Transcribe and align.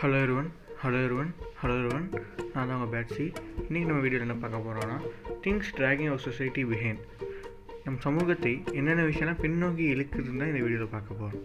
Hello 0.00 0.18
இருவன் 0.24 0.48
hello 0.80 0.98
இருவன் 1.06 1.30
hello 1.60 1.74
இருவன் 1.82 2.06
நான் 2.54 2.68
தான் 2.68 2.74
உங்கள் 2.76 2.90
பேட்ஸி 2.94 3.24
இன்றைக்கி 3.66 3.86
நம்ம 3.88 4.00
வீடியோவில் 4.04 4.26
என்ன 4.26 4.36
பார்க்க 4.42 4.66
போகிறோன்னா 4.66 4.96
things 5.44 5.70
dragging 5.76 6.10
our 6.10 6.24
society 6.26 6.62
behind 6.72 7.02
நம் 7.84 7.98
சமூகத்தை 8.06 8.52
என்னென்ன 8.78 9.06
விஷயம்லாம் 9.10 9.40
பின்னோக்கி 9.44 9.84
இழுக்குதுன்னு 9.92 10.40
தான் 10.42 10.52
இந்த 10.52 10.62
வீடியோவில் 10.64 10.94
பார்க்க 10.96 11.20
போகிறோம் 11.20 11.44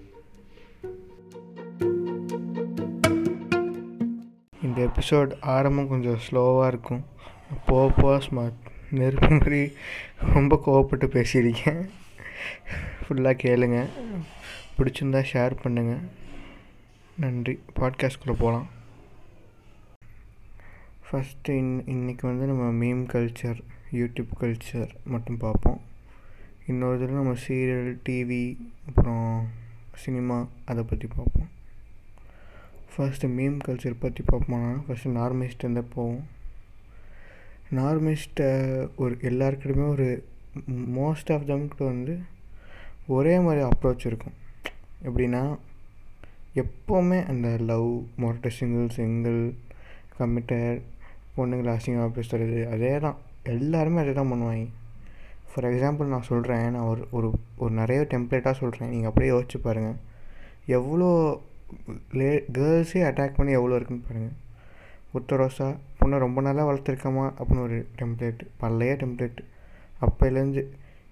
இந்த 4.68 4.80
எபிசோட் 4.90 5.32
ஆரம்பம் 5.56 5.92
கொஞ்சம் 5.94 6.22
ஸ்லோவாக 6.28 6.72
இருக்கும். 6.72 7.04
போக 7.70 7.86
போக 8.02 8.16
ஸ்மார்ட் 8.28 8.60
நெருப்பு 9.00 9.30
மாதிரி 9.36 9.62
ரொம்ப 10.36 10.56
கோவப்பட்டு 10.66 11.08
பேசியிருக்கேன். 11.18 11.82
ஃபுல்லாக 13.04 13.42
கேளுங்க. 13.46 13.80
பிடிச்சிருந்தா 14.78 15.22
ஷேர் 15.32 15.62
பண்ணுங்கள் 15.64 16.04
நன்றி. 17.22 17.60
பாட்காஸ்ட்குள்ளே 17.76 18.34
போகலாம் 18.40 18.68
ஃபஸ்ட்டு 21.08 21.50
இன் 21.50 21.84
இன்றைக்கி 21.86 22.22
வந்து 22.22 22.46
நம்ம 22.46 22.86
மீம் 22.86 23.04
கல்ச்சர் 23.14 23.60
யூடியூப் 23.92 24.32
கல்ச்சர் 24.40 24.90
மட்டும் 25.04 25.38
பார்ப்போம். 25.38 25.82
இன்னொரு 26.68 26.96
இதில் 26.96 27.16
நம்ம 27.16 27.34
சீரியல் 27.48 27.98
டிவி 28.10 28.58
அப்புறம் 28.88 29.48
சினிமா 29.96 30.48
அதை 30.66 30.84
பற்றி 30.84 31.08
பார்ப்போம். 31.16 31.50
ஃபர்ஸ்ட்டு 32.94 33.40
மீம் 33.40 33.60
கல்ச்சர் 33.68 33.96
பற்றி 34.00 34.24
பார்ப்போம்னா 34.32 34.82
ஃபஸ்ட்டு 34.88 35.16
நார்மிஸ்ட் 35.20 35.64
இருந்தால் 35.64 35.92
போவோம். 35.96 36.28
நார்மிஸ்ட்டை 37.72 38.52
ஒரு 38.96 39.18
எல்லாருக்கிட்டையுமே 39.22 39.88
ஒரு 39.88 40.28
மோஸ்ட் 40.72 41.34
ஆஃப் 41.34 41.50
தம்கிட்ட 41.50 41.86
வந்து 41.92 42.20
ஒரே 43.08 43.40
மாதிரி 43.40 43.66
அப்ரோச் 43.66 44.08
இருக்கும். 44.08 44.40
எப்படின்னா 45.04 45.58
எப்போவுமே 46.56 47.26
அந்த 47.26 47.58
லவ் 47.58 48.04
மொரட்டை 48.22 48.48
சிங்கிள் 48.48 48.90
சிங்கிள் 48.90 49.54
கமிட்டட் 50.20 50.82
பொண்ணுங்களை 51.36 51.76
அசிங்கமாக 51.76 52.12
பேசுகிறது 52.18 52.70
அதே 52.74 53.00
தான் 53.00 53.18
எல்லாருமே 53.44 54.02
அதே 54.02 54.14
தான் 54.14 54.32
பண்ணுவாங்க. 54.32 54.66
ஃபார் 55.52 55.66
எக்ஸாம்பிள் 55.66 56.06
நான் 56.06 56.22
சொல்கிறேன் 56.22 56.72
நான் 56.72 56.88
ஒரு 56.88 57.08
ஒரு 57.12 57.34
ஒரு 57.58 57.72
நிறைய 57.72 58.02
டெம்ப்ளேட்டாக 58.02 58.52
சொல்கிறேன் 58.52 58.90
நீங்கள் 58.90 59.08
அப்படியே 59.08 59.32
யோசிச்சு 59.32 59.58
பாருங்கள் 59.58 59.98
எவ்வளோ 60.68 61.42
லே 62.14 62.44
கேர்ள்ஸே 62.52 63.02
அட்டாக் 63.10 63.38
பண்ணி 63.38 63.52
எவ்வளோ 63.52 63.76
இருக்குன்னு 63.76 64.08
பாருங்கள் 64.08 64.38
ஒத்த 65.14 65.36
ரோசா 65.36 65.76
பொண்ணை 66.00 66.18
ரொம்ப 66.18 66.42
நாளாக 66.42 66.74
வளர்த்துருக்கோமா 66.74 67.26
அப்படின்னு 67.38 67.60
ஒரு 67.60 67.88
டெம்ப்ளேட் 68.02 68.44
பழைய 68.58 68.94
டெம்ப்ளேட் 68.94 69.40
அப்போலேருந்து 70.02 70.64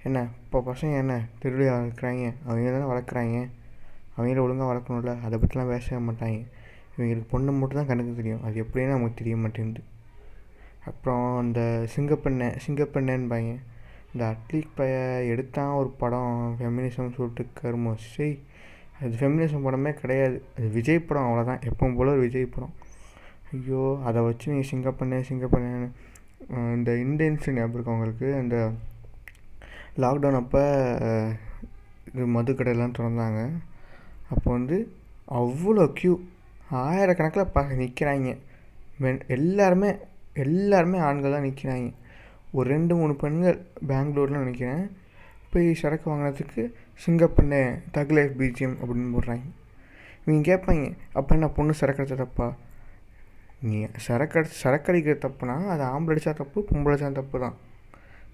என்ன 0.04 0.28
இப்போ 0.44 0.60
பசங்க 0.60 0.98
என்ன 0.98 1.26
திருவிழா 1.40 1.74
வளர்க்குறாங்க 1.78 2.34
அவங்க 2.46 2.72
தானே 2.72 2.86
வளர்க்குறாங்க. 2.92 3.50
அவங்கள 4.20 4.44
ஒழுங்காக 4.46 4.70
வளர்க்கணும்ல? 4.72 5.14
அதை 5.26 5.36
பற்றிலாம் 5.42 5.72
பேசவே 5.74 6.00
மாட்டாங்க. 6.10 6.40
இவங்களுக்கு 6.96 7.28
பொண்ணு 7.34 7.52
மட்டும் 7.60 7.80
தான் 7.80 7.90
கணக்கு 7.92 8.14
தெரியும். 8.22 8.42
அது 8.48 8.56
எப்படின்னு 8.64 8.96
நமக்கு 8.96 9.20
தெரிய 9.22 9.36
மாட்டேங்குது. 9.44 9.84
அப்புறம் 10.90 11.26
அந்த 11.44 11.62
சிங்கப்பெண்ணை 11.94 12.48
சிங்கப்பெண்ணைன்பாங்க. 12.66 13.52
இந்த 14.12 14.24
அட்லீக் 14.34 14.76
பைய 14.78 14.96
எடுத்தான் 15.32 15.74
ஒரு 15.80 15.90
படம் 16.02 16.38
ஃபெமினிசம் 16.60 17.16
சொல்லிட்டு 17.18 17.44
கருமோ 17.60 17.92
சரி 18.04 18.32
அது 19.02 19.14
ஃபெமினிசம் 19.20 19.66
படமே 19.66 19.92
கிடையாது. 20.00 20.38
அது 20.58 20.68
விஜய் 20.78 21.06
படம் 21.10 21.28
அவ்வளோதான் 21.28 21.62
எப்பவும் 21.70 21.98
போல் 21.98 22.14
ஒரு 22.16 22.24
விஜய் 22.28 22.54
படம். 22.56 22.74
ஐயோ 23.56 23.84
அதை 24.08 24.20
வச்சு 24.28 24.52
நீங்கள் 24.52 24.70
சிங்கப்பெண்ணே 24.72 25.20
சிங்கப்பெண்ணேன்னு 25.30 25.90
இந்த 26.78 26.92
இந்தியன்ஸ் 27.06 27.48
ஞாபகம் 27.58 27.76
இருக்கு 27.76 27.94
அவங்களுக்கு 27.94 28.28
அந்த 28.42 28.58
லாக்டவுன் 30.04 30.40
அப்போ 30.42 30.64
இது 32.10 32.28
மதுக்கடையெல்லாம் 32.36 32.98
திறந்தாங்க. 32.98 33.40
அப்போ 34.34 34.50
வந்து 34.52 34.78
அவ்வளோ 35.40 35.86
க்யூ 36.00 36.14
ஆயிரக்கணக்கில் 36.84 37.52
ப 37.56 37.62
நிற்கிறாங்க 37.82 38.32
மென் 39.04 39.22
எல்லாருமே 39.38 39.90
எல்லாருமே 40.44 40.98
ஆண்கள் 41.08 41.36
தான் 41.36 41.48
நிற்கிறாங்க 41.48 41.90
ஒரு 42.58 42.66
ரெண்டு 42.74 42.94
மூணு 42.96 43.14
பெண்கள் 43.24 43.58
பெங்களூரில் 43.90 44.44
நினைக்கிறேன் 44.44 44.84
போய் 45.52 45.68
சரக்கு 45.82 46.08
வாங்கினதுக்கு 46.10 46.64
சிங்கப்பண்ணே 47.04 47.62
தக் 47.96 48.14
லைஃப் 48.18 48.36
பிஜிஎம் 48.42 48.76
அப்படின்னு 48.82 49.14
போடுறாங்க 49.16 49.46
இவங்க 50.24 50.42
கேட்பாங்க 50.50 50.86
அப்போ 51.20 51.32
என்ன 51.36 51.48
பொண்ணு 51.58 51.74
சரக்கு 51.80 52.02
அடித்த 52.02 52.18
தப்பா? 52.24 52.48
நீ 53.68 53.78
சரக்கு 54.06 54.44
சரக்கு 54.62 54.92
அடிக்கிற 54.92 55.16
தப்புனா 55.26 55.56
அது 55.74 55.84
ஆம்பளை 55.94 56.14
அடித்தா 56.14 56.34
தப்பு 56.42 56.60
பொம்பளை 56.70 56.94
அடித்தா 56.94 57.10
தப்பு 57.12 57.38
தான். 57.46 57.56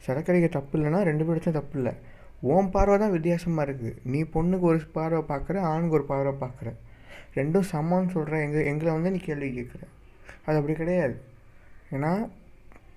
சரக்கு 0.06 0.32
அடிக்கிற 0.32 0.52
தப்பு 0.58 0.74
இல்லைன்னா 0.78 1.02
ரெண்டு 1.10 1.26
பேர் 1.26 1.36
அடித்தா 1.36 1.54
தப்பு 1.60 1.78
இல்லை. 1.80 1.94
உன் 2.42 2.72
பார்வை 2.72 2.98
தான் 2.98 3.12
வித்தியாசமாக 3.12 3.72
இருக்குது 3.72 3.98
நீ 4.04 4.22
பொண்ணுக்கு 4.24 4.62
ஒரு 4.62 4.80
பார்வை 4.92 5.22
பார்க்குற 5.32 5.62
ஆணுக்கு 5.62 5.98
ஒரு 5.98 6.04
பார்வை 6.04 6.34
பார்க்குற. 6.44 6.72
ரெண்டும் 7.36 7.70
சமம்னு 7.72 8.12
சொல்கிற 8.12 8.42
எங்கள் 8.42 8.64
எங்களை 8.64 8.92
வந்து 8.94 9.12
நீ 9.12 9.18
கேள்வி 9.18 9.50
கேட்குற. 9.58 9.82
அது 10.46 10.58
அப்படி 10.58 10.74
கிடையாது. 10.74 11.22
ஏன்னா 11.92 12.30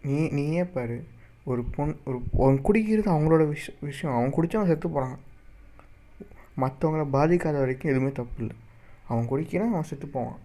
நீ 0.02 0.28
நீயே 0.28 0.64
பாரு. 0.64 0.98
ஒரு 1.44 1.62
பொண் 1.76 1.94
ஒரு 2.04 2.18
அவன் 2.38 2.60
குடிக்கிறது 2.62 3.08
அவங்களோட 3.14 3.48
விஷ 3.48 3.72
விஷயம். 3.80 4.16
அவன் 4.16 4.34
குடித்தா 4.36 4.58
அவன் 4.58 4.72
செத்து 4.72 4.88
போகிறான் 4.88 5.18
மற்றவங்கள 6.62 7.04
பாதிக்காத 7.16 7.56
வரைக்கும் 7.58 7.90
எதுவுமே 7.92 8.12
தப்பு 8.12 8.40
இல்லை. 8.42 8.56
அவன் 9.06 9.28
குடிக்கிறான் 9.28 9.74
அவன் 9.74 9.82
செத்து 9.82 10.06
போவான். 10.06 10.40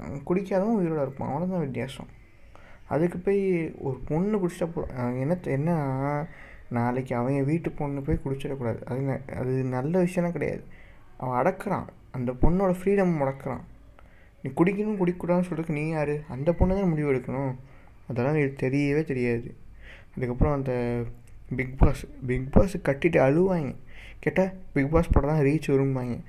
அவன் 0.00 0.22
குடிக்காதவன் 0.24 0.78
உயிரோட 0.80 1.00
இருப்பான். 1.02 1.30
அவ்வளோதான் 1.30 1.64
வித்தியாசம். 1.66 2.10
அதுக்கு 2.88 3.18
போய் 3.18 3.72
ஒரு 3.78 4.00
பொண்ணு 4.08 4.38
குடிச்சா 4.38 4.66
போ 4.72 4.86
என்ன 5.22 5.38
என்ன 5.44 5.70
நாளைக்கு 6.70 7.16
அவங்க 7.16 7.42
வீட்டு 7.42 7.70
பொண்ணு 7.70 8.00
போய் 8.00 8.20
குடிச்சிடக்கூடாது. 8.24 8.84
அது 8.84 9.20
அது 9.36 9.50
நல்ல 9.50 10.02
விஷயம்லாம் 10.02 10.32
கிடையாது. 10.32 10.64
அவன் 11.16 11.44
அடக்கிறான். 11.44 11.86
அந்த 12.10 12.32
பொண்ணோட 12.32 12.74
ஃப்ரீடம் 12.82 13.16
முடக்கிறான். 13.20 13.60
நீ 14.42 14.50
குடிக்கணும் 14.50 14.98
குடிக்கூடாதுன்னு 15.00 15.44
சொல்கிறதுக்கு 15.50 15.70
நீ 15.70 15.88
யார்? 15.88 16.24
அந்த 16.28 16.52
பொண்ணு 16.52 16.74
தான் 16.74 16.88
முடிவு 16.88 17.12
எடுக்கணும். 17.12 17.54
அதெல்லாம் 18.08 18.34
எனக்கு 18.34 18.68
தெரியவே 18.68 19.04
தெரியாது. 19.04 19.54
அதுக்கப்புறம் 20.16 20.54
அந்த 20.54 21.02
பிக் 21.56 21.78
பாஸ் 21.78 22.06
பிக் 22.26 22.52
பாஸ் 22.52 22.76
கட்டிட்டு 22.76 23.20
அழுவாங்க. 23.26 23.76
கேட்டால் 24.18 24.52
பிக் 24.72 24.90
பாஸ் 24.90 25.10
படம் 25.10 25.30
தான் 25.30 25.40
ரீச் 25.40 25.66
வரும்பாங்க. 25.66 26.20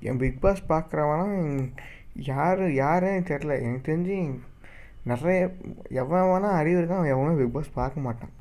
என் 0.00 0.16
பிக் 0.16 0.40
பாஸ் 0.40 0.62
பார்க்குறவனா 0.68 1.68
யார் 2.14 2.72
யாருன்னு 2.72 3.18
தெரில 3.18 3.62
எனக்கு 3.62 3.92
தெரிஞ்சு 3.92 4.38
நிறைய 5.04 5.54
எவன் 5.88 6.20
வேணால் 6.20 6.50
அறிவு 6.50 6.80
இருக்கான் 6.80 6.96
அவன் 6.96 7.10
எவனும் 7.10 7.36
பிக் 7.36 7.52
பாஸ் 7.52 7.72
பார்க்க 7.72 8.00
மாட்டான். 8.00 8.40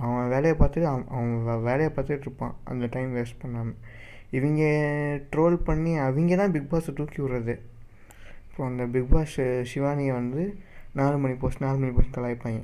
அவன் 0.00 0.28
வேலையை 0.28 0.54
பார்த்துட்டு 0.58 0.88
அவன் 0.92 1.06
அவன் 1.08 1.62
வேலையை 1.62 1.90
பார்த்துட்டு 1.96 2.26
இருப்பான். 2.28 2.54
அந்த 2.64 2.88
டைம் 2.90 3.16
வேஸ்ட் 3.16 3.40
பண்ணாமல் 3.42 3.78
இவங்க 4.30 4.62
ட்ரோல் 5.32 5.56
பண்ணி 5.68 5.92
அவங்க 5.96 6.36
தான் 6.36 6.54
பிக் 6.56 6.70
பாஸை 6.70 6.94
தூக்கி 6.94 7.20
விட்றது. 7.22 7.54
அப்புறம் 8.46 8.70
அந்த 8.72 8.84
பிக் 8.86 9.10
பாஸ் 9.10 9.34
சிவானியை 9.72 10.12
வந்து 10.12 10.42
நாலு 10.92 11.16
மணி 11.18 11.34
போஸ்ட் 11.34 11.62
நாலு 11.62 11.78
மணி 11.78 11.92
போஸ்ட் 11.92 12.16
கலாய்ப்பாங்க. 12.18 12.60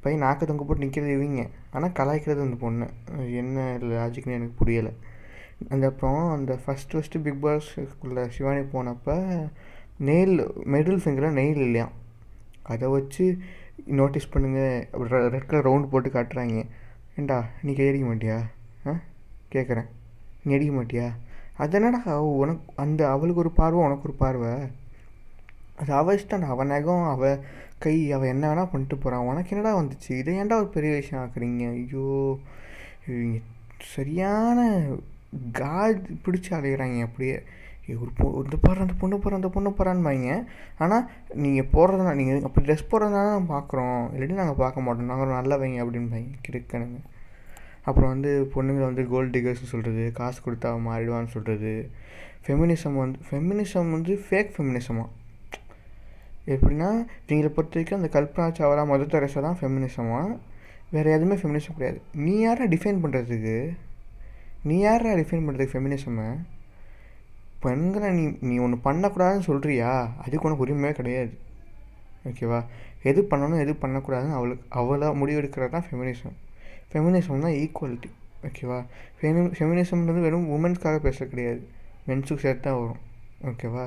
பையன் 0.00 0.22
நாக்கு 0.22 0.46
தொங்க 0.46 0.64
போட்டு 0.64 0.84
நிற்கிறது 0.84 1.12
இவங்க. 1.12 1.42
ஆனால் 1.70 1.94
கலாய்க்கிறது 1.98 2.46
அந்த 2.46 2.56
பொண்ணு. 2.60 2.86
என்ன 3.40 3.78
லாஜிக்னு 3.80 4.36
எனக்கு 4.38 4.58
புரியலை. 4.60 4.92
அந்த 5.68 5.84
அப்புறம் 5.86 6.30
அந்த 6.30 6.52
ஃபஸ்ட் 6.64 6.94
ஃபஸ்ட்டு 6.94 7.22
பிக் 7.22 7.44
பாஸ்க்குள்ளே 7.44 8.24
சிவானி 8.28 8.62
போனப்போ 8.74 9.14
நெயில் 10.08 10.34
மிடில் 10.72 11.02
ஃபிங்கரில் 11.02 11.38
நெயில் 11.40 11.62
இல்லையா 11.66 11.86
அதை 12.62 12.88
வச்சு 12.88 13.26
நோட்டீஸ் 13.84 14.28
பண்ணுங்கள் 14.32 15.28
ரெட் 15.28 15.46
கலர் 15.46 15.66
ரவுண்டு 15.66 15.86
போட்டு 15.86 16.08
காட்டுறாங்க. 16.08 16.66
ஏண்டா 17.16 17.44
நீ 17.62 17.72
கையடிக்க 17.72 18.06
மாட்டியா? 18.06 18.40
ஆ? 18.86 18.98
கேட்குறேன் 19.52 19.86
நீ 20.44 20.54
அடிக்க 20.54 20.82
மாட்டியா? 20.82 21.12
அது 21.56 21.80
என்னடா 21.80 22.22
உனக்கு 22.22 22.72
அந்த 22.76 23.10
அவளுக்கு 23.10 23.40
ஒரு 23.40 23.50
பார்வை 23.50 23.84
உனக்கு 23.84 24.08
ஒரு 24.08 24.12
பார்வை? 24.12 24.68
அது 25.76 25.92
அவள் 25.92 26.20
இஷ்டம் 26.20 26.40
அவன் 26.40 26.66
நகம் 26.66 27.04
அவள் 27.04 27.38
கை 27.78 28.12
அவள் 28.12 28.28
என்ன 28.28 28.54
வேணால் 28.54 28.70
பண்ணிட்டு 28.70 28.96
போகிறான் 28.96 29.26
உனக்கு 29.26 29.56
என்னடா 29.56 29.78
வந்துச்சு? 29.78 30.18
இதை 30.18 30.34
ஏன்டா 30.34 30.52
ஒரு 30.52 30.68
பெரிய 30.68 30.94
விஷயம் 30.94 31.24
ஆக்குறீங்க? 31.24 31.70
ஐயோ 31.70 32.38
சரியான 33.80 34.84
காட் 35.52 36.00
பிடிச்சி 36.24 36.50
அலைகிறாங்க 36.50 37.00
அப்படியே. 37.00 37.42
ஒரு 38.02 38.10
பொ 38.18 38.26
இந்த 38.44 38.56
பாரு 38.62 38.84
அந்த 38.84 38.94
பொண்ணு 39.00 39.16
போகிற 39.22 39.36
அந்த 39.38 39.48
பொண்ணு 39.56 39.70
போகிறான்பாங்க 39.78 40.30
ஆனால் 40.84 41.04
நீங்கள் 41.44 41.68
போடுறதுனா 41.74 42.12
நீங்கள் 42.20 42.46
அப்படி 42.48 42.64
ட்ரெஸ் 42.66 42.88
போடுறதுனால 42.92 43.26
நாங்கள் 43.32 43.52
பார்க்குறோம் 43.52 44.00
இல்லாட்டி 44.14 44.38
நாங்கள் 44.40 44.60
பார்க்க 44.62 44.84
மாட்டோம். 44.86 45.10
நாங்கள் 45.12 45.36
நல்லவங்க 45.38 45.84
அப்படின்பாங்க 45.84 46.32
கிறுக்கணுங்க 46.46 46.98
அப்புறம் 47.88 48.10
வந்து 48.14 48.30
பொண்ணுங்களை 48.54 48.86
வந்து 48.88 49.04
கோல்டு 49.12 49.30
டிகர்ஸ்னு 49.36 49.72
சொல்கிறது 49.72 50.04
காசு 50.18 50.40
கொடுத்தா 50.46 50.70
மாறிடுவான்னு 50.86 51.32
சொல்கிறது 51.34 51.72
ஃபெமினிசம் 52.46 52.98
வந்து 53.02 53.20
ஃபெமினிசம் 53.28 53.92
வந்து 53.96 54.14
ஃபேக் 54.26 54.52
ஃபெமினிசமாக 54.56 55.08
எப்படின்னா 56.54 56.90
இவங்களை 57.28 57.50
பொறுத்த 57.54 57.76
வரைக்கும் 57.76 57.98
அந்த 58.00 58.10
கல்பனா 58.16 58.48
சாவரா 58.58 58.82
மத 58.90 59.06
தெரசா 59.14 59.40
தான் 59.46 59.58
ஃபெமினிசமாக 59.60 60.26
வேறு 60.94 61.14
எதுவுமே 61.14 61.36
ஃபெமினிசம் 61.40 61.76
கிடையாது. 61.78 61.98
நீ 62.24 62.34
யாரை 62.40 62.66
டிஃபைன் 62.74 63.00
பண்ணுறதுக்கு 63.04 63.56
நீ 64.68 64.76
யாரை 64.80 65.14
டிஃபைன் 65.22 65.46
பண்ணுறதுக்கு 65.46 65.74
ஃபெமினிசமை 65.74 66.26
பெண்களை 67.66 68.08
நீ 68.18 68.24
நீ 68.48 68.54
ஒன்று 68.64 68.78
பண்ணக்கூடாதுன்னு 68.86 69.46
சொல்கிறியா 69.50 69.90
அதுக்கு 70.24 70.46
உனக்கு 70.48 70.64
உரிமையே 70.66 70.92
கிடையாது. 71.00 71.32
ஓகேவா 72.30 72.60
எது 73.10 73.20
பண்ணணும் 73.30 73.62
எது 73.64 73.72
பண்ணக்கூடாதுன்னு 73.82 74.36
அவளுக்கு 74.38 74.64
அவளாக 74.80 75.12
முடிவெடுக்கிறது 75.20 75.74
தான் 75.74 75.86
ஃபெமினிசம் 75.88 76.36
ஃபெமினிசம் 76.90 77.44
தான் 77.46 77.56
ஈக்குவலிட்டி 77.62 78.10
ஓகேவா 78.48 78.78
ஃபெமி 79.18 79.42
ஃபெமினிசம்ன்றது 79.58 80.20
வெறும் 80.26 80.48
உமன்ஸ்க்காக 80.56 80.98
பேச 81.06 81.18
கிடையாது. 81.32 81.62
மென்ஸுக்கு 82.08 82.44
சேர்த்து 82.46 82.66
தான் 82.66 82.78
வரும் 82.80 83.00
ஓகேவா 83.50 83.84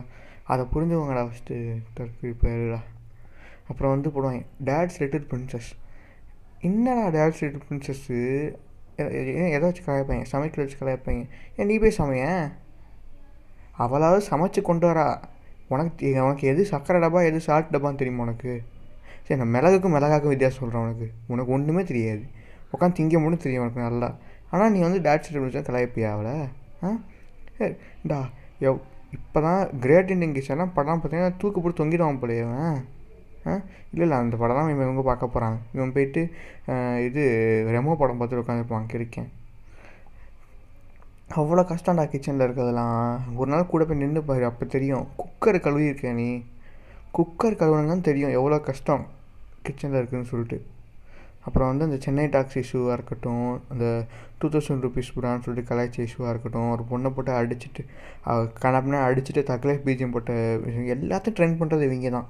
அதை 0.53 0.63
புரிஞ்சுவாங்கடா 0.73 1.21
ஃபஸ்ட்டு 1.27 1.57
தற்கு 1.97 2.29
பேருடா 2.43 2.79
அப்புறம் 3.69 3.91
வந்து 3.93 4.09
போடுவாங்க 4.15 4.41
டேட்ஸ் 4.69 4.99
லிட்டில் 5.01 5.27
பிரின்சஸ் 5.31 5.69
என்னடா 6.69 7.03
டேட்ஸ் 7.15 7.41
லிட்டில் 7.43 7.65
பிரின்சஸ்ஸு 7.67 8.17
எதை 9.55 9.65
வச்சு 9.67 9.83
கலாய்ப்பாங்க 9.85 10.25
சமைக்கல 10.31 10.63
வச்சு 10.63 10.79
கலாய்ப்பாங்க. 10.79 11.21
ஏன் 11.57 11.69
நீ 11.69 11.75
போய் 11.83 11.99
சமையன் 11.99 12.41
அவளாவது 13.79 14.21
சமைச்சு 14.29 14.61
கொண்டு 14.61 14.85
வரா. 14.87 15.07
உனக்கு 15.67 16.07
உனக்கு 16.23 16.45
எது 16.47 16.61
சர்க்கரை 16.65 16.99
டப்பா 17.01 17.21
எது 17.27 17.39
சால்ட் 17.39 17.73
டப்பான்னு 17.73 17.97
தெரியுமா 17.97 18.23
உனக்கு? 18.23 18.53
சரி 19.25 19.39
நான் 19.39 19.53
மிளகுக்கும் 19.55 19.95
மிளகாக்கும் 19.95 20.33
வித்தியாசம் 20.33 20.61
சொல்கிறேன் 20.61 20.85
உனக்கு. 20.85 21.07
உனக்கு 21.27 21.51
ஒன்றுமே 21.51 21.83
தெரியாது. 21.83 22.23
உட்காந்து 22.73 22.97
திங்க 22.97 23.19
மட்டும் 23.19 23.43
தெரியும் 23.43 23.63
உனக்கு 23.63 23.81
நல்லா. 23.87 24.09
ஆனால் 24.51 24.71
நீ 24.71 24.79
வந்து 24.79 24.99
டேட் 25.01 25.25
சர்டிஃபிகேட் 25.25 25.67
கலாய்ப்பியா 25.67 26.11
அவளை? 26.11 26.35
ஆ? 26.81 26.89
டா 28.07 28.19
எவ் 28.61 28.79
இப்போ 29.13 29.39
தான் 29.41 29.61
கிரேட் 29.79 30.11
இண்டியன் 30.11 30.35
கிச்சன்லாம் 30.35 30.73
படம் 30.73 30.99
பார்த்தீங்கன்னா 30.99 31.37
தூக்கு 31.37 31.59
போட்டு 31.59 31.79
தொங்கிடுவான் 31.79 32.21
போலையே 32.21 32.43
அவன் 32.45 32.79
ஆ? 33.45 33.53
இல்லை 33.91 34.03
இல்லை 34.05 34.17
அந்த 34.17 34.35
படம் 34.37 34.57
தான் 34.57 34.69
இவன் 34.69 34.85
இவங்க 34.85 35.03
பார்க்க 35.03 35.27
போகிறாங்க 35.27 35.57
இவன் 35.73 35.93
போயிட்டு 35.93 36.21
இது 37.07 37.21
ரெமோ 37.75 37.95
படம் 37.95 38.19
பார்த்துட்டு 38.19 38.43
உட்காந்துருப்பான் 38.43 38.91
கிடைக்கேன். 38.93 39.29
அவ்வளோ 41.37 41.63
கஷ்டம்டா 41.71 42.03
கிச்சனில் 42.11 42.43
இருக்கிறதெல்லாம். 42.45 43.01
ஒரு 43.39 43.49
நாள் 43.51 43.71
கூட 43.71 43.83
போய் 43.85 43.99
நின்று 44.01 44.21
பாரு 44.29 44.45
அப்போ 44.49 44.65
தெரியும். 44.75 45.05
குக்கர் 45.21 45.57
கழுவி 45.65 46.11
நீ. 46.19 46.29
குக்கர் 47.17 47.59
கழுவுனதான் 47.61 48.07
தெரியும் 48.07 48.35
எவ்வளோ 48.39 48.57
கஷ்டம் 48.69 49.03
கிச்சனில் 49.65 49.99
இருக்குதுன்னு 49.99 50.31
சொல்லிட்டு. 50.31 50.57
அப்புறம் 51.47 51.69
வந்து 51.71 51.85
அந்த 51.87 51.97
சென்னை 52.05 52.25
டாக்ஸ் 52.33 52.57
இஷ்யூவாக 52.61 52.95
இருக்கட்டும் 52.97 53.45
அந்த 53.73 53.85
டூ 54.39 54.47
தௌசண்ட் 54.53 54.83
ருபீஸ் 54.85 55.13
புறான்னு 55.15 55.43
சொல்லிட்டு 55.45 55.69
கலாய்ச்சி 55.69 55.99
இஷ்யூவாக 56.07 56.33
இருக்கட்டும் 56.33 56.71
ஒரு 56.73 56.83
பொண்ணை 56.89 57.09
போட்டு 57.15 57.31
அடிச்சுட்டு 57.37 57.83
கணப்புனா 58.63 58.99
அடிச்சுட்டு 59.07 59.41
தக்கலே 59.49 59.75
பீஜியம் 59.85 60.13
போட்ட 60.15 60.33
எல்லாத்தையும் 60.95 61.37
ட்ரெண்ட் 61.39 61.59
பண்ணுறது 61.61 61.87
இவங்க 61.89 62.11
தான் 62.17 62.27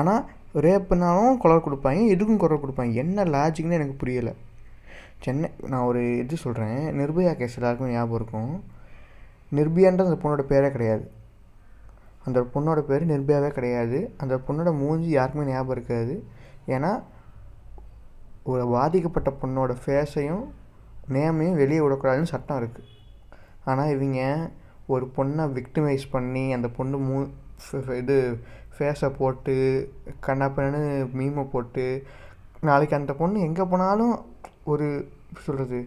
ஆனால் 0.00 0.22
ரேப்புனாலும் 0.66 1.38
குரல் 1.42 1.64
கொடுப்பாங்க 1.66 2.02
எதுக்கும் 2.14 2.42
குரல் 2.44 2.62
கொடுப்பாங்க 2.64 2.94
என்ன 3.02 3.24
லாஜிக்னு 3.36 3.78
எனக்கு 3.80 3.96
புரியலை. 4.02 4.34
சென்னை 5.24 5.48
நான் 5.72 5.86
ஒரு 5.90 6.00
இது 6.22 6.36
சொல்கிறேன் 6.44 6.80
நிர்பயா 6.98 7.32
கேஸ் 7.38 7.56
எல்லாருக்கும் 7.58 7.92
ஞாபகம் 7.94 8.18
இருக்கும். 8.18 8.52
நிர்பயான்ற 9.56 10.04
அந்த 10.08 10.18
பொண்ணோட 10.22 10.42
பேரே 10.52 10.68
கிடையாது. 10.76 11.04
அந்த 12.26 12.40
பொண்ணோட 12.54 12.80
பேர் 12.88 13.10
நிர்பயாவே 13.12 13.50
கிடையாது. 13.58 13.98
அந்த 14.22 14.34
பொண்ணோட 14.46 14.70
மூஞ்சி 14.82 15.10
யாருக்குமே 15.14 15.44
ஞாபகம் 15.50 15.74
இருக்காது. 15.76 16.14
ஏன்னா 16.74 16.90
ஒரு 18.52 18.64
பாதிக்கப்பட்ட 18.74 19.30
பொண்ணோட 19.42 19.72
ஃபேஸையும் 19.82 20.44
நேமையும் 21.14 21.58
வெளியே 21.62 21.80
விடக்கூடாதுன்னு 21.82 22.32
சட்டம் 22.34 22.60
இருக்குது 22.60 22.92
ஆனால் 23.70 23.92
இவங்க 23.94 24.20
ஒரு 24.94 25.04
பொண்ணை 25.16 25.44
விக்டிமைஸ் 25.58 26.06
பண்ணி 26.14 26.44
அந்த 26.56 26.68
பொண்ணு 26.76 26.96
மூ 27.06 27.16
இது 28.02 28.16
ஃபேஸை 28.74 29.08
போட்டு 29.18 29.54
கண்ணா 30.26 30.46
பண்ணு 30.56 30.80
மீமை 31.18 31.44
போட்டு 31.54 31.84
நாளைக்கு 32.60 32.98
அந்த 32.98 33.12
பொண்ணு 33.12 33.46
எங்கே 33.48 33.64
போனாலும் 33.64 34.14
ஒரு 34.72 34.86
சொல்கிறது 35.44 35.78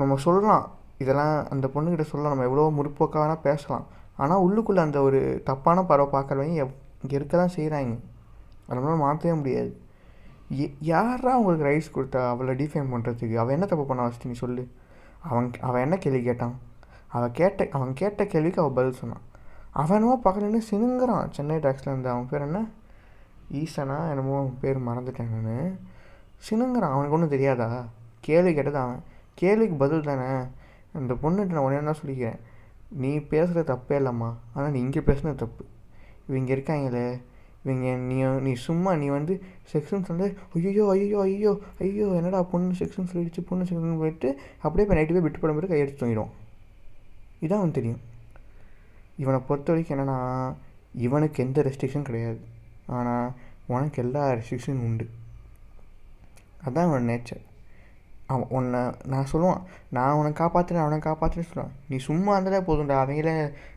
நம்ம 0.00 0.16
சொல்லலாம். 0.26 0.64
இதெல்லாம் 1.02 1.34
அந்த 1.54 1.66
பொண்ணுக்கிட்ட 1.74 2.06
சொல்லலாம். 2.10 2.32
நம்ம 2.34 2.46
எவ்வளோ 2.48 2.68
முற்போக்காக 2.78 3.20
வேணால் 3.22 3.44
பேசலாம். 3.48 3.84
ஆனால் 4.22 4.42
உள்ளுக்குள்ளே 4.46 4.82
அந்த 4.86 4.98
ஒரு 5.08 5.20
தப்பான 5.48 5.84
பறவை 5.90 6.08
பார்க்குறவங்க 6.16 6.62
எவ் 6.64 6.74
இங்கே 7.02 7.16
இருக்க 7.18 7.34
தான் 7.42 7.54
செய்கிறாங்க 7.58 7.94
அதனால 8.68 8.96
மாற்றவே 9.04 9.34
முடியாது. 9.40 9.70
ஏ 10.60 10.66
யாரா 10.90 11.30
அவங்களுக்கு 11.36 11.66
ரைட்ஸ் 11.68 11.94
கொடுத்தா 11.96 12.20
அவளை 12.32 12.54
டிஃபைன் 12.60 12.90
பண்ணுறதுக்கு 12.92 13.36
அவள் 13.42 13.54
என்ன 13.56 13.66
தப்பு 13.70 13.84
பண்ண 13.88 14.06
ஃபஸ்ட்டு 14.06 14.30
நீ 14.30 14.36
சொல்லு. 14.44 14.62
அவன் 15.30 15.48
அவன் 15.68 15.84
என்ன 15.86 15.96
கேள்வி 16.04 16.22
கேட்டான்? 16.28 16.54
அவள் 17.16 17.36
கேட்ட 17.38 17.68
அவன் 17.76 17.92
கேட்ட 18.00 18.24
கேள்விக்கு 18.32 18.62
அவள் 18.62 18.76
பதில் 18.78 19.00
சொன்னான். 19.02 19.24
அவன் 19.82 20.06
பக்கத்துலேருந்து 20.24 20.68
சினுங்கிறான். 20.70 21.28
சென்னை 21.36 21.58
டாக்ஸில் 21.66 21.90
இருந்து. 21.92 22.10
அவன் 22.14 22.30
பேர் 22.32 22.46
என்ன? 22.48 22.60
ஈசனா 23.60 23.98
என்னமோ 24.12 24.34
அவன் 24.40 24.58
பேர் 24.62 24.86
மறந்துட்டேன் 24.88 25.32
நான். 25.36 25.70
சினுங்கிறான். 26.46 26.94
அவனுக்கு 26.94 27.16
ஒன்றும் 27.16 27.34
தெரியாதா? 27.34 27.68
கேள்வி 28.20 28.52
கேட்டது 28.54 28.78
அவன். 28.78 29.00
கேள்விக்கு 29.34 29.76
பதில் 29.84 30.08
தானே? 30.10 30.28
அந்த 31.00 31.14
பொண்ணுகிட்ட 31.22 31.56
நான் 31.56 31.66
உடனே 31.66 31.82
தான் 31.88 32.00
சொல்லிக்கிறேன்? 32.02 32.38
நீ 33.02 33.10
பேசுகிற 33.32 33.60
தப்பே 33.72 33.96
இல்லைம்மா. 34.00 34.30
ஆனால் 34.54 34.72
நீ 34.74 34.78
இங்கே 34.80 35.00
பேசுனது 35.00 35.42
தப்பு. 35.44 35.64
இவங்க 36.28 36.50
இருக்காங்களே. 36.56 37.04
இவங்க 37.64 37.88
நீ 38.10 38.16
நீ 38.44 38.52
சும்மா 38.66 38.90
நீ 39.00 39.06
வந்து 39.08 39.34
செக்ஷன் 39.72 40.04
வந்து 40.10 40.26
ஐயோ 40.54 40.84
ஐயோ 40.92 41.18
ஐயோ 41.24 41.50
ஐயோ 41.84 42.06
என்னடா 42.18 42.38
பொண்ணு 42.52 42.70
செக்ஷன் 42.80 43.08
சொல்லிடுச்சு 43.10 43.42
பொண்ணு 43.48 43.64
செக்ஷன் 43.68 44.00
போயிட்டு 44.02 44.28
அப்படியே 44.64 44.84
இப்போ 44.86 44.96
நைட்டு 44.98 45.14
போய் 45.16 45.24
விட்டு 45.26 45.42
போட 45.42 45.52
மாதிரி 45.56 45.70
கையெடுத்து 45.72 46.00
தூங்கிடும் 46.02 46.32
இதான் 47.44 47.60
அவன் 47.62 47.76
தெரியும். 47.78 48.00
இவனை 49.22 49.38
பொறுத்த 49.48 49.72
வரைக்கும் 49.72 49.94
என்னென்னா 49.96 50.18
இவனுக்கு 51.06 51.44
எந்த 51.44 51.62
ரெஸ்ட்ரிக்ஷன் 51.62 52.08
கிடையாது. 52.08 52.40
ஆனால் 52.98 53.28
உனக்கு 53.66 54.02
எல்லா 54.02 54.22
ரெஸ்ட்ரிக்ஷனும் 54.38 54.84
உண்டு. 54.88 55.06
அதுதான் 56.64 56.88
அவன் 56.88 57.08
நேச்சர் 57.08 57.44
அவன் 58.32 58.50
உன்னை 58.56 58.80
நான் 59.12 59.30
சொல்லுவான் 59.32 59.62
நான் 59.96 60.16
உன்னை 60.18 60.32
காப்பாற்றுறேன் 60.40 60.84
அவனை 60.84 60.98
காப்பாற்றுன்னு 61.06 61.48
சொல்லுவான். 61.52 61.72
நீ 61.88 61.96
சும்மா 62.08 62.32
இருந்தாலே 62.36 62.58
போதும்டா 62.68 62.96
அவங்களே 63.02 63.34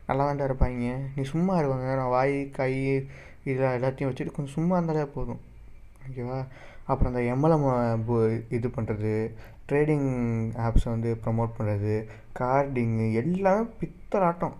நல்லா 0.08 0.24
தான்டா 0.26 0.48
இருப்பாங்க. 0.48 0.92
நீ 1.16 1.22
சும்மா 1.32 1.54
இருப்பாங்க 1.60 1.88
நான் 2.00 2.14
வாய் 2.16 2.36
கை 2.58 2.72
இதில் 3.48 3.74
எல்லாத்தையும் 3.76 4.10
வச்சுட்டு 4.10 4.36
கொஞ்சம் 4.36 4.56
சும்மா 4.58 4.76
இருந்தாலே 4.76 5.04
போதும். 5.16 5.40
ஓகேவா? 6.06 6.38
அப்புறம் 6.90 7.10
அந்த 7.12 7.22
எம்எல்எம் 7.32 8.38
இது 8.56 8.68
பண்ணுறது 8.76 9.12
ட்ரேடிங் 9.68 10.08
ஆப்ஸை 10.66 10.88
வந்து 10.94 11.10
ப்ரமோட் 11.24 11.56
பண்ணுறது 11.58 11.94
கார்டிங்கு 12.40 13.06
எல்லாமே 13.20 13.64
பித்தராட்டம் 13.80 14.56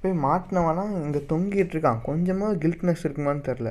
போய் 0.00 0.22
மாற்றினவனா 0.24 0.84
இங்கே 1.06 1.20
தொங்கிட்டு 1.32 1.74
இருக்கான். 1.74 2.02
கொஞ்சமாக 2.08 2.58
கில்ட்னஸ் 2.62 3.04
இருக்குமான்னு 3.04 3.46
தெரில. 3.50 3.70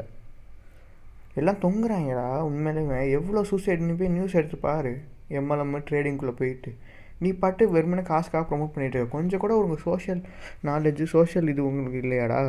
எல்லாம் 1.40 1.62
தொங்குறாங்கடா 1.64 2.28
உண்மையிலுமே. 2.50 3.00
எவ்வளோ 3.18 3.42
சூசைட்னு 3.50 3.98
போய் 4.00 4.16
நியூஸ் 4.16 4.38
எடுத்து 4.40 4.58
பாரு. 4.58 4.94
எம்எல்எம் 5.30 5.86
ட்ரேடிங்குள்ளே 5.90 6.34
போயிட்டு. 6.42 6.72
நீ 7.20 7.30
பாட்டு 7.42 7.64
வெறுமனே 7.72 8.02
காசுக்காக 8.02 8.44
ப்ரொமோட் 8.50 8.74
பண்ணிட்டு 8.74 9.00
கொஞ்சம் 9.10 9.40
கூட 9.40 9.54
உங்கள் 9.58 9.84
சோஷியல் 9.84 10.22
நாலேஜு 10.64 11.04
சோஷியல் 11.04 11.48
இது 11.48 11.62
உங்களுக்கு 11.68 12.02
இல்லையாடா. 12.04 12.40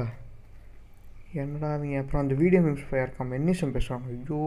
என்னடா 1.32 1.70
அவங்க 1.74 1.98
அப்புறம் 1.98 2.22
அந்த 2.22 2.34
வீடியோ 2.34 2.60
மீம்ஸ் 2.60 2.84
இருக்கான் 2.90 3.32
மென்னிசம் 3.34 3.74
பேசுகிறாங்க 3.74 4.08
ஐயோ 4.14 4.42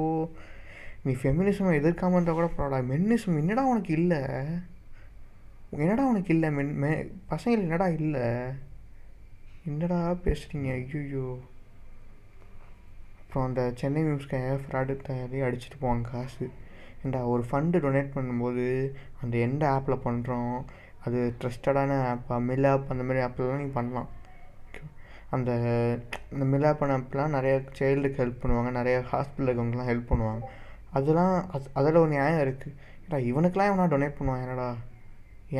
நீ 1.03 1.11
ஃபெமினிசம் 1.21 1.77
எதிர்க்காம 1.79 2.17
இருந்தால் 2.17 2.39
கூட 2.39 2.47
பரவாயில்ல. 2.57 2.89
மென்னிசம் 2.91 3.39
என்னடா 3.41 3.63
உனக்கு 3.65 3.93
இல்லை? 3.93 4.21
என்னடா 5.69 6.03
உனக்கு 6.05 6.33
இல்லை? 6.33 6.49
மென் 6.49 6.73
மெ 6.83 6.91
பசங்கள் 7.29 7.65
என்னடா 7.67 7.87
இல்லை? 8.01 8.25
என்னடா 9.65 9.99
பேசுகிறீங்க 10.25 10.69
ஐயோ 10.79 11.25
அப்புறம் 13.31 13.49
அந்த 13.49 13.63
சென்னை 13.79 14.01
மியூஸ்க்காக 14.03 14.55
ஃப்ராடு 14.61 14.93
தயாரி 15.07 15.37
அடிச்சுட்டு 15.47 15.77
போவாங்க 15.81 16.01
காசு. 16.13 16.45
ஏண்டா 17.03 17.19
ஒரு 17.33 17.43
ஃபண்டு 17.49 17.77
டொனேட் 17.83 18.09
பண்ணும்போது 18.15 18.63
அந்த 19.21 19.35
எந்த 19.45 19.63
ஆப்பில் 19.75 20.03
பண்ணுறோம் 20.05 20.55
அது 21.05 21.19
ட்ரஸ்டடான 21.41 21.99
ஆப்பா 22.09 22.37
மில் 22.47 22.67
ஆப் 22.71 22.89
அந்த 22.93 23.03
மாதிரி 23.03 23.21
ஆப்லலாம் 23.25 23.61
நீங்கள் 23.61 23.77
பண்ணலாம். 23.77 24.09
அந்த 25.35 25.51
இந்த 26.33 26.45
மில் 26.53 26.67
ஆப் 26.71 26.83
ஆப்லாம் 26.87 27.33
நிறைய 27.35 27.53
சைல்டுக்கு 27.77 28.21
ஹெல்ப் 28.23 28.41
பண்ணுவாங்க. 28.41 28.71
நிறைய 28.79 28.97
ஹாஸ்பிட்டல் 29.11 29.51
இருக்கவங்கலாம் 29.51 29.89
ஹெல்ப் 29.91 30.11
பண்ணுவாங்க. 30.11 30.41
அதெல்லாம் 30.99 31.37
அது 31.51 31.69
அதில் 31.81 32.01
ஒரு 32.03 32.11
நியாயம் 32.15 32.41
இருக்குது 32.45 32.75
ஏடா 33.05 33.21
இவனுக்கெலாம் 33.29 33.71
இவனா 33.71 33.87
டொனேட் 33.95 34.17
பண்ணுவான்? 34.19 34.43
என்னடா? 34.45 34.69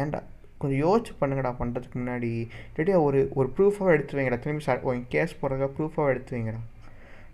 ஏன்டா 0.01 0.21
கொஞ்சம் 0.57 0.81
யோசிச்சு 0.85 1.15
பண்ணுங்கடா 1.21 1.53
பண்ணுறதுக்கு 1.61 2.01
முன்னாடி. 2.01 2.33
இல்லாட்டி 2.73 3.01
ஒரு 3.07 3.21
ஒரு 3.35 3.53
ப்ரூஃபாக 3.57 3.95
எடுத்து 3.95 4.19
வைங்கடா. 4.19 4.41
திரும்பி 4.47 4.67
சார் 4.69 4.83
கேஸ் 5.15 5.39
போடுறதுக்காக 5.41 5.73
ப்ரூஃபாக 5.79 6.13
எடுத்து 6.15 6.35
வைங்கடா. 6.37 6.61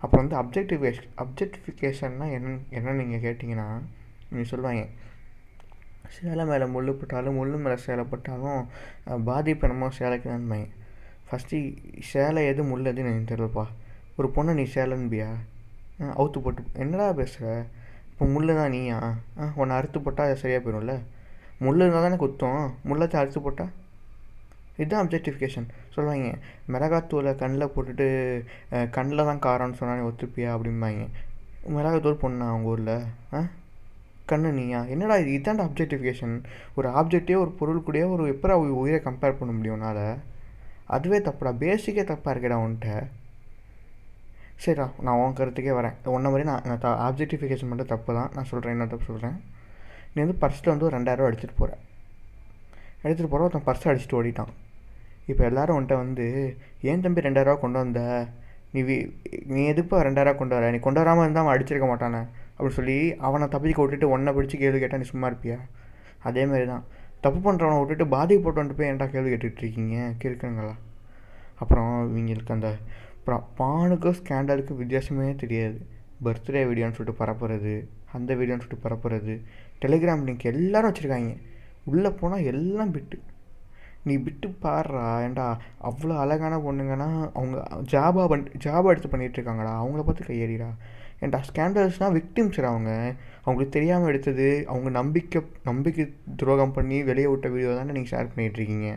அப்புறம் 0.02 0.22
வந்து 0.22 0.36
அப்ஜெக்டிஃபிகேஷ் 0.36 1.02
அப்ஜெக்டிஃபிகேஷன்னா 1.16 2.26
என்ன 2.32 2.58
என்ன 2.70 2.92
நீங்கள் 2.92 3.22
கேட்டிங்கன்னா 3.26 3.68
நீங்கள் 4.30 4.50
சொல்லுவாங்க 4.50 4.82
சேலை 6.16 6.44
மேலே 6.44 6.66
முள் 6.66 6.92
போட்டாலும் 6.92 7.34
முள் 7.34 7.56
மேலே 7.56 7.76
சேலை 7.76 8.04
போட்டாலும் 8.04 8.60
பாதிப்பு 9.24 9.68
என்னமோ 9.68 9.88
சேலைக்கு 9.98 10.28
தான் 10.28 10.66
ஃபஸ்ட்டு 11.30 11.58
சேலை 12.12 12.46
எது 12.46 12.62
முள் 12.64 12.84
எதுன்னு 12.84 13.10
எனக்கு 13.12 13.30
தெரியலப்பா. 13.34 13.64
ஒரு 14.16 14.28
பொண்ணை 14.28 14.52
நீ 14.54 14.62
சேலைன்பியா 14.74 15.28
அவுத்து 16.16 16.38
போட்டு 16.38 16.62
என்னடா 16.74 17.12
பேசுகிற 17.12 17.48
இப்போ 18.10 18.26
முள் 18.26 18.54
தான் 18.54 18.70
நீயா? 18.70 18.98
ஆ 19.38 19.52
உன்னை 19.54 19.76
அறுத்து 19.76 19.98
போட்டால் 20.00 20.26
அது 20.26 20.36
சரியாக 20.36 20.62
போயிடும்ல 20.62 20.94
முள் 21.58 21.80
இருந்தால் 21.80 22.02
தானே 22.02 22.16
குத்தம் 22.16 22.74
முள்ளத்தை 22.84 23.16
அறுத்து 23.20 23.40
போட்டால் 23.40 23.72
இதுதான் 24.80 25.02
அப்ஜெக்டிஃபிகேஷன் 25.04 25.68
சொல்லுவாங்க 25.94 26.28
மிளகாத்தூளை 26.74 27.32
கண்ணில் 27.42 27.72
போட்டுட்டு 27.74 28.06
கண்ணில் 28.96 29.28
தான் 29.30 29.44
காரம்னு 29.46 29.78
சொன்னால் 29.78 29.98
நீ 30.00 30.04
ஒத்துப்பியா 30.10 30.50
அப்படிம்பாங்க. 30.56 31.04
மிளகாத்தூள் 31.76 32.20
பொண்ணா 32.24 32.46
அவங்க 32.52 32.72
ஊரில்? 32.74 32.94
ஆ 33.36 33.40
கண்ணு 34.30 34.50
நீயா? 34.58 34.80
என்னடா 34.94 35.14
இது? 35.22 35.30
இதான்டா 35.38 35.64
அப்ஜெக்டிஃபிகேஷன் 35.68 36.34
ஒரு 36.78 36.88
ஆப்ஜெக்டே 37.00 37.36
ஒரு 37.44 37.52
பொருள் 37.60 37.80
ஒரு 38.14 38.24
எப்படி 38.34 38.54
உயிரை 38.82 39.00
கம்பேர் 39.06 39.38
பண்ண 39.38 39.52
முடியும் 39.56 39.76
உன்னால்? 39.78 40.04
அதுவே 40.96 41.18
தப்புடா. 41.28 41.52
பேசிக்கே 41.62 42.04
தப்பாக 42.10 42.32
இருக்கேடா 42.34 42.58
உன்கிட்ட. 42.64 42.90
சரிடா 44.62 44.86
நான் 45.06 45.18
உன் 45.22 45.36
கருத்துக்கே 45.38 45.74
வரேன். 45.78 45.96
ஒன்றை 46.14 46.28
மாதிரி 46.32 46.46
நான் 46.50 46.64
நான் 46.68 46.82
த 46.84 46.94
ஆப்ஜெக்டிஃபிகேஷன் 47.08 47.70
மட்டும் 47.72 47.90
தப்பு 47.92 48.16
தான் 48.18 48.30
நான் 48.36 48.48
சொல்கிறேன் 48.52 48.74
என்ன 48.76 48.86
தப்பு 48.92 49.08
சொல்கிறேன் 49.10 49.36
நீ 50.12 50.18
வந்து 50.24 50.38
பர்ஸில் 50.44 50.72
வந்து 50.72 50.86
ஒரு 50.88 50.96
ரெண்டாயிரரூவா 50.98 51.28
எடுத்துகிட்டு 51.30 51.60
போகிற 51.60 51.74
எடுத்துகிட்டு 53.04 53.32
போகிற 53.32 53.44
ஒருத்தன் 53.46 53.68
பர்ஸை 53.68 53.88
அடிச்சுட்டு 53.90 54.18
ஓடிட்டான். 54.20 54.52
இப்போ 55.30 55.42
எல்லாரும் 55.50 55.78
உன்ட்ட 55.78 55.94
வந்து 56.02 56.26
ஏன் 56.90 57.02
தம்பி 57.04 57.24
ரெண்டாயிரரூவா 57.26 57.56
கொண்டு 57.64 57.78
வந்த? 57.82 58.00
நீ 58.72 58.80
நீ 59.54 59.60
எதுப்பா 59.72 59.96
ரெண்டாயிரரூவா 60.06 60.38
கொண்டு 60.40 60.54
வர? 60.56 60.70
நீ 60.74 60.78
கொண்டு 60.86 61.00
வராமல் 61.02 61.24
இருந்தால் 61.24 61.44
அவன் 61.44 61.54
அடிச்சிருக்க 61.54 61.86
மாட்டானே. 61.90 62.22
அப்படின்னு 62.54 62.78
சொல்லி 62.78 62.96
அவனை 63.26 63.46
தப்பிக்க 63.54 63.82
விட்டுட்டு 63.82 64.12
ஒன்றை 64.14 64.32
பிடிச்சி 64.36 64.56
கேள்வி 64.62 64.78
கேட்டால் 64.82 65.02
நீ 65.02 65.08
சும்மா 65.12 65.28
இருப்பியா? 65.30 65.58
அதேமாரி 66.28 66.66
தான் 66.72 66.84
தப்பு 67.24 67.38
பண்ணுறவனை 67.46 67.76
விட்டுட்டு 67.80 68.04
பாதிக்கப்பட்டு 68.16 68.60
வந்துட்டு 68.60 68.80
போய் 68.80 68.90
ஏன்டா 68.92 69.06
கேள்வி 69.14 69.30
கேட்டுட்ருக்கீங்க 69.32 69.96
கேட்குறங்களா 70.22 70.74
அப்புறம் 71.62 71.92
இவங்களுக்கு 72.10 72.54
அந்த 72.56 72.68
அப்புறம் 73.18 73.44
பானுக்கும் 73.60 74.18
ஸ்கேண்டலுக்கும் 74.18 74.80
வித்தியாசமே 74.82 75.28
தெரியாது. 75.42 75.78
பர்த்டே 76.26 76.60
வீடியோன்னு 76.68 76.96
சொல்லிட்டு 76.98 77.20
பரப்புறது 77.22 77.72
அந்த 78.16 78.30
வீடியோன்னு 78.38 78.64
சொல்லிட்டு 78.64 78.84
பரப்புறது 78.86 79.34
டெலிகிராம் 79.82 80.22
லிங்க் 80.28 80.46
எல்லாரும் 80.52 80.90
வச்சுருக்காங்க. 80.90 81.32
உள்ளே 81.90 82.10
போனால் 82.20 82.46
எல்லாம் 82.52 82.92
பிட்டு. 82.94 83.18
நீ 84.10 84.14
விட்டு 84.26 84.48
பாடுறா 84.64 85.04
ஏன்டா? 85.24 85.46
அவ்வளோ 85.88 86.14
அழகான 86.24 86.54
பொண்ணுங்கன்னா 86.66 87.08
அவங்க 87.38 87.56
ஜாபா 87.92 88.24
பண் 88.32 88.46
ஜாபா 88.64 88.92
எடுத்து 88.94 89.10
பண்ணிகிட்ருக்காங்கடா 89.12 89.72
அவங்கள 89.82 90.02
பார்த்து 90.08 90.28
கையேறிடா 90.30 90.70
ஏன்டா 91.24 91.38
ஸ்கேண்டல்ஸ்னால் 91.48 92.16
விக்டிம்ஸ் 92.18 92.58
அவங்க. 92.70 92.90
அவங்களுக்கு 93.44 93.76
தெரியாமல் 93.76 94.10
எடுத்தது 94.12 94.48
அவங்க 94.72 94.88
நம்பிக்கை 94.98 95.40
நம்பிக்கை 95.68 96.04
துரோகம் 96.42 96.74
பண்ணி 96.76 96.98
வெளியே 97.10 97.28
விட்ட 97.32 97.48
வீடியோ 97.54 97.70
தானே 97.78 97.94
நீங்கள் 97.96 98.12
ஷேர் 98.14 98.32
பண்ணிகிட்ருக்கீங்க 98.32 98.90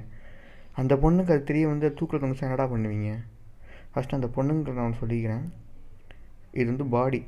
அந்த 0.82 0.94
பொண்ணுக்கு 1.03 1.34
அது 1.36 1.44
தெரிய 1.51 1.65
வந்து 1.72 1.88
தூக்கில் 2.00 2.22
தொங்க 2.24 2.46
என்னடா 2.48 2.65
பண்ணுவீங்க? 2.74 3.10
ஃபஸ்ட்டு 3.94 4.18
அந்த 4.18 4.27
பொண்ணுங்கிற 4.36 4.74
நான் 4.82 5.00
சொல்லிக்கிறேன். 5.00 5.46
இது 6.60 6.68
வந்து 6.72 6.86
பாடி 6.96 7.22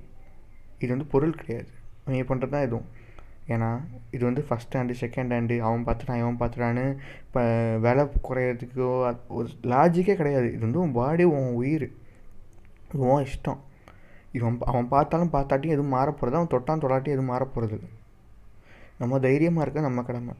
இது 0.83 0.91
வந்து 0.93 1.07
பொருள் 1.13 1.39
கிடையாது. 1.39 1.69
நீங்கள் 2.11 2.29
பண்ணுறது 2.29 2.53
தான் 2.55 2.65
எதுவும் 2.67 2.87
ஏன்னா 3.53 3.69
இது 4.15 4.23
வந்து 4.27 4.41
ஃபஸ்ட் 4.47 4.75
ஹேண்டு 4.77 4.95
செகண்ட் 5.01 5.33
ஹேண்டு 5.35 5.55
அவன் 5.67 5.85
பார்த்துட்டான் 5.87 6.21
இவன் 6.21 6.37
பார்த்துட்டான்னு 6.41 6.85
இப்போ 7.25 7.41
விலை 7.85 8.03
குறையிறதுக்கோ 8.27 8.89
ஒரு 9.37 9.47
லாஜிக்கே 9.71 10.15
கிடையாது. 10.21 10.47
இது 10.55 10.63
வந்து 10.67 10.81
உன் 10.83 10.97
பாடி 10.99 11.25
உன் 11.37 11.49
உயிர். 11.61 11.87
உன் 13.09 13.25
இஷ்டம். 13.27 13.59
இவன் 14.37 14.57
அவன் 14.71 14.87
பார்த்தாலும் 14.93 15.33
பார்த்தாட்டியும் 15.35 15.75
எதுவும் 15.75 15.95
மாற 15.97 16.07
போகிறது 16.11 16.39
அவன் 16.39 16.53
தொட்டான் 16.53 16.83
தொடாட்டியும் 16.85 17.17
எதுவும் 17.17 17.33
மாற 17.33 17.45
போகிறது 17.55 17.77
நம்ம 19.01 19.19
தைரியமாக 19.27 19.63
இருக்க 19.65 19.87
நம்ம 19.89 20.03
கடமை. 20.07 20.33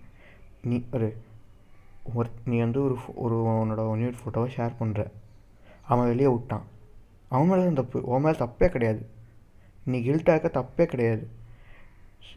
நீ 0.70 0.78
ஒரு 0.96 1.08
ஒரு 2.20 2.30
நீ 2.52 2.58
வந்து 2.66 2.80
ஒரு 2.88 2.96
ஒரு 3.24 3.36
உன்னோட 3.50 3.82
ஒன் 3.92 4.02
ஃபோட்டோவை 4.22 4.50
ஷேர் 4.56 4.80
பண்ணுற 4.80 5.02
அவன் 5.92 6.10
வெளியே 6.12 6.30
விட்டான். 6.34 6.66
அவன் 7.34 7.50
மேலே 7.50 7.64
தான் 7.68 7.80
தப்பு 7.80 8.00
உன் 8.12 8.24
மேலே 8.26 8.38
தப்பே 8.44 8.68
கிடையாது. 8.76 9.02
நீ 9.92 9.98
கில்ட்டாக 10.08 10.36
இருக்க 10.36 10.50
தப்பே 10.60 10.86
கிடையாது. 10.94 11.26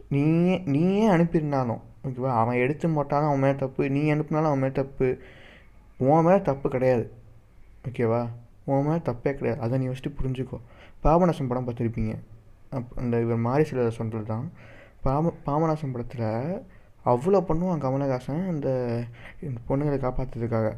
நீயே 0.08 0.62
நீயே 0.64 1.08
அனுப்பியிருந்தாலும் 1.08 1.82
ஓகேவா? 2.04 2.30
அவன் 2.30 2.56
எடுத்து 2.56 2.88
போட்டாலும் 2.88 3.26
அவன் 3.26 3.38
மேலே 3.38 3.56
தப்பு. 3.56 3.90
நீ 3.90 4.12
அனுப்பினாலும் 4.12 4.50
அவன் 4.50 4.58
மேலே 4.58 4.72
தப்பு. 4.72 5.18
உன் 5.98 6.24
மேலே 6.24 6.42
தப்பு 6.42 6.70
கிடையாது. 6.70 7.12
ஓகேவா? 7.88 8.28
உன் 8.64 8.84
மேலே 8.84 8.96
தப்பே 8.96 9.32
கிடையாது. 9.32 9.60
அதை 9.60 9.78
நீ 9.78 9.86
ஃபஸ்ட்டு 9.86 10.14
புரிஞ்சுக்கோ. 10.22 10.60
பாபநாசம் 11.02 11.48
படம் 11.48 11.68
பார்த்துருப்பீங்க. 11.68 12.14
அப் 12.70 12.92
அந்த 12.96 13.20
இவர் 13.20 13.36
மாரி 13.36 13.64
சில 13.64 13.90
சொல்கிறது 13.90 14.26
தான். 14.26 14.52
பாம 15.04 15.32
பாபநாசம் 15.46 15.92
படத்தில் 15.92 16.64
அவ்வளோ 17.04 17.40
பண்ணுவான் 17.48 17.82
கமலஹாசன் 17.84 18.48
அந்த 18.48 18.68
இந்த 19.40 19.60
பொண்ணுங்களை 19.68 19.98
காப்பாற்றுறதுக்காக 20.04 20.76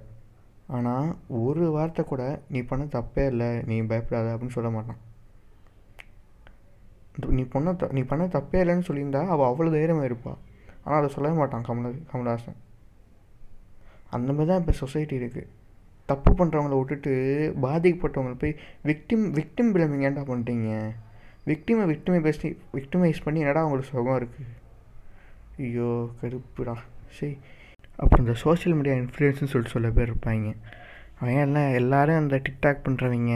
ஆனால் 0.66 1.16
ஒரு 1.28 1.70
வார்த்தை 1.70 2.04
கூட 2.04 2.42
நீ 2.48 2.60
பண்ண 2.60 2.84
தப்பே 2.84 3.26
இல்லை. 3.26 3.62
நீ 3.62 3.80
பயப்படாத 3.80 4.36
அப்படின்னு 4.36 4.48
சொல்ல 4.48 4.70
மாட்டான். 4.70 4.96
நீ 7.36 7.42
பண்ண 7.54 7.72
த 7.80 7.88
நீ 7.96 8.02
பண்ண 8.10 8.24
தப்பே 8.34 8.58
இல்லைன்னு 8.62 8.86
சொல்லியிருந்தா 8.88 9.22
அவள் 9.34 9.48
அவ்வளோ 9.50 9.70
தைரியமாக 9.76 10.08
இருப்பாள் 10.10 10.38
ஆனால் 10.84 10.98
அதை 11.00 11.08
சொல்லவே 11.14 11.36
மாட்டான் 11.40 11.64
கமல 11.68 11.88
கமலஹாசன். 12.10 12.58
அந்த 14.16 14.28
மாதிரி 14.32 14.48
தான் 14.50 14.60
இப்போ 14.62 14.74
சொசைட்டி 14.82 15.14
இருக்குது 15.20 15.48
தப்பு 16.08 16.30
பண்ணுறவங்கள 16.38 16.76
விட்டுட்டு 16.78 17.12
பாதிக்கப்பட்டவங்கள 17.64 18.36
போய் 18.42 18.54
விக்டிம் 18.90 19.26
விக்டிம் 19.38 19.72
பிளமிங் 19.74 20.04
ஏன்டா 20.08 20.22
பண்ணிட்டீங்க? 20.30 20.70
விக்டிமை 21.50 21.84
விக்டிமை 21.92 22.20
பேசி 22.26 22.48
விக்டிமைஸ் 22.76 23.24
பண்ணி 23.24 23.42
என்னடா 23.44 23.62
அவங்களுக்கு 23.64 23.92
சுகம் 23.92 24.18
இருக்குது 24.20 24.54
ஐயோ 25.64 25.90
கருப்புடா 26.20 26.74
சரி. 27.18 27.34
அப்புறம் 27.98 28.24
இந்த 28.24 28.34
சோஷியல் 28.44 28.76
மீடியா 28.78 28.96
இன்ஃப்ளூயன்ஸ்னு 29.02 29.50
சொல்லிட்டு 29.52 29.76
சொல்ல 29.76 29.88
பேர் 29.96 30.10
இருப்பாங்க. 30.10 30.50
அவன் 31.20 31.42
எல்லாம் 31.44 31.70
எல்லோரும் 31.78 32.20
அந்த 32.22 32.36
டிக்டாக் 32.46 32.84
பண்ணுறவங்க 32.86 33.34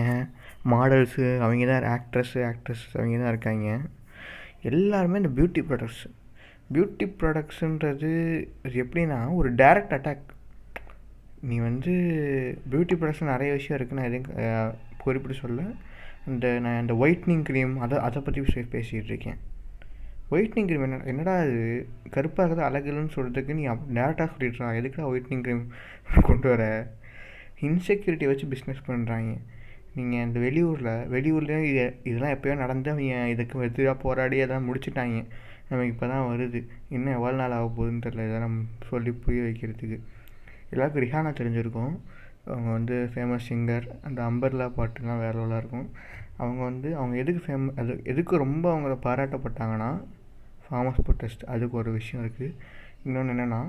மாடல்ஸு 0.71 1.25
அவங்க 1.45 1.66
தான் 1.73 1.87
ஆக்ட்ரஸ்ஸு 1.95 2.40
ஆக்ட்ரஸ் 2.50 2.85
அவங்க 2.95 3.19
தான் 3.19 3.33
இருக்காங்க. 3.35 3.81
எல்லாருமே 4.71 5.21
இந்த 5.23 5.33
பியூட்டி 5.38 5.62
ப்ராடக்ட்ஸ் 5.69 6.04
பியூட்டி 6.75 7.07
ப்ராடக்ட்ஸுன்றது 7.21 8.11
இது 8.66 8.76
எப்படின்னா 8.85 9.35
ஒரு 9.35 9.54
டைரக்ட் 9.54 9.95
அட்டாக் 9.97 10.28
நீ 11.40 11.59
வந்து 11.59 11.92
பியூட்டி 12.73 12.97
ப்ராடக்ட்ஸ் 12.99 13.31
நிறைய 13.33 13.52
விஷயம் 13.52 13.78
இருக்குது 13.78 13.99
நான் 13.99 14.11
எதையும் 14.11 14.76
குறிப்பிட்டு 15.04 15.37
சொல்ல. 15.45 15.62
இந்த 16.26 16.59
நான் 16.64 16.81
இந்த 16.81 16.95
ஒயிட்னிங் 16.95 17.47
க்ரீம் 17.49 17.76
அதை 17.76 17.99
அதை 17.99 18.23
பற்றி 18.23 18.40
பேசிகிட்டு 18.75 19.11
இருக்கேன். 19.12 19.38
ஒயிட்னிங் 20.31 20.69
க்ரீம் 20.69 20.85
என்ன 20.87 20.99
என்னடா 21.04 21.37
அது 21.37 21.87
கருப்பாக 22.11 22.45
இருக்கிறது 22.47 22.69
அழகுன்னு 22.69 23.14
சொல்கிறதுக்கு 23.16 23.54
நீ 23.54 23.64
அப் 23.64 23.88
டேரெக்டாக 23.97 24.28
சொல்லிடுறா 24.35 24.69
எதுக்குடா 24.81 25.09
ஒயிட்னிங் 25.12 25.42
க்ரீம் 25.47 25.64
கொண்டு 26.23 26.49
வர? 26.49 26.62
இன்செக்யூரிட்டி 27.69 28.26
வச்சு 28.31 28.47
பிஸ்னஸ் 28.54 28.87
பண்ணுறாங்க 28.87 29.33
நீங்கள் 29.96 30.25
இந்த 30.26 30.38
வெளியூரில் 30.46 30.92
வெளியூர்லேயும் 31.14 31.66
இது 31.70 31.84
இதெல்லாம் 32.08 32.34
எப்போயோ 32.37 32.54
நடந்து 32.62 32.90
அவங்க 32.92 33.16
இதுக்கு 33.34 33.64
எதிராக 33.68 33.96
போராடி 34.04 34.37
அதெல்லாம் 34.44 34.68
முடிச்சுட்டாங்க. 34.68 35.18
நமக்கு 35.70 35.92
இப்போ 35.94 36.06
தான் 36.12 36.26
வருது. 36.30 36.61
இன்னும் 36.94 37.16
எவ்வளோ 37.18 37.37
நாள் 37.40 37.56
ஆக 37.58 37.66
போகுதுன்னு 37.76 38.04
தெரில 38.06 38.25
இதெல்லாம் 38.28 38.56
சொல்லி 38.88 39.12
புரிய 39.25 39.42
வைக்கிறதுக்கு. 39.46 39.99
எல்லாருக்கும் 40.72 41.04
ரிஹானா 41.04 41.30
தெரிஞ்சிருக்கும். 41.40 41.94
அவங்க 42.52 42.68
வந்து 42.76 42.96
ஃபேமஸ் 43.12 43.46
சிங்கர் 43.49 43.87
அந்த 44.06 44.18
அம்பர்லா 44.30 44.66
பாட்டுலாம் 44.78 45.22
வேற 45.25 45.34
லெவலாக 45.40 45.61
இருக்கும். 45.62 45.87
அவங்க 46.42 46.61
வந்து 46.70 46.88
அவங்க 47.00 47.14
எதுக்கு 47.22 47.40
ஃபேம 47.46 47.72
அது 47.80 47.92
எதுக்கு 48.12 48.42
ரொம்ப 48.44 48.64
அவங்கள 48.72 48.94
பாராட்டப்பட்டாங்கன்னா 49.06 49.90
ஃபார்மஸ் 50.66 51.02
ப்ரொட்டஸ்ட் 51.06 51.44
அதுக்கு 51.54 51.76
ஒரு 51.82 51.90
விஷயம் 51.99 52.22
இருக்குது 52.25 52.49
இன்னொன்று 53.06 53.32
என்னென்னா 53.34 53.61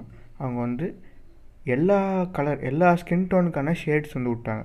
அவங்க 0.42 0.58
வந்து 0.68 0.88
எல்லா 1.76 2.00
கலர் 2.38 2.64
எல்லா 2.70 2.88
ஸ்கின் 3.02 3.28
டோனுக்கான 3.32 3.74
ஷேட்ஸ் 3.82 4.16
வந்து 4.18 4.32
விட்டாங்க. 4.34 4.64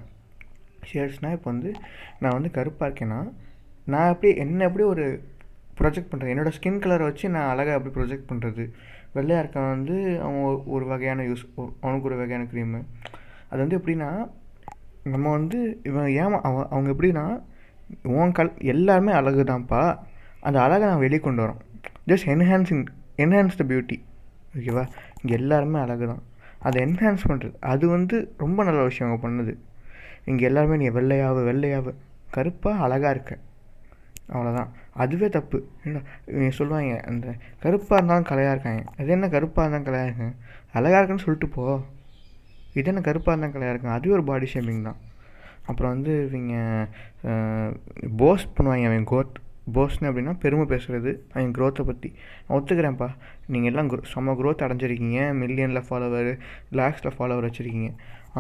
ஷேட்ஸ்னால் 0.90 1.37
இப்போ 1.37 1.49
வந்து 1.52 1.70
நான் 2.23 2.37
வந்து 2.37 2.50
கருப்பாக 2.58 2.88
இருக்கேன்னா 2.90 3.20
நான் 3.92 4.11
எப்படி 4.14 4.30
என்ன 4.44 4.64
எப்படி 4.68 4.87
ஒரு 4.92 5.04
ப்ரொஜெக்ட் 5.80 6.11
பண்ணுறேன் 6.11 6.32
என்னோடய 6.35 6.56
ஸ்கின் 6.56 6.82
கலரை 6.85 7.04
வச்சு 7.08 7.26
நான் 7.35 7.50
அழகாக 7.52 7.76
அப்படி 7.78 7.92
ப்ரொஜெக்ட் 7.99 8.28
பண்ணுறது 8.30 8.64
வெள்ளையாக 9.16 9.42
இருக்கான் 9.42 9.73
வந்து 9.75 9.97
அவன் 10.25 10.40
ஒரு 10.76 10.85
வகையான 10.92 11.25
யூஸ் 11.28 11.44
அவனுக்கு 11.82 12.08
ஒரு 12.11 12.18
வகையான 12.20 12.47
க்ரீமு 12.52 12.80
அது 13.50 13.61
வந்து 13.64 13.78
எப்படின்னா 13.80 14.11
நம்ம 15.12 15.26
வந்து 15.37 15.58
இவன் 15.88 16.08
ஏன் 16.23 16.35
அவன் 16.49 16.66
அவங்க 16.73 16.88
எப்படின்னா 16.94 17.25
உன் 18.20 18.35
கல் 18.38 18.50
எல்லாருமே 18.73 19.12
அழகு 19.18 19.44
தான்ப்பா. 19.50 19.82
அந்த 20.47 20.58
அழகை 20.64 20.85
நான் 20.90 21.04
வெளியே 21.04 21.20
கொண்டு 21.26 21.40
வரோம். 21.44 21.61
Just 22.11 22.26
enhancing 22.32 22.85
enhance 23.23 23.58
the 23.61 23.64
beauty 23.70 23.97
ஓகேவா 24.58 24.85
இங்கே 25.20 25.35
எல்லாருமே 25.40 25.78
அழகு 25.85 26.06
தான் 26.11 26.23
அதை 26.66 26.78
என்ஹான்ஸ் 26.87 27.25
பண்ணுறது 27.30 27.56
அது 27.73 27.85
வந்து 27.94 28.16
ரொம்ப 28.44 28.58
நல்ல 28.68 28.82
விஷயம் 28.88 29.08
அவங்க 29.08 29.20
பண்ணுது. 29.25 29.54
இங்கே 30.30 30.44
எல்லாருமே 30.50 30.76
நீ 30.82 30.88
வெள்ளையாவு 30.98 31.42
வெள்ளையாவு. 31.50 31.92
கருப்பாக 32.37 32.84
அழகாக 32.87 33.14
இருக்க. 33.16 33.34
அவ்வளோதான் 34.32 34.70
அதுவே 35.02 35.28
தப்பு. 35.37 35.58
என்ன 35.84 36.50
சொல்லுவாங்க 36.58 36.94
அந்த 37.10 37.26
கருப்பாக 37.64 37.98
இருந்தாலும் 37.98 38.28
கலையாக 38.30 38.54
இருக்காங்க. 38.56 38.82
அது 38.98 39.08
என்ன 39.16 39.28
கருப்பாக 39.34 39.64
இருந்தாலும் 39.64 39.88
கலையாக 39.88 40.08
இருக்காங்க? 40.08 40.34
அழகாக 40.78 41.00
இருக்குன்னு 41.00 41.25
சொல்லிட்டு 41.26 41.48
போ. 41.56 41.64
இது 42.78 42.90
என்ன 42.92 43.02
கருப்பாக 43.08 43.32
இருந்தால் 43.34 43.54
கலையாக 43.56 43.75
இருக்காங்க? 43.75 43.98
அதுவே 43.98 44.16
ஒரு 44.18 44.25
பாடி 44.30 44.48
ஷேமிங் 44.54 44.87
தான். 44.88 44.98
அப்புறம் 45.70 45.92
வந்து 45.94 46.12
இவங்க 46.30 46.88
போஸ் 48.22 48.44
பண்ணுவாங்க 48.56 48.87
அவன் 48.90 49.10
கோத் 49.12 49.34
போஸ்னு 49.76 50.08
அப்படின்னா 50.10 50.32
பெருமை 50.42 50.64
பேசுகிறது 50.70 51.10
அவங்க 51.32 51.50
க்ரோத்தை 51.58 51.82
பற்றி 51.88 52.08
நான் 52.44 52.56
ஒத்துக்கிறேன்ப்பா. 52.58 53.08
நீங்கள் 53.52 53.70
எல்லாம் 53.70 53.88
க்ரோ 53.90 54.02
செம்ம 54.12 54.34
க்ரோத் 54.40 54.64
அடைஞ்சிருக்கீங்க. 54.66 55.20
மில்லியனில் 55.42 55.87
ஃபாலோவர் 55.88 56.30
லேக்ஸில் 56.78 57.16
ஃபாலோவர் 57.16 57.46
வச்சுருக்கீங்க. 57.48 57.90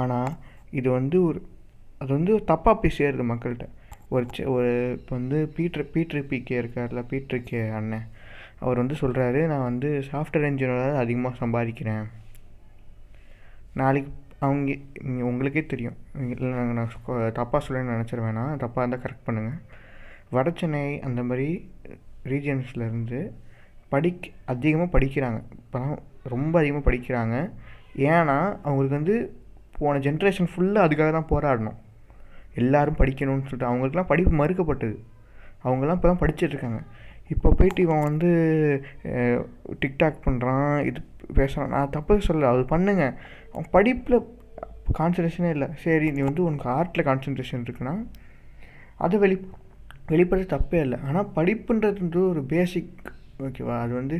ஆனால் 0.02 0.30
இது 0.70 0.88
வந்து 0.90 1.16
ஒரு 1.28 1.40
அது 2.00 2.10
வந்து 2.16 2.32
தப்பாக 2.50 2.74
போய் 2.80 2.96
சேருது 2.98 3.24
மக்கள்கிட்ட. 3.32 3.66
ஒரு 4.14 4.24
செ 4.36 4.44
ஒரு 4.54 4.70
இப்போ 4.98 5.12
வந்து 5.18 5.38
பீட்ரு 5.56 5.84
பீட்ரு 5.94 6.20
பிகே 6.30 6.54
இருக்கார்ல 6.62 7.00
பீட்ரு 7.10 7.38
கே 7.48 7.60
அண்ணன். 7.78 8.06
அவர் 8.62 8.80
வந்து 8.82 8.96
சொல்கிறாரு 9.00 9.40
நான் 9.52 9.66
வந்து 9.70 9.88
சாஃப்ட்வேர் 10.10 10.48
இன்ஜினியராக 10.50 11.02
அதிகமாக 11.02 11.38
சம்பாதிக்கிறேன். 11.42 12.04
நாளைக்கு 13.80 14.12
அவங்க 14.46 14.72
உங்களுக்கே 15.30 15.62
தெரியும். 15.72 15.98
இல்லை 16.32 16.50
நாங்கள் 16.58 16.78
நான் 16.78 17.34
தப்பாக 17.38 17.60
சொல்லணும்னு 17.66 17.94
நினச்சிட 17.96 18.20
வேணாம். 18.26 18.52
தப்பாக 18.62 18.82
இருந்தால் 18.82 19.04
கரெக்ட் 19.04 19.26
பண்ணுங்கள் 19.28 19.58
வட 20.36 20.48
சென்னை 20.60 20.82
அந்த 21.08 21.20
மாதிரி 21.28 21.48
ரீஜன்ஸ்லேருந்து 22.32 23.20
படிக் 23.92 24.26
அதிகமாக 24.52 24.90
படிக்கிறாங்க. 24.94 25.38
இப்போலாம் 25.60 25.98
ரொம்ப 26.34 26.54
அதிகமாக 26.60 26.84
படிக்கிறாங்க. 26.88 27.36
ஏன்னா 28.12 28.38
அவங்களுக்கு 28.66 28.98
வந்து 29.00 29.16
போன 29.78 30.00
ஜென்ரேஷன் 30.06 30.50
ஃபுல்லாக 30.52 30.86
அதுக்காக 30.86 31.12
தான் 31.16 31.30
போராடணும். 31.34 31.78
எல்லோரும் 32.60 32.98
படிக்கணும்னு 33.00 33.46
சொல்லிட்டு 33.48 33.70
அவங்களுக்குலாம் 33.70 34.10
படிப்பு 34.12 34.32
மறுக்கப்பட்டது. 34.40 34.96
அவங்கெல்லாம் 35.66 35.98
இப்போ 35.98 36.08
தான் 36.10 36.22
படிச்சிட்ருக்காங்க 36.22 36.80
இப்போ 37.34 37.48
போயிட்டு 37.58 37.80
இவன் 37.86 38.06
வந்து 38.08 38.28
டிக்டாக் 39.82 40.18
பண்ணுறான் 40.26 40.70
இது 40.88 41.00
பேசுகிறான் 41.38 41.72
நான் 41.76 41.94
தப்பு 41.96 42.26
சொல்ல 42.28 42.50
அது 42.54 42.62
பண்ணுங்க. 42.74 43.04
அவன் 43.52 43.70
படிப்பில் 43.76 44.18
கான்சன்ட்ரேஷனே 44.98 45.50
இல்லை. 45.56 45.68
சரி 45.84 46.06
நீ 46.16 46.20
வந்து 46.28 46.42
உனக்கு 46.48 46.68
ஆர்ட்டில் 46.76 47.06
கான்சன்ட்ரேஷன் 47.08 47.64
இருக்குன்னா 47.66 47.94
அதை 49.06 49.16
வெளி 49.24 49.36
வெளிப்படுற 50.12 50.44
தப்பே 50.54 50.78
இல்லை. 50.84 50.98
ஆனால் 51.06 51.30
படிப்புன்றது 51.38 51.98
வந்து 52.04 52.20
ஒரு 52.32 52.42
பேசிக் 52.52 52.92
ஓகேவா 53.46 53.74
அது 53.84 53.92
வந்து 54.00 54.16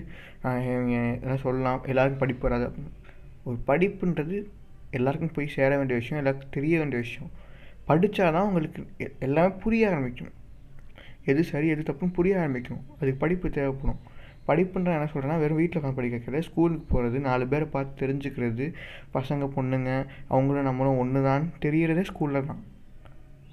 எல்லாம் 1.23 1.43
சொல்லலாம் 1.45 1.87
எல்லாருக்கும் 1.93 2.23
படிப்பு 2.25 2.45
வராது. 2.49 2.69
ஒரு 3.49 3.59
படிப்புன்றது 3.71 4.37
எல்லாருக்கும் 4.99 5.35
போய் 5.37 5.55
சேர 5.55 5.71
வேண்டிய 5.79 5.97
விஷயம் 6.03 6.21
எல்லாருக்கும் 6.21 6.55
தெரிய 6.57 6.75
வேண்டிய 6.81 6.99
விஷயம். 7.07 7.31
படித்தா 7.89 8.33
தான் 8.33 8.47
உங்களுக்கு 8.47 8.87
எ- 8.99 9.13
எல்லாமே 9.19 9.55
புரிய 9.55 9.89
ஆரம்பிக்கும். 9.89 10.33
எது 11.25 11.45
சரி 11.45 11.69
எது 11.69 11.83
தப்புன்னு 11.83 12.13
புரிய 12.13 12.39
ஆரம்பிக்கும். 12.39 12.85
அதுக்கு 12.95 13.15
படிப்பு 13.15 13.51
தேவைப்படும். 13.51 14.17
படிப்புன்ற 14.47 14.85
என்ன 14.85 15.05
சொல்கிறேன்னா 15.05 15.39
வெறும் 15.39 15.57
வீட்டில் 15.57 15.83
உட்காந்து 15.83 15.95
படிக்க 15.95 16.19
கிடையாது 16.19 16.51
ஸ்கூலுக்கு 16.51 16.85
போகிறது 16.89 17.21
நாலு 17.21 17.47
பேரை 17.47 17.69
பார்த்து 17.69 18.07
தெரிஞ்சுக்கிறது 18.07 18.75
பசங்க 19.15 19.51
பொண்ணுங்க 19.57 20.07
அவங்களும் 20.29 20.63
நம்மளும் 20.63 20.99
ஒன்று 20.99 21.23
தான் 21.23 21.53
தெரிகிறதே 21.63 22.05
ஸ்கூலில் 22.05 22.47
தான். 22.47 22.65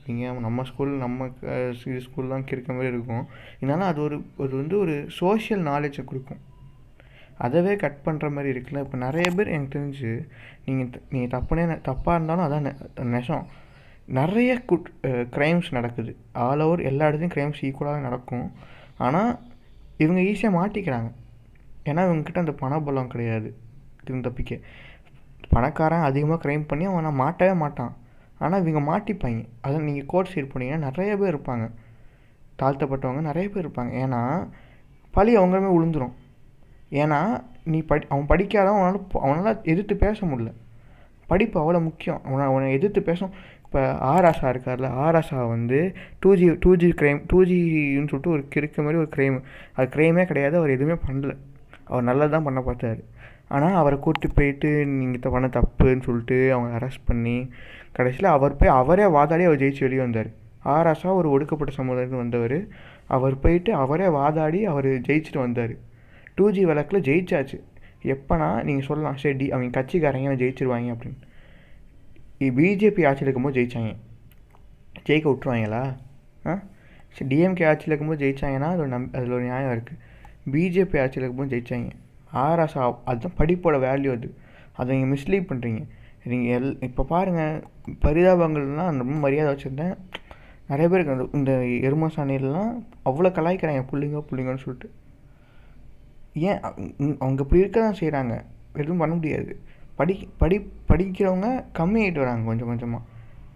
நீங்கள் 0.05 0.37
நம்ம 0.37 0.63
ஸ்கூல் 0.63 0.89
நம்ம 0.89 1.29
இது 1.35 1.75
ஸ்கூல்லாம் 1.85 2.51
இருக்க 2.51 2.73
மாதிரி 2.73 2.93
இருக்கும். 2.93 3.27
இதனால் 3.59 3.87
அது 3.87 4.01
ஒரு 4.01 4.25
அது 4.39 4.55
வந்து 4.55 4.77
ஒரு 4.77 5.05
சோஷியல் 5.07 5.63
நாலேஜை 5.63 6.03
கொடுக்கும். 6.03 6.37
அதவே 7.39 7.75
கட் 7.75 7.97
பண்ணுற 8.05 8.31
மாதிரி 8.31 8.59
இருக்குல்ல. 8.59 8.79
இப்போ 8.79 8.97
நிறைய 8.97 9.31
பேர் 9.31 9.47
எனக்கு 9.47 9.79
தெரிஞ்சு 9.79 10.27
நீங்கள் 10.65 11.01
நீங்கள் 11.09 11.41
தப்புனே 11.41 11.79
தப்பாக 11.81 12.13
இருந்தாலும் 12.13 12.45
அதான் 12.45 12.67
நெ- 12.67 13.03
நெசம். 13.03 13.45
நிறைய 14.07 14.51
குட் 14.69 14.89
க்ரைம்ஸ் 15.35 15.69
நடக்குது. 15.77 16.11
ஆல் 16.45 16.63
ஓவர் 16.65 16.81
எல்லா 16.89 17.07
இடத்துலையும் 17.07 17.35
க்ரைம்ஸ் 17.35 17.61
ஈக்குவலாக 17.67 18.01
நடக்கும். 18.07 18.47
ஆனால் 19.05 19.31
இவங்க 20.03 20.19
ஈஸியாக 20.31 20.57
மாட்டிக்கிறாங்க. 20.57 21.09
ஏன்னா 21.89 22.01
இவங்கக்கிட்ட 22.07 22.43
அந்த 22.43 22.55
பணபலம் 22.63 23.11
கிடையாது. 23.13 23.49
திரும்ப 24.03 24.23
தப்பிக்க. 24.27 24.59
பணக்காரன் 25.53 26.05
அதிகமாக 26.09 26.39
க்ரைம் 26.43 26.67
பண்ணி 26.69 26.85
அவன் 26.89 27.07
நான் 27.07 27.21
மாட்டவே 27.23 27.55
மாட்டான். 27.63 27.93
ஆனால் 28.43 28.61
இவங்க 28.63 28.81
மாட்டிப்பாங்க. 28.91 29.41
அதான் 29.65 29.87
நீங்கள் 29.87 30.09
கோர்ட் 30.11 30.31
சைடு 30.33 30.47
போனீங்கன்னா 30.53 30.85
நிறைய 30.87 31.11
பேர் 31.21 31.33
இருப்பாங்க. 31.33 31.65
தாழ்த்தப்பட்டவங்க 32.61 33.21
நிறைய 33.29 33.47
பேர் 33.49 33.65
இருப்பாங்க. 33.65 33.93
ஏன்னா 34.03 34.21
பழி 35.13 35.33
அவங்களுமே 35.39 35.71
விழுந்துடும் 35.75 35.75
விழுந்துரும். 35.75 36.13
ஏன்னா 37.01 37.19
நீ 37.71 37.79
படி 37.89 38.03
அவன் 38.11 38.29
படிக்காதான் 38.31 38.77
அவனால் 38.79 38.99
அவனால் 39.25 39.61
எதிர்த்து 39.71 39.95
பேச 40.03 40.17
முடியல. 40.31 40.51
படிப்பு 41.31 41.57
அவ்வளோ 41.61 41.79
முக்கியம். 41.89 42.19
அவனை 42.27 42.43
அவனை 42.49 42.67
எதிர்த்து 42.77 43.01
பேசும் 43.07 43.31
இப்போ 43.65 43.81
ஆராசா 44.13 44.47
இருக்கார்ல 44.53 44.89
ஆராசா 45.05 45.39
வந்து 45.55 45.79
two 46.23 46.29
G 46.39 46.47
two 46.63 46.71
G 46.81 46.89
crime 46.99 47.19
two 47.31 47.39
ஜின்னு 47.49 48.09
சொல்லிட்டு 48.11 48.33
ஒரு 48.35 48.43
கிறுக்க 48.53 48.83
மாதிரி 48.85 49.01
ஒரு 49.03 49.09
க்ரைம் 49.15 49.37
அது 49.75 49.87
க்ரைமே 49.95 50.23
கிடையாது 50.31 50.55
அவர் 50.61 50.75
எதுவுமே 50.75 50.97
பண்ணல. 51.07 51.33
அவர் 51.89 52.07
நல்லது 52.09 52.33
தான் 52.35 52.47
பண்ண 52.47 52.59
பார்த்தாரு. 52.67 53.01
ஆனால் 53.55 53.75
அவரை 53.81 53.97
கூட்டி 54.05 54.27
போயிட்டு 54.37 54.69
நீங்கள் 54.99 55.33
பண்ண 55.35 55.47
தப்புன்னு 55.57 56.05
சொல்லிட்டு 56.07 56.37
அவங்க 56.53 56.69
அரெஸ்ட் 56.77 57.07
பண்ணி 57.09 57.35
கடைசியில் 57.97 58.29
அவர் 58.35 58.57
போய் 58.61 58.75
அவரே 58.79 59.05
வாதாடி 59.17 59.43
அவர் 59.49 59.61
ஜெயிச்சு 59.63 59.85
வெளியே 59.85 60.01
வந்தார். 60.05 60.29
ஆராசா 60.75 61.09
ஒரு 61.19 61.27
ஒடுக்கப்பட்ட 61.35 61.73
சமுதாயத்தில் 61.79 62.23
வந்தவர். 62.23 62.57
அவர் 63.15 63.35
போயிட்டு 63.43 63.71
அவரே 63.83 64.07
வாதாடி 64.19 64.59
அவர் 64.71 64.89
ஜெயிச்சுட்டு 65.07 65.41
வந்தார். 65.45 65.75
டூ 66.37 66.45
ஜி 66.55 66.63
வழக்கில் 66.71 67.05
ஜெயிச்சாச்சு. 67.09 67.59
எப்போனா 68.13 68.47
நீங்கள் 68.67 68.87
சொல்லலாம் 68.87 69.21
சரி 69.21 69.37
டி 69.41 69.45
அவங்க 69.53 69.73
கட்சிக்காரங்க 69.77 70.33
ஜெயிச்சிருவாங்க 70.41 70.89
அப்படின்னு. 70.95 71.19
பிஜேபி 72.57 73.01
ஆட்சியில் 73.07 73.27
இருக்கும்போது 73.27 73.57
ஜெயிச்சாங்க. 73.59 73.91
ஜெயிக்க 75.07 75.25
விட்ருவாங்களா 75.31 75.81
ஆ? 76.45 76.53
சரி 77.15 77.27
டிஎம்கே 77.31 77.65
ஆட்சியில் 77.69 77.91
இருக்கும்போது 77.91 78.21
ஜெயிச்சாங்கன்னா 78.23 78.69
அது 78.73 78.81
ஒரு 78.85 78.87
நம் 78.87 79.11
அதில் 79.17 79.35
ஒரு 79.37 79.43
நியாயம் 79.43 79.73
இருக்குது 79.75 80.01
பிஜேபி 80.53 80.97
ஆட்சியில் 81.03 81.25
இருக்கும்போது 81.25 81.51
ஜெயிச்சாங்க. 81.53 81.89
ஆர்எஸ் 82.45 82.77
அதுதான் 83.09 83.37
படிப்போட 83.37 83.75
வேல்யூ 83.87 84.11
அது. 84.17 84.29
அதை 84.73 84.89
நீங்கள் 84.95 85.11
மிஸ்லீட் 85.13 85.49
பண்ணுறீங்க 85.51 85.81
நீங்கள் 86.31 86.51
எல் 86.57 86.83
இப்போ 86.83 87.03
பாருங்கள் 87.03 87.63
பரிதாபங்கள்லாம் 88.05 88.99
ரொம்ப 89.01 89.17
மரியாதை 89.25 89.49
வச்சுருந்தேன். 89.53 89.95
நிறைய 90.67 90.87
பேருக்கு 90.91 91.13
அந்த 91.13 91.25
இந்த 91.37 91.51
எரும 91.87 92.09
சாணியிலலாம் 92.15 92.71
அவ்வளோ 93.09 93.29
கலாய்க்கிறாங்க 93.37 93.81
புள்ளிங்க 93.91 94.21
புள்ளிங்கன்னு 94.29 94.63
சொல்லிட்டு. 94.63 94.87
ஏன் 96.47 96.59
அவங்க 97.23 97.41
இப்படி 97.43 97.61
இருக்க 97.63 97.79
தான் 97.79 97.99
செய்கிறாங்க 97.99 98.33
எதுவும் 98.73 99.01
பண்ண 99.03 99.13
முடியாது. 99.15 99.51
படி 99.99 100.15
படி 100.41 100.57
படிக்கிறவங்க 100.89 101.49
கம்மியாகிட்டு 101.79 102.21
வராங்க 102.23 102.43
கொஞ்சம் 102.49 102.69
கொஞ்சமாக 102.71 103.03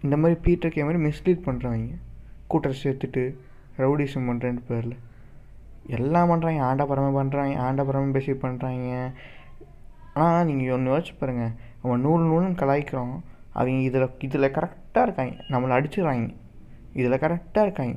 இந்த 0.04 0.16
மாதிரி 0.16 0.36
பீட்டர் 0.44 0.74
கே 0.74 0.84
மாதிரி 0.88 1.02
மிஸ்லீட் 1.06 1.46
பண்ணுறவங்க 1.46 1.96
கூட்டத்தை 2.50 2.78
சேர்த்துட்டு 2.84 3.22
ரவுடிசம் 3.82 4.28
பண்ணுறேன்னு 4.28 4.62
பேரில். 4.68 4.96
எல்லாம் 5.96 6.30
பண்ணுறாங்க 6.30 6.60
ஆண்டபரமே 6.70 7.10
பண்ணுறாங்க 7.18 7.54
ஆண்டபரமே 7.66 8.10
பேசி 8.16 8.32
பண்ணுறாங்க 8.44 8.88
ஆனால் 10.22 10.46
நீங்கள் 10.48 10.74
ஒன்று 10.76 10.92
யோசிச்சு 10.92 11.14
பாருங்கள் 11.20 11.52
அவன் 11.82 12.02
நூறு 12.06 12.22
நூலும் 12.30 12.56
கலாய்க்கிறோம். 12.62 13.14
அவங்க 13.58 13.80
இதில் 13.88 14.08
இதில் 14.26 14.54
கரெக்டாக 14.56 15.04
இருக்காங்க. 15.06 15.34
நம்மளை 15.52 15.72
அடிச்சுடுறாங்க. 15.78 16.26
இதில் 17.00 17.22
கரெக்டாக 17.24 17.66
இருக்காங்க. 17.66 17.96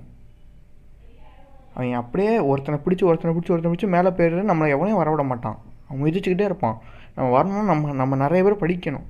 அவன் 1.76 2.00
அப்படியே 2.02 2.34
ஒருத்தனை 2.52 2.78
பிடிச்சி 2.86 3.04
ஒருத்தனை 3.10 3.32
பிடிச்சி 3.36 3.54
ஒருத்தனை 3.54 3.72
பிடிச்சி 3.74 3.90
மேலே 3.96 4.10
போயிடுறது 4.18 4.52
நம்மளை 4.52 4.70
எவனையும் 4.76 5.02
வரவிட 5.02 5.24
மாட்டான். 5.32 5.58
அவன் 5.88 6.04
மிதிச்சுக்கிட்டே 6.06 6.48
இருப்பான். 6.50 6.78
நம்ம 7.16 7.28
வரணும்னா 7.36 7.64
நம்ம 7.72 7.94
நம்ம 8.02 8.16
நிறைய 8.26 8.42
பேர் 8.46 8.62
படிக்கணும். 8.64 9.08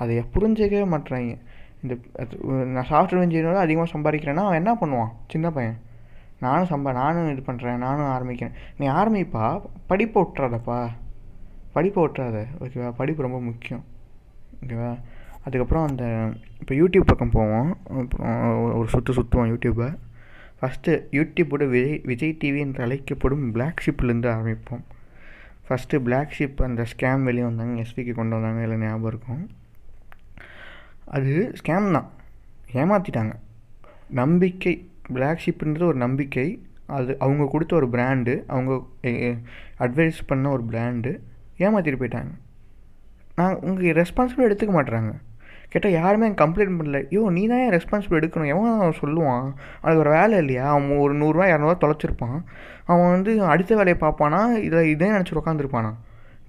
அதை 0.00 0.14
புரிஞ்சிக்கவே 0.34 0.86
மாட்றாங்க 0.94 1.32
இந்த 1.82 1.94
அது, 2.22 2.34
நான் 2.74 2.88
சாஃப்ட்வேர் 2.90 3.24
இன்ஜினியரோட 3.26 3.60
அதிகமாக 3.66 3.88
சம்பாதிக்கிறேன்னா 3.92 4.42
அவன் 4.46 4.60
என்ன 4.62 4.72
பண்ணுவான்? 4.80 5.12
சின்ன 5.32 5.46
பையன். 5.56 5.78
நானும் 6.44 6.70
சம்பா 6.72 6.90
நானும் 7.00 7.30
இது 7.32 7.42
பண்ணுறேன் 7.46 7.82
நானும் 7.86 8.10
ஆரம்பிக்கிறேன். 8.16 8.54
நீ 8.80 8.86
ஆரம்பிப்பா 9.00 9.46
படிப்பை 9.90 10.20
விட்றாதப்பா 10.22 10.78
படிப்பை 11.74 12.00
விட்றாத 12.04 12.38
ஓகேவா 12.64 12.90
படிப்பு 13.00 13.26
ரொம்ப 13.26 13.40
முக்கியம். 13.48 13.82
ஓகேவா 14.62 14.92
அதுக்கப்புறம் 15.46 15.84
அந்த 15.88 16.04
இப்போ 16.60 16.74
யூடியூப் 16.80 17.10
பக்கம் 17.10 17.34
போவோம். 17.36 17.70
அப்புறம் 18.00 18.38
ஒரு 18.78 18.88
சுற்று 18.94 19.12
சுற்றுவோம் 19.18 19.50
யூடியூப்பை 19.52 19.88
ஃபஸ்ட்டு 20.60 20.94
யூடியூப்போட 21.18 21.66
விஜய் 21.74 22.00
விஜய் 22.10 22.38
டிவி 22.40 22.58
என்று 22.66 22.82
அழைக்கப்படும் 22.86 23.44
பிளாக் 23.54 23.84
ஷிப்லேருந்து 23.84 24.28
ஆரம்பிப்போம். 24.34 24.82
ஃபஸ்ட்டு 25.70 25.98
பிளாக் 26.06 26.32
ஷிப் 26.38 26.60
அந்த 26.66 26.84
ஸ்கேம் 26.92 27.26
வெளியே 27.28 27.44
வந்தாங்க 27.48 27.82
எஸ்பிக்கு 27.82 28.12
கொண்டு 28.12 28.36
வந்தாங்க 28.36 28.62
இல்லை 28.62 28.78
ஞாபகம் 28.78 29.10
இருக்கும். 29.12 29.42
அது 31.16 31.32
ஸ்கேம் 31.60 31.86
தான். 31.96 32.08
ஏமாற்றிட்டாங்க 32.80 33.34
நம்பிக்கை 34.20 34.74
பிளாக் 35.14 35.42
ஷிப்புன்றது 35.44 35.86
ஒரு 35.92 35.98
நம்பிக்கை. 36.04 36.48
அது 36.98 37.12
அவங்க 37.24 37.48
கொடுத்த 37.54 37.72
ஒரு 37.80 37.88
பிராண்டு 37.94 38.32
அவங்க 38.54 38.72
அட்வைஸ் 39.84 40.20
பண்ண 40.26 40.50
ஒரு 40.50 40.64
பிராண்டு 40.70 41.10
ஏமாற்றிட்டு 41.64 42.00
போயிட்டாங்க. 42.02 42.32
நான் 43.38 43.58
உங்கள் 43.68 43.98
ரெஸ்பான்சிபிள் 44.02 44.48
எடுத்துக்க 44.48 44.72
மாட்டுறாங்க 44.76 45.12
கேட்டால் 45.72 45.92
யாருமே 45.92 46.28
கம்ப்ளைண்ட் 46.28 46.78
பண்ணல. 46.78 47.00
ஐயோ 47.08 47.30
நீ 47.30 47.46
தான் 47.46 47.60
ஏன் 47.64 47.74
ரெஸ்பான்சிபிள் 47.76 48.18
எடுக்கணும்? 48.20 48.50
எவன் 48.52 48.72
அவன் 48.76 49.00
சொல்லுவான்? 49.00 49.44
அதுக்கு 49.80 50.02
ஒரு 50.04 50.10
வேலை 50.10 50.38
இல்லையா? 50.38 50.64
அவன் 50.70 51.02
ஒரு 51.04 51.14
நூறுரூவா 51.14 51.46
இரநூறுவா 51.50 51.76
தொலைச்சிருப்பான். 51.84 52.38
அவன் 52.90 53.12
வந்து 53.14 53.32
அடுத்த 53.52 53.72
வேலையை 53.80 53.96
பார்ப்பானா? 54.04 54.40
இதை 54.66 54.78
இதே 54.90 55.08
நினச்சி 55.14 55.34
உட்காந்துருப்பானா 55.40 55.90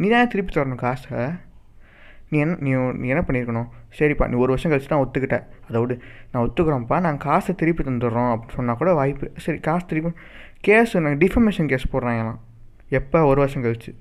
நீ 0.01 0.07
தான் 0.13 0.29
திருப்பி 0.33 0.51
தரணும் 0.53 0.83
காசை. 0.83 1.17
நீ 2.29 2.37
என்ன 2.43 2.55
நீ 2.65 2.71
நீ 2.99 3.07
என்ன 3.13 3.21
பண்ணியிருக்கணும் 3.27 3.69
சரிப்பா 3.97 4.25
நீ 4.31 4.35
ஒரு 4.43 4.51
வருஷம் 4.53 4.71
கழிச்சு 4.71 4.91
நான் 4.93 5.03
ஒத்துக்கிட்டேன் 5.05 5.45
அதை 5.67 5.79
விடு. 5.81 5.95
நான் 6.31 6.43
ஒத்துக்கிறோம்ப்பா 6.45 6.97
நாங்கள் 7.05 7.23
காசை 7.25 7.53
திருப்பி 7.61 7.83
தந்துடுறோம் 7.83 8.29
அப்படின்னு 8.33 8.57
சொன்னால் 8.59 8.79
கூட 8.81 8.91
வாய்ப்பு 8.99 9.31
சரி 9.45 9.59
காசு 9.67 9.85
திருப்பி. 9.85 10.11
கேஸ் 10.67 10.93
நாங்கள் 10.97 11.21
டிஃபமேஷன் 11.23 11.69
கேஸ் 11.71 11.91
போடுறாங்களாம். 11.93 12.39
எப்போ? 12.99 13.19
ஒரு 13.31 13.39
வருஷம் 13.43 13.65
கழிச்சு. 13.65 13.91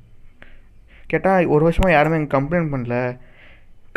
கேட்டால் 1.07 1.51
ஒரு 1.55 1.63
வருஷமாக 1.69 1.95
யாருமே 1.97 2.19
எங்கள் 2.21 2.35
கம்ப்ளைண்ட் 2.37 2.73
பண்ணல. 2.75 2.97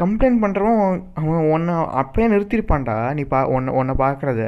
கம்ப்ளைண்ட் 0.02 0.42
பண்ணுறவன் 0.44 0.86
அவன் 1.20 1.50
உன்னை 1.56 1.76
அப்பயே 2.02 2.28
நிறுத்தியிருப்பான்டா 2.34 2.98
நீ 3.18 3.24
பா 3.34 3.40
உன்னை 3.56 3.74
உன்னை 3.80 3.96
பார்க்குறத. 3.98 4.44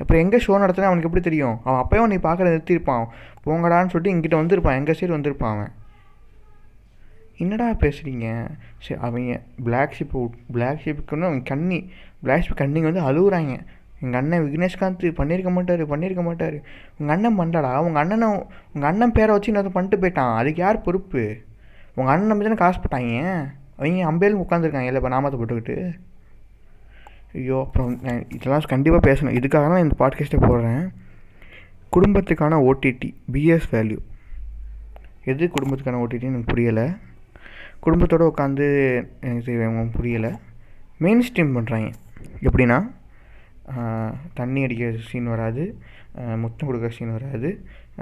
அப்புறம் 0.00 0.22
எங்கே 0.22 0.38
ஷோ 0.44 0.54
நடத்தினா 0.62 0.88
அவனுக்கு 0.90 1.08
எப்படி 1.08 1.24
தெரியும்? 1.28 1.56
அவன் 1.64 1.80
அப்பயே 1.82 2.06
நீ 2.12 2.16
பார்க்குற 2.26 2.46
நிறுத்தியிருப்பான். 2.52 3.04
போங்கடான்னு 3.44 3.92
சொல்லிட்டு 3.92 4.14
இங்கிட்ட 4.14 4.36
வந்திருப்பான். 4.40 4.78
எங்கள் 4.80 4.98
சைடு 5.00 5.16
வந்திருப்பான் 5.18 5.54
அவன். 5.56 5.72
என்னடா 7.42 7.66
பேசுகிறீங்க 7.84 8.26
சரி 8.84 9.00
அவங்க 9.06 9.40
பிளாக் 9.66 9.94
ஷிப் 9.98 10.16
பிளாக் 10.54 10.82
ஷிப்புக்குன்னு 10.84 11.28
அவன் 11.28 11.42
கண்ணி 11.42 11.78
பிளாக் 12.22 12.44
ஷிப் 12.46 12.60
கண்ணிங்க 12.60 12.90
வந்து 12.90 13.06
அழுகுறாங்க 13.10 13.54
எங்கள் 14.04 14.20
அண்ணன் 14.20 14.44
விக்னேஷ்காந்த் 14.46 15.02
பண்ணியிருக்க 15.18 15.50
மாட்டார் 15.56 15.82
பண்ணியிருக்க 15.92 16.22
மாட்டார். 16.28 16.56
உங்கள் 16.98 17.14
அண்ணன் 17.16 17.38
பண்ணடா 17.40 17.72
உங்கள் 17.86 18.02
அண்ணனை 18.02 18.28
உங்கள் 18.74 18.90
அண்ணன் 18.90 19.14
பேரை 19.16 19.32
வச்சு 19.34 19.50
இன்னொருத்த 19.52 19.72
பண்ணிட்டு 19.76 20.02
போயிட்டான். 20.02 20.32
அதுக்கு 20.40 20.62
யார் 20.62 20.84
பொறுப்பு? 20.86 21.22
உங்கள் 21.94 22.12
அண்ணன் 22.14 22.30
நம்பி 22.32 22.46
தானே 22.46 22.58
காசு 22.62 22.78
போட்டாங்க 22.80 23.20
அவங்க 23.78 24.08
அம்பேலும் 24.10 24.42
உட்காந்துருக்காங்க 24.44 24.90
இல்லை 24.90 25.00
இப்போ 25.02 25.12
நாமத்தை 25.14 25.38
போட்டுக்கிட்டு? 25.40 25.76
ஐயோ 27.38 27.58
அப்புறம் 27.64 27.90
நான் 28.06 28.24
இதெல்லாம் 28.36 28.70
கண்டிப்பாக 28.72 29.02
பேசணும். 29.08 29.36
இதுக்காக 29.38 29.66
தான் 29.72 29.84
இந்த 29.84 29.94
பாட்காஸ்ட்டை 30.00 30.40
போடுறேன். 30.48 30.84
குடும்பத்துக்கான 31.94 32.58
ஓடிடி 32.68 33.08
பிஎஸ் 33.34 33.68
வேல்யூ 33.74 33.98
எது 35.30 35.50
குடும்பத்துக்கான 35.56 36.00
ஓடிடின்னு 36.04 36.30
எனக்கு 36.32 36.52
புரியலை. 36.52 36.86
குடும்பத்தோடு 37.84 38.24
உட்காந்து 38.32 38.66
எனக்கு 39.28 39.98
புரியலை. 39.98 40.32
மெயின் 41.04 41.22
ஸ்ட்ரீம் 41.28 41.54
பண்ணுறாங்க 41.56 41.88
எப்படின்னா 42.48 42.78
தண்ணி 44.38 44.60
அடிக்கிற 44.64 44.90
சீன் 45.10 45.32
வராது. 45.34 45.64
முத்தம் 46.42 46.68
கொடுக்குற 46.68 46.90
சீன் 46.96 47.14
வராது. 47.16 47.50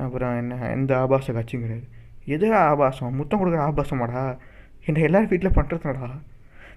அப்புறம் 0.05 0.35
என்ன 0.41 0.55
எந்த 0.77 0.93
ஆபாச 1.03 1.33
காட்சியும் 1.37 1.65
கிடையாது. 1.65 1.87
எது 2.35 2.47
ஆபாசம்? 2.71 3.15
முத்தம் 3.21 3.41
கொடுக்குற 3.41 3.61
ஆபாசமாடா? 3.69 4.23
என்ன 4.87 5.05
எல்லார் 5.09 5.31
வீட்டில் 5.33 5.57
பண்ணுறதுனடா 5.59 6.09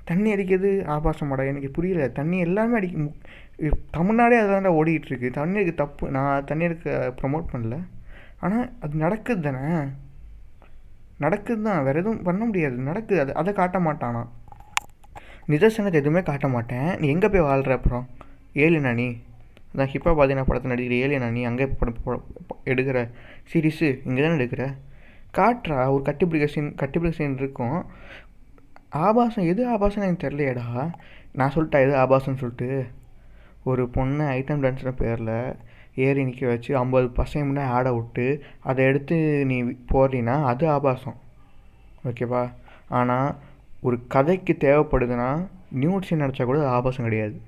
தண்ணி 0.05 0.29
அடிக்கிறது 0.31 0.69
ஆபாசமாடா 0.95 1.43
எனக்கு 1.51 1.69
புரியல. 1.71 2.07
தண்ணி 2.19 2.37
எல்லாமே 2.39 2.75
அடிக்க 2.75 3.11
தமிழ்நாடே 3.91 4.37
அதில் 4.37 4.55
தான் 4.55 4.77
ஓடிக்கிட்டுருக்கு. 4.79 5.29
தண்ணி 5.39 5.57
அடிக்க 5.59 5.73
தப்பு 5.83 6.11
நான் 6.11 6.45
தண்ணி 6.45 6.65
அடிக்க 6.65 7.13
ப்ரமோட் 7.21 7.51
பண்ணல. 7.53 7.77
ஆனால் 8.39 8.65
அது 8.79 8.95
நடக்குது 8.97 9.41
தானே? 9.41 9.65
நடக்குது 11.17 11.61
தான் 11.61 11.83
வேறு 11.83 11.99
எதுவும் 11.99 12.23
பண்ண 12.29 12.41
முடியாது. 12.45 12.77
நடக்குது. 12.89 13.19
அது 13.19 13.33
அதை 13.33 13.53
காட்ட 13.53 13.79
மாட்டானா? 13.79 14.23
நிதர்சனத்தை 15.51 15.99
எதுவுமே 16.01 16.21
காட்ட 16.21 16.47
மாட்டேன். 16.47 16.89
நீ 16.99 17.07
எங்கே 17.07 17.29
போய் 17.29 17.47
வாழ்கிற 17.49 17.73
அப்புறம்? 17.73 18.05
ஏலினா 18.63 18.91
நீ 18.93 19.07
அதான் 19.73 19.91
ஹிப்பா 19.93 20.11
பாதினா 20.17 20.41
படத்தை 20.47 20.67
நடிக்கிற 20.71 20.95
ஏலினா 21.03 21.27
நீ 21.37 21.43
அங்கே 21.43 21.65
படம் 21.79 22.01
படம் 22.05 22.25
எடுக்கிற 22.63 22.97
சீரிஸு 23.51 23.87
இங்கே 24.07 24.21
தானே 24.21 24.35
எடுக்கிற? 24.39 24.65
காட்டுறா. 25.37 25.77
ஒரு 25.93 26.03
கட்டிப்பிடிக்க 26.07 26.47
சீன் 26.55 26.75
கட்டிப்பிடிக்க 26.81 27.19
சீன் 27.19 27.37
இருக்கும். 27.37 27.77
ஆபாசம் 28.93 29.45
எது 29.45 29.61
ஆபாசம்னு 29.69 30.05
எனக்கு 30.07 30.27
தெரிலையேடா 30.27 30.91
நான் 31.31 31.51
சொல்லிட்டா 31.55 31.79
எது 31.85 31.93
ஆபாசம்னு 31.95 32.41
சொல்லிட்டு? 32.41 32.85
ஒரு 33.63 33.89
பொண்ணை 33.93 34.25
ஐட்டம் 34.37 34.63
டான்ஸ்னு 34.63 34.91
பேரில் 34.91 35.55
ஏறி 35.95 36.23
நிற்க 36.23 36.47
வச்சு 36.47 36.77
ஐம்பது 36.77 37.07
பசங்க 37.07 37.43
முன்னே 37.45 37.61
ஆட 37.61 37.93
விட்டு 37.93 38.43
அதை 38.61 38.85
எடுத்து 38.85 39.45
நீ 39.45 39.61
போடுறீன்னா 39.63 40.43
அது 40.43 40.69
ஆபாசம். 40.69 41.17
ஓகேவா 42.05 42.51
ஆனால் 42.87 43.35
ஒரு 43.81 43.99
கதைக்கு 44.07 44.57
தேவைப்படுதுன்னா 44.59 45.47
நியூட் 45.79 46.01
சீன் 46.01 46.21
நடித்தா 46.21 46.45
கூட 46.45 46.59
அது 46.59 46.67
ஆபாசம் 46.67 47.05
கிடையாது. 47.05 47.41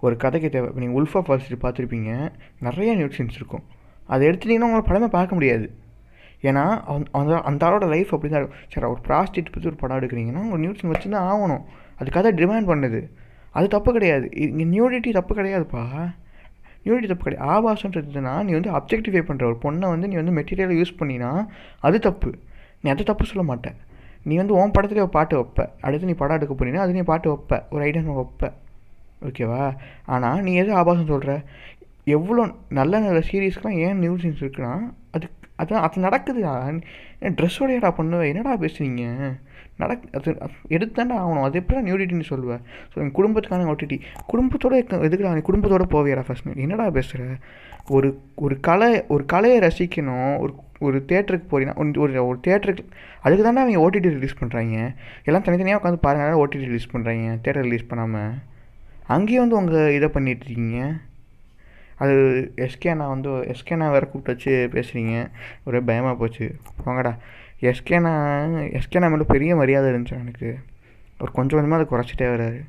ஒரு 0.00 0.16
கதைக்கு 0.16 0.50
தேவை 0.50 0.68
இப்போ 0.68 0.80
நீங்கள் 0.80 1.02
உல்ஃபா 1.02 1.16
ஆஃப் 1.16 1.64
பார்த்துருப்பீங்க. 1.64 2.32
நிறைய 2.60 2.96
நியூட் 2.96 3.16
சீன்ஸ் 3.18 3.38
இருக்கும். 3.40 3.64
அதை 4.06 4.28
எடுத்துட்டிங்கன்னா 4.28 4.68
உங்களை 4.70 4.82
படமே 4.88 5.06
பார்க்க 5.06 5.34
முடியாது. 5.34 5.74
ஏன்னா 6.42 6.64
அந்த 7.18 7.40
அந்த 7.50 7.62
ஆளோட 7.68 7.86
லைஃப் 7.92 8.10
அப்படி 8.14 8.30
தான் 8.32 8.42
இருக்கும். 8.42 8.64
சரி 8.72 8.86
ஒரு 8.92 9.00
ப்ராஸ்டியூட் 9.08 9.52
பற்றி 9.54 9.68
ஒரு 9.70 9.78
படம் 9.82 9.98
எடுக்கிறீங்கன்னா 10.00 10.42
உங்கள் 10.46 10.62
நியூட் 10.64 10.84
வச்சு 10.92 11.08
தான் 11.14 11.26
ஆகணும். 11.32 11.64
அதுக்காக 12.00 12.22
தான் 12.26 12.38
டிமாண்ட் 12.40 12.70
பண்ணுது. 12.70 13.00
அது 13.58 13.68
தப்பு 13.74 13.90
கிடையாது. 13.96 14.26
இங்கே 14.46 14.66
நியூடிட்டி 14.74 15.12
தப்பு 15.18 15.32
கிடையாதுப்பா. 15.38 15.84
நியூடிட்டி 16.84 17.08
தப்பு 17.12 17.24
கிடையாது. 17.26 17.46
ஆபாசன்றதுனா 17.54 18.34
நீ 18.48 18.52
வந்து 18.58 18.70
அப்ஜெக்டிஃபை 18.78 19.22
பண்ணுற 19.30 19.44
ஒரு 19.50 19.58
பொண்ணை 19.64 19.88
வந்து 19.94 20.08
நீ 20.10 20.16
வந்து 20.22 20.34
மெட்டீரியலை 20.38 20.76
யூஸ் 20.80 20.98
பண்ணினா 21.00 21.30
அது 21.88 21.98
தப்பு. 22.08 22.30
நீ 22.82 22.88
அதை 22.94 23.04
தப்பு 23.10 23.24
சொல்ல 23.30 23.44
மாட்டேன் 23.50 23.76
நீ 24.28 24.36
வந்து 24.36 24.54
உன் 24.60 24.74
படத்துலேயே 24.76 25.06
ஒரு 25.06 25.14
பாட்டு 25.16 25.34
வைப்ப. 25.38 25.64
அடுத்து 25.86 26.08
நீ 26.10 26.14
படம் 26.20 26.36
எடுக்க 26.38 26.54
போனீங்கன்னா 26.54 26.86
அது 26.86 26.96
நீ 26.96 27.02
பாட்டு 27.10 27.28
வைப்ப. 27.32 27.60
ஒரு 27.74 27.82
ஐடியா 27.88 28.14
வைப்ப. 28.20 28.52
ஓகேவா 29.28 29.62
ஆனால் 30.14 30.40
நீ 30.46 30.54
எது 30.62 30.70
ஆபாசம் 30.80 31.10
சொல்கிற 31.12 31.32
எவ்வளோ 32.16 32.42
நல்ல 32.78 33.00
நல்ல 33.06 33.20
சீரீஸ்க்கெலாம் 33.30 33.78
ஏன் 33.86 33.98
நியூஸ் 34.04 34.26
இருக்குன்னா 34.42 34.74
அது 35.58 35.74
அது 35.86 36.04
நடக்குதுடா 36.06 36.54
ட்ரெஸ்ஸோடையடா 37.38 37.90
பண்ணுவேன் 37.98 38.28
என்னடா 38.30 38.52
பேசுறீங்க? 38.64 39.04
நடக் 39.82 40.04
அது 40.18 40.30
எடுத்தாண்டா 40.76 41.16
ஆகணும். 41.22 41.44
அது 41.48 41.58
எப்படி 41.60 41.82
நியூடிட்டின்னு 41.88 42.30
சொல்லுவேன் 42.30 42.62
ஸோ 42.92 42.96
என் 43.02 43.14
குடும்பத்துக்கான 43.18 43.68
ஓடிடி 43.72 43.96
குடும்பத்தோட 44.32 44.74
எதுக்குடா 45.08 45.34
நீ 45.38 45.42
குடும்பத்தோட 45.50 45.86
போவியடா 45.94 46.24
ஃபர்ஸ்ட் 46.28 46.62
என்னடா 46.66 46.86
பேசுகிற 46.90 47.24
ஒரு 47.96 48.08
ஒரு 48.36 48.54
கலை 48.60 48.90
ஒரு 49.08 49.24
கலையை 49.24 49.58
ரசிக்கணும். 49.66 50.32
ஒரு 50.44 50.52
ஒரு 50.86 50.98
தேட்டருக்கு 51.10 51.46
போகிறீங்கன்னா 51.50 51.80
ஒரு 51.82 52.00
ஒரு 52.00 52.12
ஒரு 52.26 52.38
தேட்டருக்கு 52.46 52.84
அதுக்கு 53.20 53.44
தானே 53.44 53.62
அவங்க 53.62 53.80
ஓடிடி 53.86 54.10
ரிலீஸ் 54.16 54.40
பண்ணுறாங்க 54.40 54.76
எல்லாம் 55.24 55.44
தனித்தனியாக 55.46 55.80
உட்காந்து 55.80 56.06
பாருங்க 56.06 56.42
ஓடிடி 56.44 56.66
ரிலீஸ் 56.70 56.92
பண்ணுறாங்க 56.92 57.26
தேட்டர் 57.44 57.66
ரிலீஸ் 57.66 57.90
பண்ணாமல் 57.90 58.34
அங்கேயும் 59.06 59.44
வந்து 59.44 59.56
உங்கள் 59.56 59.94
இதை 59.94 60.08
பண்ணிட்டுருக்கீங்க 60.14 60.80
அது 62.02 62.14
எஸ்கே 62.66 62.94
நான் 63.00 63.12
வந்து 63.14 63.30
எஸ்கே 63.52 63.76
நான் 63.80 63.92
வேறு 63.94 64.06
கூப்பிட்டு 64.10 64.32
வச்சு 64.34 64.52
பேசுகிறீங்க 64.74 65.14
ஒரே 65.66 65.80
பயமாக 65.90 66.14
போச்சு. 66.20 66.46
போங்கடா 66.84 67.12
எஸ்கே 67.70 68.00
நான் 68.06 68.56
எஸ்கே 68.78 69.00
நான் 69.02 69.12
மேலே 69.14 69.26
பெரிய 69.34 69.56
மரியாதை 69.60 69.86
இருந்துச்சு 69.92 70.18
எனக்கு. 70.24 70.50
அவர் 71.18 71.36
கொஞ்சம் 71.38 71.58
கொஞ்சமாக 71.58 71.78
அதை 71.78 71.86
குறைச்சிட்டே 71.92 72.28
வர்றாரு. 72.34 72.60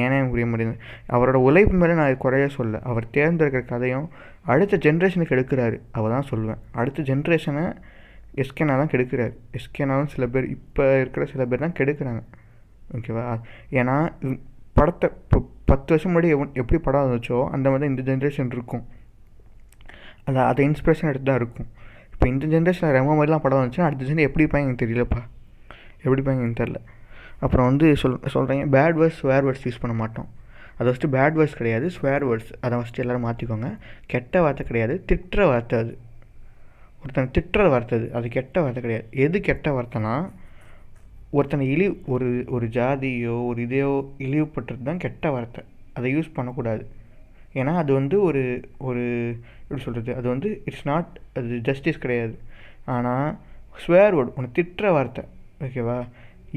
ஏனே 0.00 0.14
எனக்கு 0.18 0.34
புரிய 0.34 0.46
முடியுது 0.52 0.74
அவரோட 1.14 1.38
உழைப்பு 1.48 1.74
மேலே 1.80 1.94
நான் 2.00 2.22
குறைய 2.24 2.46
சொல்ல. 2.58 2.78
அவர் 2.90 3.06
தேர்ந்தெடுக்கிற 3.16 3.62
கதையும் 3.72 4.06
அடுத்த 4.52 4.76
ஜென்ரேஷனுக்கு 4.86 5.36
எடுக்கிறாரு. 5.36 5.76
அவர் 5.96 6.14
தான் 6.16 6.30
சொல்லுவேன். 6.30 6.60
அடுத்த 6.80 7.02
ஜென்ரேஷனை 7.10 7.64
எஸ்கேனா 8.42 8.76
தான் 8.80 8.92
கெடுக்கிறாரு. 8.92 9.34
எஸ்கேனாலும் 9.58 10.12
சில 10.14 10.26
பேர் 10.34 10.46
இப்போ 10.56 10.84
இருக்கிற 11.00 11.24
சில 11.32 11.44
பேர் 11.50 11.64
தான் 11.64 11.76
கெடுக்கிறாங்க. 11.80 12.22
ஓகேவா 12.96 13.24
ஏன்னா 13.80 13.96
படத்தை 14.78 15.08
இப்போ 15.22 15.38
பத்து 15.70 15.88
வருஷம் 15.92 16.10
முன்னாடி 16.12 16.30
எவன் 16.36 16.50
எப்படி 16.60 16.78
படம் 16.86 17.04
வந்துச்சோ 17.06 17.38
அந்த 17.56 17.66
மாதிரி 17.72 17.90
இந்த 17.92 18.02
ஜென்ரேஷன் 18.10 18.50
இருக்கும். 18.56 18.84
அது 20.28 20.40
அதை 20.50 20.62
இன்ஸ்பிரேஷன் 20.68 21.10
எடுத்து 21.12 21.28
தான் 21.30 21.40
இருக்கும். 21.42 21.68
இப்போ 22.12 22.26
இந்த 22.32 22.44
ஜென்ரேஷனில் 22.54 22.94
ரெமோ 22.98 23.14
மாதிரிலாம் 23.18 23.44
படம் 23.46 23.60
வந்துச்சுன்னா 23.60 23.88
அடுத்த 23.88 24.02
ஜென்ரேஷன் 24.08 24.28
எப்படி 24.30 24.44
பையன் 24.52 24.66
எனக்கு 24.68 24.82
தெரியலப்பா. 24.84 25.20
எப்படி 26.04 26.22
பையன் 26.26 26.42
எனக்கு 26.44 26.60
தெரில 26.62 26.80
அப்புறம் 27.44 27.66
வந்து 27.70 27.86
சொல் 28.02 28.20
சொல்கிறீங்க 28.34 28.64
bad 28.74 28.96
words 29.00 29.18
swear 29.22 29.44
words 29.46 29.64
use 29.66 29.80
பண்ண 29.82 29.94
மாட்டோம். 30.02 30.28
அது 30.76 30.86
ஃபஸ்ட்டு 30.90 31.10
பேட் 31.16 31.36
வேர்ட்ஸ் 31.38 31.58
கிடையாது 31.60 31.86
ஸ்வேர் 31.96 32.24
வேர்ட்ஸ் 32.28 32.52
அதை 32.64 32.74
ஃபஸ்ட்டு 32.78 33.02
எல்லோரும் 33.02 33.26
மாற்றிக்கோங்க 33.26 33.68
கெட்ட 34.12 34.40
வார்த்தை 34.44 34.64
கிடையாது 34.70 34.94
திட்டுற 35.10 35.42
வார்த்தை 35.50 35.78
அது. 35.82 35.92
ஒருத்தன் 37.02 37.32
திட்டுற 37.36 37.66
வார்த்தை 37.72 37.94
அது 37.98 38.06
அது 38.18 38.26
கெட்ட 38.36 38.56
வார்த்தை 38.64 38.82
கிடையாது. 38.86 39.06
எது 39.24 39.36
கெட்ட 39.48 39.70
வார்த்தைனா 39.76 40.14
ஒருத்தனை 41.36 41.64
இழிவு 41.74 41.94
ஒரு 42.14 42.28
ஒரு 42.56 42.66
ஜாதியோ 42.76 43.36
ஒரு 43.50 43.60
இதையோ 43.66 43.92
இழிவுபட்டுறது 44.26 44.88
தான் 44.88 45.02
கெட்ட 45.04 45.30
வார்த்தை. 45.34 45.62
அதை 45.96 46.08
யூஸ் 46.16 46.34
பண்ணக்கூடாது. 46.36 46.84
ஏன்னா 47.60 47.72
அது 47.82 47.90
வந்து 47.98 48.16
ஒரு 48.28 48.42
ஒரு 48.88 49.02
எப்படி 49.62 49.80
சொல்கிறது 49.86 50.12
அது 50.18 50.26
வந்து 50.34 50.48
இட்ஸ் 50.68 50.86
நாட் 50.90 51.10
அது 51.38 51.58
ஜஸ்டிஸ் 51.68 52.02
கிடையாது. 52.04 52.34
ஆனால் 52.94 53.28
ஸ்வேர் 53.82 54.14
வேர்டு 54.18 54.34
உன்னை 54.38 54.48
திட்டுற 54.58 54.86
வார்த்தை. 54.96 55.22
ஓகேவா 55.66 55.98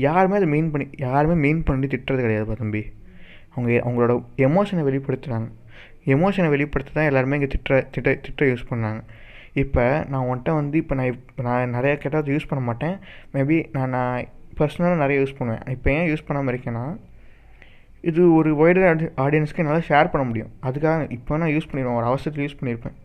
யாருமே 0.07 0.37
அதை 0.39 0.47
மெயின் 0.53 0.71
பண்ணி 0.73 0.87
யாருமே 1.07 1.35
மெயின் 1.45 1.61
பண்ணி 1.67 1.87
திட்டுறது 1.93 2.25
கிடையாது 2.25 2.57
தம்பி. 2.63 2.83
அவங்க 3.53 3.69
அவங்களோட 3.85 4.13
எமோஷனை 4.47 4.83
வெளிப்படுத்துகிறாங்க 4.89 5.49
எமோஷனை 6.15 6.49
வெளிப்படுத்த 6.55 6.91
தான் 6.97 7.09
எல்லாருமே 7.11 7.37
இங்கே 7.37 7.49
திட்டுற 7.53 7.77
திட்ட 7.93 8.09
திட்ட 8.25 8.45
யூஸ் 8.51 8.69
பண்ணாங்க. 8.71 8.99
இப்போ 9.63 9.83
நான் 10.11 10.25
உன்கிட்ட 10.29 10.51
வந்து 10.59 10.75
இப்போ 10.81 10.95
நான் 10.99 11.21
நான் 11.47 11.73
நிறையா 11.77 11.95
கெட்டது 12.03 12.33
யூஸ் 12.35 12.49
பண்ண 12.49 12.61
மாட்டேன். 12.69 12.95
மேபி 13.35 13.57
நான் 13.75 13.93
நான் 13.97 14.27
பர்சனலாக 14.60 15.02
நிறைய 15.04 15.17
யூஸ் 15.22 15.38
பண்ணுவேன். 15.39 15.63
இப்போ 15.76 15.89
ஏன் 15.98 16.08
யூஸ் 16.12 16.26
பண்ணாமல் 16.28 16.54
இருக்கேன்னா 16.54 16.86
இது 18.10 18.22
ஒரு 18.39 18.50
வைடர் 18.62 19.04
ஆடியன்ஸ்க்கு 19.24 19.62
என்னால் 19.63 19.88
ஷேர் 19.89 20.12
பண்ண 20.12 20.24
முடியும். 20.30 20.52
அதுக்காக 20.67 21.06
இப்போ 21.17 21.38
நான் 21.41 21.54
யூஸ் 21.56 21.70
பண்ணிடுவேன். 21.70 21.98
ஒரு 22.02 22.08
அவசரத்தில் 22.12 22.46
யூஸ் 22.46 22.60
பண்ணியிருப்பேன் 22.60 22.96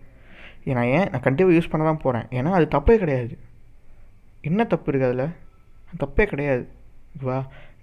ஏன்னா 0.70 0.82
ஏன்? 0.96 1.08
நான் 1.12 1.24
கண்டிப்பாக 1.26 1.56
யூஸ் 1.58 1.70
பண்ண 1.70 1.86
தான் 1.90 2.02
போகிறேன் 2.04 2.26
ஏன்னா 2.38 2.50
அது 2.58 2.66
தப்பே 2.76 2.96
கிடையாது. 3.02 3.34
என்ன 4.48 4.64
தப்பு 4.72 4.86
இருக்குது 4.90 5.08
அதில்? 5.10 5.32
தப்பே 6.02 6.24
கிடையாது. 6.32 6.64
வா 7.26 7.38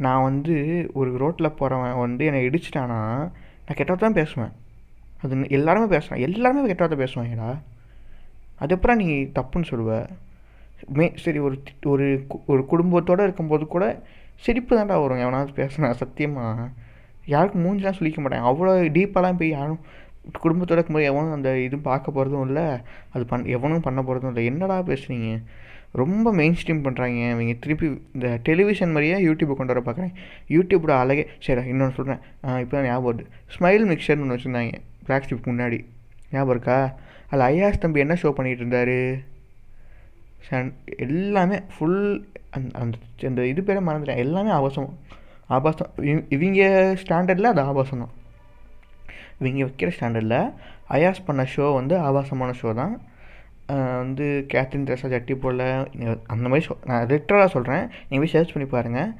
நான் 0.05 0.25
வந்து 0.27 0.55
ஒரு 0.99 1.09
ரோட்டில் 1.23 1.55
போகிறவன் 1.59 1.99
வந்து 2.05 2.23
என்னை 2.29 2.39
இடிச்சிட்டானா 2.47 2.99
நான் 3.65 3.77
கெட்டவா 3.79 3.99
தான் 4.05 4.17
பேசுவேன். 4.21 4.53
அது 5.23 5.49
எல்லாருமே 5.57 5.87
பேசுவேன் 5.95 6.21
எல்லாருமே 6.27 6.61
கெட்டவத 6.71 6.97
பேசுவாங்கடா 7.03 7.49
அது 8.63 8.73
அப்புறம் 8.75 8.99
நீ 9.01 9.07
தப்புன்னு 9.37 9.69
சொல்லுவ. 9.71 9.91
மே 10.97 11.07
சரி 11.23 11.39
ஒரு 11.47 11.55
ஒரு 11.93 12.07
ஒரு 12.51 12.61
குடும்பத்தோடு 12.71 13.23
இருக்கும்போது 13.27 13.65
கூட 13.75 13.85
சிரிப்பு 14.45 14.73
தான்டா 14.77 14.97
வரும். 15.03 15.23
எவனாவது 15.25 15.51
பேசுனா 15.61 15.89
சத்தியமாக 16.01 16.67
யாருக்கும் 17.33 17.63
மூஞ்சிலாம் 17.65 17.97
சொல்லிக்க 17.97 18.19
மாட்டேன். 18.25 18.45
அவ்வளோ 18.49 18.73
டீப்பாலாம் 18.97 19.39
போய் 19.41 19.55
யாரும் 19.57 19.81
குடும்பத்தோட 20.43 20.77
இருக்கும்போது 20.77 21.09
எவனும் 21.11 21.35
அந்த 21.37 21.51
இது 21.65 21.77
பார்க்க 21.89 22.15
போகிறதும் 22.15 22.45
இல்லை. 22.47 22.65
அது 23.13 23.23
பண் 23.31 23.45
எவனும் 23.57 23.85
பண்ண 23.87 23.99
போகிறதும் 24.07 24.31
இல்லை. 24.31 24.45
என்னடா 24.51 24.77
பேசுகிறீங்க 24.89 25.29
ரொம்ப 26.01 26.31
மெயின் 26.39 26.57
ஸ்ட்ரீம் 26.59 26.83
பண்ணுறாங்க 26.85 27.19
இவங்க 27.35 27.53
திருப்பி 27.63 27.87
இந்த 28.15 28.27
டெலிவிஷன் 28.47 28.91
மாதிரியே 28.95 29.15
யூடியூப்பை 29.27 29.55
கொண்டு 29.59 29.73
வர 29.73 29.81
பார்க்குறேன். 29.85 30.13
யூடியூப்போட 30.55 30.93
அழகே 31.03 31.23
சரி 31.45 31.61
இன்னொன்று 31.71 31.97
சொல்கிறேன் 31.99 32.21
இப்போ 32.63 32.73
தான் 32.75 32.87
ஞாபகம் 32.89 33.07
வருது. 33.07 33.25
ஸ்மைல் 33.55 33.85
மிக்சர்னு 33.91 34.23
ஒன்று 34.25 34.35
வச்சுருந்தாங்க. 34.35 34.75
பிளாக் 35.07 35.49
முன்னாடி. 35.51 35.79
ஞாபகம் 36.33 36.53
இருக்கா? 36.55 36.77
அதில் 37.29 37.45
ஐயாஸ் 37.51 37.81
தம்பி 37.83 38.03
என்ன 38.05 38.17
ஷோ 38.23 38.31
பண்ணிகிட்டு 38.37 38.63
இருந்தார்? 38.63 38.95
எல்லாமே 41.05 41.57
ஃபுல் 41.73 41.99
அந்த 42.57 42.69
அந்த 42.81 42.95
அந்த 43.29 43.41
இது 43.51 43.61
பேரை 43.67 43.81
மறந்துட்டேன். 43.87 44.21
எல்லாமே 44.25 44.51
ஆபாசம். 44.59 44.89
ஆபாசம். 45.57 45.91
இவங்க 46.35 46.61
ஸ்டாண்டர்டில் 47.03 47.51
அது 47.51 47.61
ஆபாசம் 47.71 48.01
தான். 48.03 48.13
இவங்க 49.39 49.59
வைக்கிற 49.67 49.91
ஸ்டாண்டர்டில் 49.97 50.39
அயாஸ் 50.95 51.27
பண்ண 51.27 51.41
ஷோ 51.53 51.65
வந்து 51.79 51.95
ஆபாசமான 52.07 52.53
ஷோ 52.61 52.71
தான். 52.81 52.95
வந்து 54.01 54.27
கேத்ரின் 54.51 54.85
ட்ரெஸ்ஸை 54.87 55.09
ஜட்டி 55.13 55.33
போடல 55.41 55.63
அந்த 56.33 56.45
மாதிரி 56.51 56.63
ஷோ 56.67 56.75
நான் 56.89 57.03
லிட்டரலாக 57.11 57.49
சொல்கிறேன் 57.55 57.83
நீங்கள் 58.07 58.23
போய் 58.23 58.33
சர்ச் 58.33 58.53
பண்ணி 58.53 58.67
பாருங்கள் 58.71 59.11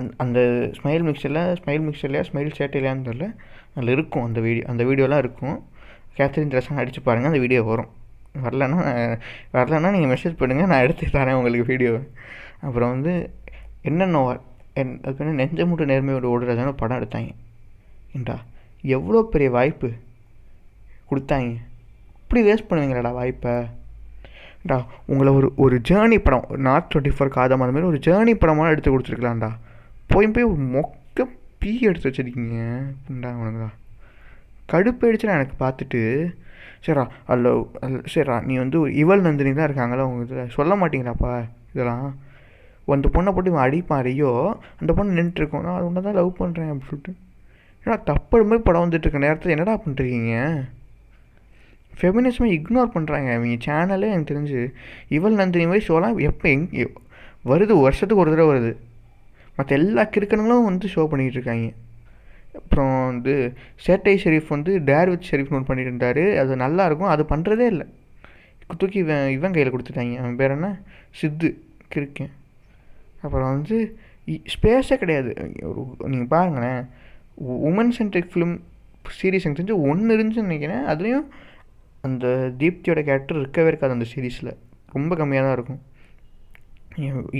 அந் 0.00 0.10
அந்த 0.24 0.38
ஸ்மைல் 0.76 1.04
மிக்சரில் 1.08 1.40
ஸ்மைல் 1.60 1.84
மிக்சர்லையா 1.86 2.22
ஸ்மைல் 2.28 2.56
சேட்டையிலையான்னு 2.58 3.06
தெரில 3.08 3.26
அதில் 3.74 3.92
இருக்கும் 3.96 4.26
அந்த 4.28 4.40
வீடியோ 4.46 4.64
அந்த 4.72 4.82
வீடியோலாம் 4.90 5.22
இருக்கும். 5.24 5.56
கேத்ரின் 6.18 6.52
ட்ரெஸ்ஸாக 6.52 6.82
அடித்து 6.82 7.02
பாருங்கள் 7.08 7.30
அந்த 7.32 7.40
வீடியோ 7.44 7.62
வரும். 7.70 7.90
வரலன்னா 8.44 8.80
வரலன்னா 9.56 9.90
நீங்கள் 9.96 10.12
மெசேஜ் 10.14 10.40
பண்ணுங்கள் 10.40 10.70
நான் 10.72 10.84
எடுத்து 10.86 11.14
தரேன் 11.16 11.38
உங்களுக்கு 11.38 11.70
வீடியோ 11.72 11.92
அப்புறம் 12.66 12.92
வந்து 12.94 13.14
என்னென்ன 13.88 14.20
என் 14.80 14.94
அது 15.02 15.14
பேர் 15.16 15.26
என்ன, 15.26 15.38
நெஞ்சமுட்டு 15.42 15.90
நேர்மையோட 15.90 16.26
ஓடுறதான 16.32 16.72
படம் 16.80 16.98
எடுத்தாங்க. 17.00 17.30
என்றா 18.16 18.36
எவ்வளோ 18.96 19.20
பெரிய 19.34 19.48
வாய்ப்பு 19.56 19.88
கொடுத்தாங்க. 21.10 21.50
இப்படி 22.22 22.40
வேஸ்ட் 22.48 22.68
பண்ணுவீங்களாடா 22.68 23.12
வாய்ப்பை. 23.18 23.54
டா 24.70 24.76
உங்களை 25.12 25.30
ஒரு 25.38 25.48
ஒரு 25.64 25.76
ஜேர்னி 25.88 26.18
படம் 26.26 26.46
நார்த் 26.66 26.90
டுவெண்ட்டி 26.92 27.12
ஃபோர் 27.16 27.34
காதம் 27.36 27.62
அந்த 27.64 27.74
மாதிரி 27.74 27.90
ஒரு 27.92 28.00
ஜேர்னி 28.06 28.34
படமாக 28.42 28.72
எடுத்து 28.74 28.92
கொடுத்துருக்கலாம்டா. 28.92 29.50
போய் 30.12 30.32
போய் 30.36 30.50
ஒரு 30.52 30.62
மொக்க 30.76 31.28
பீ 31.60 31.72
எடுத்து 31.90 32.08
வச்சிருக்கீங்க. 32.08 32.56
அப்படின்டா 32.94 33.30
உனக்குதா 33.42 33.70
கடுப்பு 34.72 35.08
அடிச்சுடா 35.08 35.38
எனக்கு 35.38 35.56
பார்த்துட்டு. 35.64 36.02
சரிடா 36.86 37.04
அல்ல 37.34 37.52
அல் 37.84 37.96
சரிடா 38.14 38.36
நீ 38.48 38.54
வந்து 38.62 38.78
இவள் 39.02 39.26
நந்தினி 39.26 39.52
தான் 39.58 39.68
இருக்காங்களா 39.68 40.06
உங்கள் 40.10 40.26
இதில் 40.26 40.54
சொல்ல 40.56 40.74
மாட்டீங்களாப்பா 40.80 41.32
இதெல்லாம்? 41.72 42.06
அந்த 42.94 43.08
பொண்ணை 43.14 43.30
போட்டு 43.34 43.50
இவன் 43.52 43.64
அடிப்பான் 43.66 44.08
ஐயோ 44.10 44.32
அந்த 44.80 44.90
பொண்ணு 44.96 45.16
நின்றுட்டுருக்கோம். 45.18 45.64
நான் 45.66 45.78
அது 45.78 45.86
ஒன்று 45.88 46.04
தான் 46.06 46.18
லவ் 46.18 46.30
பண்ணுறேன் 46.40 46.68
அப்படின்னு 46.72 46.90
சொல்லிட்டு. 46.90 47.12
ஏன்னா 47.84 47.96
தப்பு 48.10 48.42
மாதிரி 48.50 48.62
படம் 48.66 48.84
வந்துட்டு 48.84 49.06
இருக்க 49.06 49.26
நேரத்தில் 49.26 49.54
என்னடா 49.54 49.74
பண்ணுறீங்க 49.84 50.34
ஃபெமினிசமை 51.98 52.48
இக்னோர் 52.56 52.94
பண்ணுறாங்க 52.94 53.28
அவங்க 53.36 53.58
சேனலே 53.66 54.08
எனக்கு 54.14 54.30
தெரிஞ்சு 54.32 54.60
இவள் 55.16 55.38
நந்தினி 55.40 55.66
மாதிரி 55.70 55.86
ஷோலாம் 55.88 56.16
எப்போ 56.30 56.46
எங் 56.54 56.66
வருது 57.52 57.74
வருஷத்துக்கு 57.86 58.22
ஒரு 58.24 58.32
தடவை 58.32 58.48
வருது. 58.52 58.72
மற்ற 59.58 59.70
எல்லா 59.80 60.02
கிறுக்கனுங்களும் 60.14 60.68
வந்து 60.70 60.86
ஷோ 60.94 61.02
பண்ணிகிட்டு 61.10 61.38
இருக்காங்க. 61.38 61.68
அப்புறம் 62.60 63.06
வந்து 63.06 63.34
சேட்டை 63.86 64.14
ஷெரீஃப் 64.24 64.54
வந்து 64.54 64.72
டேர் 64.90 65.08
வித் 65.08 65.28
ஷெரீஃப்னு 65.30 65.56
ஒன்று 65.58 65.70
பண்ணிட்டு 65.70 65.92
இருந்தார் 65.92 66.22
அது 66.42 66.56
நல்லா 66.64 66.84
இருக்கும் 66.86 67.12
அது 67.14 67.22
பண்ணுறதே 67.30 67.66
இல்லை. 67.72 67.86
தூக்கி 68.78 68.98
இவன் 68.98 69.28
இவன் 69.30 69.52
கையில் 69.52 69.72
கொடுத்துட்டாங்க. 69.72 70.16
அவன் 70.22 70.36
பேர் 70.36 70.50
என்ன? 70.50 70.68
சித்து 71.10 71.48
கிறுக்கன். 71.94 72.32
அப்புறம் 73.22 73.50
வந்து 73.54 73.76
ஸ்பேஸே 74.54 74.96
கிடையாது. 75.02 75.30
ஒரு 75.62 75.82
நீங்கள் 75.98 76.32
பாருங்களேன். 76.34 76.82
உமன் 77.68 77.94
சென்ட்ரிக் 77.98 78.30
ஃபிலிம் 78.34 78.56
சீரீஸ் 79.18 79.44
எனக்கு 79.46 79.62
தெரிஞ்சு 79.62 79.88
ஒன்று 79.90 80.16
இருந்துச்சுன்னு 80.16 80.50
நினைக்கிறேன். 80.50 80.84
அதுலேயும் 80.92 81.26
அந்த 82.00 82.26
தீப்தியோட 82.58 83.00
கேரக்டர் 83.08 83.38
இருக்கவே 83.38 83.68
இருக்காது 83.68 83.92
அந்த 83.92 84.06
சீரீஸில் 84.14 84.56
ரொம்ப 84.92 85.12
கம்மியாக 85.16 85.46
தான் 85.46 85.56
இருக்கும். 85.58 85.80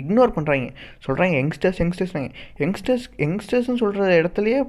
இக்னோர் 0.01 0.35
பண்ணுறாங்க 0.37 0.69
சொல்கிறாங்க 1.07 1.35
யங்ஸ்டர்ஸ் 1.40 1.81
யங்ஸ்டர்ஸ்னாங்க 1.83 2.31
யங்ஸ்டர்ஸ் 2.62 3.07
யங்ஸ்டர்ஸ்னு 3.25 3.81
சொல்கிற 3.83 4.09
இடத்துலையே 4.21 4.61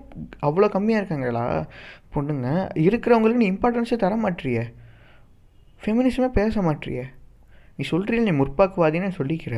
அவ்வளோ 0.47 0.69
கம்மியாக 0.75 1.01
இருக்காங்களா? 1.01 1.45
பொண்ணுங்க 2.15 2.47
இருக்கிறவங்களுக்கு 2.87 3.43
நீ 3.43 3.49
இம்பார்ட்டன்ஸே 3.53 3.97
தர 4.03 4.15
மாட்டிய 4.15 4.63
ஃபெமினிசமே 5.81 6.29
பேச 6.39 6.61
மாட்டிய 6.61 7.03
நீ 7.79 7.85
சொல்கிறீங்க 7.91 8.25
நீ 8.29 8.35
முற்போக்குவாதின்னு 8.41 9.09
சொல்லிக்கிற. 9.17 9.55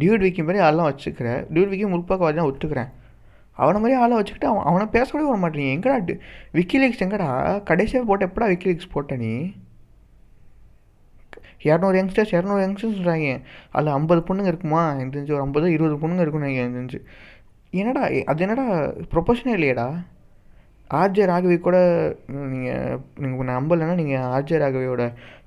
டியூட் 0.00 0.24
விக்கி 0.24 0.42
மாதிரி 0.48 0.64
ஆளெலாம் 0.64 0.88
வச்சுக்கிற. 0.90 1.28
டியூட் 1.52 1.70
விக்கி 1.72 1.86
முற்போக்குவாதி 1.94 2.36
தான் 2.40 2.50
ஒத்துக்கிறேன் 2.50 2.90
அவனை 3.62 3.78
மாதிரி 3.82 3.94
ஆளை 4.00 4.16
வச்சுக்கிட்டு 4.16 4.50
அவன் 4.50 4.66
அவனை 4.70 4.84
பேசக்கூட 4.96 5.22
வர 5.28 5.38
மாட்டேங்க 5.44 5.70
எங்கடா 5.76 5.96
விக்கிலீக்ஸ் 6.58 7.02
எங்கடா? 7.06 7.28
கடைசியாக 7.70 8.06
போட்ட 8.10 8.28
எப்படா 8.28 8.48
விக்கிலீக்ஸ் 8.52 8.92
போட்ட 8.92 9.16
நீ? 9.22 9.32
இரநூறு 11.64 11.96
யங்ஸ்டர்ஸ் 12.00 12.34
இரநூறு 12.36 12.62
யங்ஸ்டர்ஸ் 12.64 12.98
சொல்கிறாங்க 12.98 13.30
அதில் 13.72 13.96
ஐம்பது 13.98 14.20
பொண்ணுங்க 14.28 14.50
இருக்குமா? 14.52 14.82
எனக்கு 14.92 15.14
தெரிஞ்சு 15.14 15.34
ஒரு 15.36 15.44
ஐம்பது 15.46 15.72
இருபது 15.72 15.96
பொண்ணுங்க 16.02 16.24
இருக்கும்னு 16.24 16.54
எனக்கு 16.54 16.78
தெரிஞ்சு. 16.78 17.00
என்னடா 17.70 18.02
அது 18.32 18.42
என்னடா 18.46 18.66
ப்ரொபஷனே 19.14 19.54
இல்லையேடா. 19.58 19.88
ஆர்ஜே 20.90 21.24
ராகவி 21.30 21.56
கூட 21.58 21.78
நீங்கள் 22.28 23.00
நீங்கள் 23.22 23.50
நம்பலைன்னா 23.54 23.94
நீங்கள் 23.94 24.26
ஆர்ஜே 24.36 24.58
ராகவியோட 24.62 25.02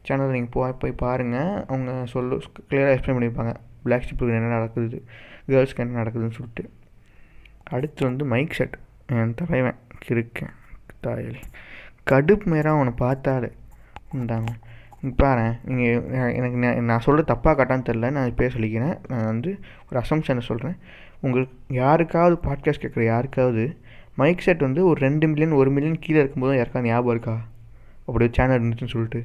சேனலில் 0.07 0.35
நீங்கள் 0.37 0.55
போய் 0.55 0.79
போய் 0.81 1.01
பாருங்கள் 1.03 1.51
அவங்க 1.69 1.91
சொல்லு 2.13 2.35
கிளியராக 2.69 2.95
எக்ஸ்பிளைன் 2.95 3.17
பண்ணியிருப்பாங்க. 3.17 3.53
பிளாக் 3.83 4.07
ஷிப்புக்கு 4.09 4.37
என்ன 4.39 4.53
நடக்குது 4.57 4.99
கேர்ள்ஸ்க்கு 5.47 5.83
என்ன 5.85 5.97
நடக்குதுன்னு 6.01 6.37
சொல்லிட்டு. 6.39 6.65
அடுத்து 7.75 8.01
வந்து 8.05 8.25
மைக் 8.25 8.57
செட் 8.57 8.75
என் 9.07 9.33
தலைவன் 9.39 9.79
கிறுக்கேன் 10.05 10.53
தாயலி. 11.05 11.41
கடுப்பு 12.09 12.47
மேராக 12.51 12.75
அவனை 12.75 12.93
பார்த்தாலே 13.05 13.49
உண்டாங்க 14.17 14.51
பாரு 15.19 15.45
நீங்கள் 15.65 16.33
எனக்கு 16.33 16.57
நான் 16.57 16.83
நான் 16.83 16.99
சொல்கிற 16.99 17.23
தப்பாக 17.33 17.53
காட்டான்னு 17.59 17.85
தெரில 17.87 18.09
நான் 18.11 18.29
இப்போயே 18.31 18.49
சொல்லிக்கிறேன். 18.55 18.97
நான் 19.07 19.25
வந்து 19.25 19.59
ஒரு 19.89 20.01
அசம்ஷனை 20.01 20.39
சொல்கிறேன் 20.39 20.75
உங்களுக்கு 21.19 21.55
யாருக்காவது 21.67 22.35
பாட்காஸ்ட் 22.47 22.83
கேட்குற 22.83 23.03
யாருக்காவது 23.03 23.63
மைக் 24.15 24.39
செட் 24.39 24.59
வந்து 24.59 24.85
ஒரு 24.85 24.99
ரெண்டு 25.01 25.27
மில்லியன் 25.27 25.51
ஒரு 25.51 25.69
மில்லியன் 25.69 25.99
கீழே 25.99 26.19
இருக்கும்போது 26.19 26.55
யாருக்காவது 26.55 26.89
ஞாபகம் 26.89 27.13
இருக்கா? 27.15 27.35
அப்படி 28.05 28.25
ஒரு 28.25 28.33
சேனல் 28.33 28.59
இருந்துச்சுன்னு 28.59 28.95
சொல்லிட்டு. 28.95 29.21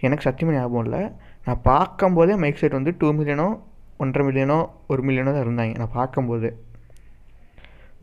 எனக்கு 0.00 0.22
சத்தியமாக 0.22 0.58
ஞாபகம் 0.58 0.84
இல்லை. 0.84 1.02
நான் 1.44 1.62
பார்க்கும்போதே 1.62 2.36
மைக் 2.36 2.56
செட் 2.56 2.78
வந்து 2.78 2.94
டூ 2.98 3.12
மில்லியனோ 3.12 3.48
ஒன்றரை 3.96 4.28
மில்லியனோ 4.28 4.68
ஒரு 4.88 5.02
மில்லியனோ 5.02 5.32
தான் 5.36 5.44
இருந்தாங்க. 5.46 5.76
நான் 5.78 5.96
பார்க்கும்போதே. 5.98 6.52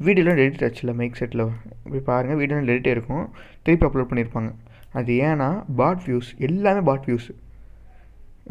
வீடியோலாம் 0.05 0.39
எடிட் 0.43 0.65
ஆச்சுல 0.65 0.93
மைக் 0.93 1.19
செட்டில் 1.19 1.49
போய் 1.91 2.07
பாருங்கள் 2.09 2.39
வீடியோலாம் 2.41 2.71
எடிட்டே 2.73 2.87
இருக்கும் 2.87 3.25
திருப்பி 3.63 3.85
அப்லோட் 3.87 4.09
பண்ணியிருப்பாங்க. 4.09 4.51
அது 4.97 5.13
ஏன்னா 5.29 5.49
பாட் 5.79 6.03
வியூஸ் 6.07 6.29
எல்லாமே 6.47 6.81
பாட் 6.89 7.07
வியூஸ் 7.07 7.27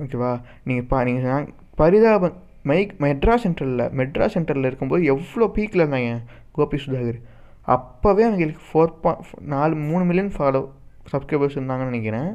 ஓகேவா 0.02 0.32
நீங்கள் 0.68 0.88
பா 0.90 0.98
நீங்கள் 1.08 1.46
பரிதாபம். 1.80 2.36
மைக் 2.70 2.92
மெட்ராஸ் 3.04 3.44
சென்டரில் 3.44 3.82
மெட்ராஸ் 3.98 4.34
சென்டரில் 4.36 4.68
இருக்கும்போது 4.68 5.02
எவ்வளோ 5.12 5.46
பீக்கில் 5.56 5.82
இருந்தாங்க? 5.82 6.12
கோபி 6.56 6.78
சுதாகர். 6.84 7.18
அப்போவே 7.74 8.22
அவங்களுக்கு 8.28 8.62
ஃபோர் 8.68 8.92
பா 9.04 9.12
நாலு 9.54 9.74
மூணு 9.88 10.02
மில்லியன் 10.08 10.32
ஃபாலோ 10.36 10.62
சப்ஸ்கிரைபர்ஸ் 11.12 11.56
இருந்தாங்கன்னு 11.58 11.92
நினைக்கிறேன். 11.92 12.30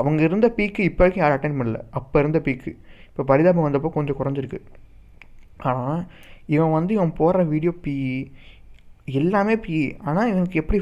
அவங்க 0.00 0.20
இருந்த 0.28 0.46
பீக்கு 0.56 0.82
இப்போ 0.88 1.02
வரைக்கும் 1.02 1.22
யாரும் 1.22 1.38
அட்டன் 1.38 1.58
பண்ணல. 1.60 1.78
அப்போ 1.98 2.16
இருந்த 2.22 2.38
பீக்கு 2.46 2.70
இப்போ 3.10 3.24
பரிதாபம் 3.30 3.66
வந்தப்போ 3.66 3.90
கொஞ்சம் 3.96 4.18
குறைஞ்சிருக்கு. 4.20 4.60
ஆனால் 5.70 6.00
இவன் 6.54 6.74
வந்து 6.78 6.92
இவன் 6.98 7.16
போடுற 7.20 7.42
வீடியோ 7.54 7.72
பி 7.84 7.96
எல்லாமே 9.20 9.54
பி 9.66 9.76
ஆனால் 10.08 10.30
இவனுக்கு 10.32 10.60
எப்படி 10.62 10.78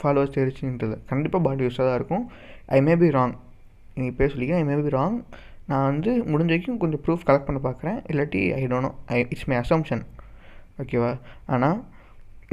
ஃபாலோவர்ஸ் 0.00 0.34
தெரிச்சுன்றது 0.38 0.96
கண்டிப்பாக 1.10 1.42
பாடி 1.46 1.64
யூஸாக 1.66 1.86
தான் 1.88 1.98
இருக்கும். 2.00 2.24
ஐ 2.76 2.78
மே 2.88 2.94
பி 3.02 3.10
ராங் 3.18 3.34
நீங்கள் 3.98 4.16
பேர் 4.18 4.32
சொல்லிக்கிறேன் 4.34 4.62
ஐ 4.62 4.66
மே 4.70 4.76
பி 4.86 4.92
ராங் 4.96 5.18
நான் 5.70 5.86
வந்து 5.90 6.10
முடிஞ்ச 6.30 6.50
வரைக்கும் 6.52 6.80
கொஞ்சம் 6.82 7.02
ப்ரூஃப் 7.06 7.24
கலெக்ட் 7.28 7.48
பண்ண 7.48 7.60
பார்க்குறேன் 7.68 7.98
இல்லாட்டி 8.12 8.42
I 8.58 8.62
dunno 8.72 8.90
I 9.14 9.18
it's 9.32 9.48
my 9.50 9.56
assumption 9.64 10.04
ஓகேவா 10.82 11.10
ஆனால் 11.54 11.78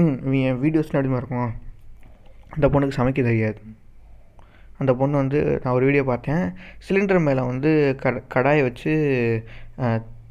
ம் 0.04 0.18
என் 0.48 0.60
வீடியோஸ்லாம் 0.64 1.00
எப்படிமா 1.00 1.22
இருக்கும் 1.22 1.52
அந்த 2.56 2.66
பொண்ணுக்கு 2.74 2.98
சமைக்க 2.98 3.22
தெரியாது. 3.30 3.60
அந்த 4.82 4.92
பொண்ணு 5.00 5.16
வந்து 5.22 5.40
நான் 5.62 5.76
ஒரு 5.78 5.86
வீடியோ 5.88 6.04
பார்த்தேன். 6.10 6.44
சிலிண்டர் 6.86 7.26
மேலே 7.28 7.42
வந்து 7.52 7.72
கட 8.02 8.22
கடாயை 8.34 8.62
வச்சு 8.68 8.94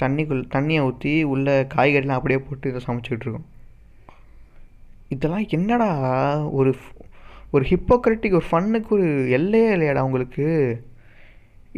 தண்ணிக்குள் 0.03 0.43
தண்ணியை 0.55 0.81
ஊற்றி 0.89 1.13
உள்ள 1.33 1.49
காய்கறிலாம் 1.75 2.19
அப்படியே 2.21 2.41
போட்டு 2.47 2.71
இதை 2.73 2.81
சமைச்சிக்கிட்டு 2.87 3.27
இருக்கோம். 3.27 3.49
இதெல்லாம் 5.15 5.47
என்னடா 5.57 5.89
ஒரு 6.59 6.71
ஒரு 7.55 7.65
ஹிப்போக்ரட்டிக் 7.71 8.37
ஒரு 8.41 8.47
ஃபன்னுக்கு 8.51 8.91
ஒரு 8.97 9.09
எல்லையே 9.39 9.71
இல்லையாடா 9.77 10.01
உங்களுக்கு? 10.09 10.45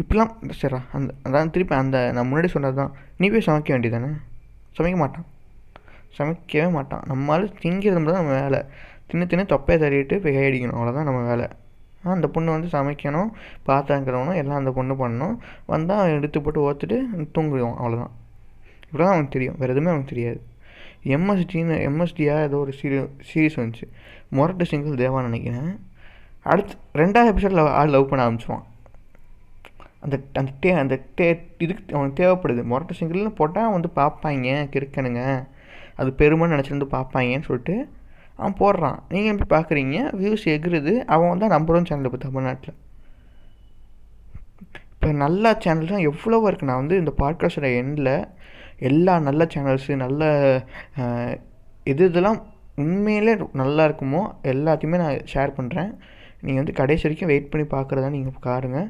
இப்படிலாம் 0.00 0.32
சரிடா 0.60 0.80
அந்த 0.96 1.10
அதான் 1.26 1.50
திருப்பி 1.50 1.74
அந்த 1.74 1.98
நான் 2.12 2.28
முன்னாடி 2.30 2.48
சொன்னது 2.54 2.76
தான் 2.80 2.92
நீ 3.18 3.28
போய் 3.34 3.46
சமைக்க 3.46 3.70
வேண்டியதானே 3.74 4.10
சமைக்க 4.78 4.96
மாட்டான். 5.02 5.26
சமைக்கவே 6.18 6.66
மாட்டான். 6.70 7.04
நம்மளால் 7.10 7.46
திங்கிறது 7.62 7.98
மட்டும் 7.98 8.16
தான் 8.16 8.24
நம்ம 8.24 8.40
வேலை. 8.42 8.60
தின்னு 9.08 9.28
தின்னு 9.30 9.44
தொப்பையை 9.52 9.78
தறிட்டு 9.82 10.16
போய் 10.22 10.36
கையடிக்கணும் 10.36 10.76
அவ்வளோதான் 10.78 11.08
நம்ம 11.08 11.20
வேலை. 11.30 11.46
அந்த 12.14 12.26
பொண்ணு 12.34 12.50
வந்து 12.54 12.68
சமைக்கணும் 12.76 13.30
பாத்திரம் 13.68 14.34
எல்லாம் 14.42 14.60
அந்த 14.62 14.70
பொண்ணு 14.70 14.94
பண்ணணும். 15.02 15.36
வந்தால் 15.66 16.12
எடுத்து 16.16 16.42
போட்டு 16.42 16.60
ஓத்துட்டு 16.66 16.98
தூங்குவோம் 17.36 17.78
அவ்வளோதான் 17.80 18.12
இப்படி 18.84 19.02
தான் 19.04 19.14
அவனுக்கு 19.14 19.34
தெரியும். 19.36 19.56
வேறு 19.58 19.72
எதுவுமே 19.74 19.90
அவனுக்கு 19.92 20.12
தெரியாது. 20.14 20.40
எம்எஸ்டின்னு 21.14 21.74
எம்எஸ்டியாக 21.88 22.46
ஏதோ 22.48 22.56
ஒரு 22.56 22.72
சீரி 22.80 22.96
சீரீஸ் 23.30 23.56
வந்துச்சு. 23.60 23.86
மொரட்டு 24.38 24.64
சிங்கிள் 24.70 25.00
தேவான்னு 25.02 25.28
நினைக்கிறேன். 25.30 25.72
அடுத்து 26.52 26.74
ரெண்டாவது 27.00 27.30
எபிசோடில் 27.32 27.74
ஆள் 27.80 27.92
லவ் 27.94 28.08
பண்ண 28.10 28.24
ஆரம்பிச்சுவான் 28.26 28.64
அந்த 30.04 30.16
அந்த 30.38 30.50
டே 30.62 30.70
அந்த 30.80 30.94
டே 31.18 31.26
இதுக்கு 31.64 31.94
அவனுக்கு 31.96 32.18
தேவைப்படுது. 32.22 32.62
மொரட்டு 32.72 32.96
சிங்கிள்னு 32.98 33.32
போட்டால் 33.40 33.74
வந்து 33.76 33.88
பார்ப்பாங்க 34.00 34.56
கிறுக்கணுங்க 34.74 35.22
அது 36.00 36.10
பெருமைன்னு 36.20 36.54
நினச்சிருந்து 36.54 36.88
பார்ப்பாங்கன்னு 36.96 37.48
சொல்லிட்டு 37.48 37.76
அவன் 38.38 38.58
போடுறான். 38.62 38.98
நீங்கள் 39.12 39.32
எப்படி 39.32 39.48
பார்க்குறீங்க 39.54 39.98
வியூஸ் 40.20 40.44
எகுறுது. 40.54 40.92
அவன் 41.14 41.32
வந்து 41.32 41.46
நம்பர் 41.54 41.76
ஒன் 41.76 41.88
சேனல் 41.90 42.08
இப்போ 42.10 42.20
தமிழ்நாட்டில். 42.24 42.76
இப்போ 44.94 45.08
நல்ல 45.22 45.52
சேனல்ஸ் 45.64 45.94
தான் 45.94 46.06
எவ்வளவோ 46.10 46.46
இருக்குது 46.48 46.70
நான் 46.70 46.82
வந்து 46.82 46.96
இந்த 47.02 47.12
பாட்காஸ்டோட 47.22 47.68
எண்டில் 47.80 48.14
எல்லா 48.88 49.14
நல்ல 49.26 49.42
சேனல்ஸு 49.54 49.96
நல்ல 50.04 50.22
இது 51.92 52.02
எது 52.02 52.10
இதெல்லாம் 52.10 52.38
உண்மையிலே 52.82 53.34
நல்லா 53.62 53.82
இருக்குமோ? 53.88 54.22
எல்லாத்தையுமே 54.52 54.98
நான் 55.02 55.20
ஷேர் 55.32 55.56
பண்ணுறேன் 55.58 55.90
நீங்கள் 56.44 56.60
வந்து 56.62 56.74
கடைசி 56.80 57.04
வரைக்கும் 57.06 57.30
வெயிட் 57.32 57.52
பண்ணி 57.52 57.66
பார்க்குறதா 57.76 58.08
நீங்கள் 58.16 58.42
பாருங்க. 58.48 58.80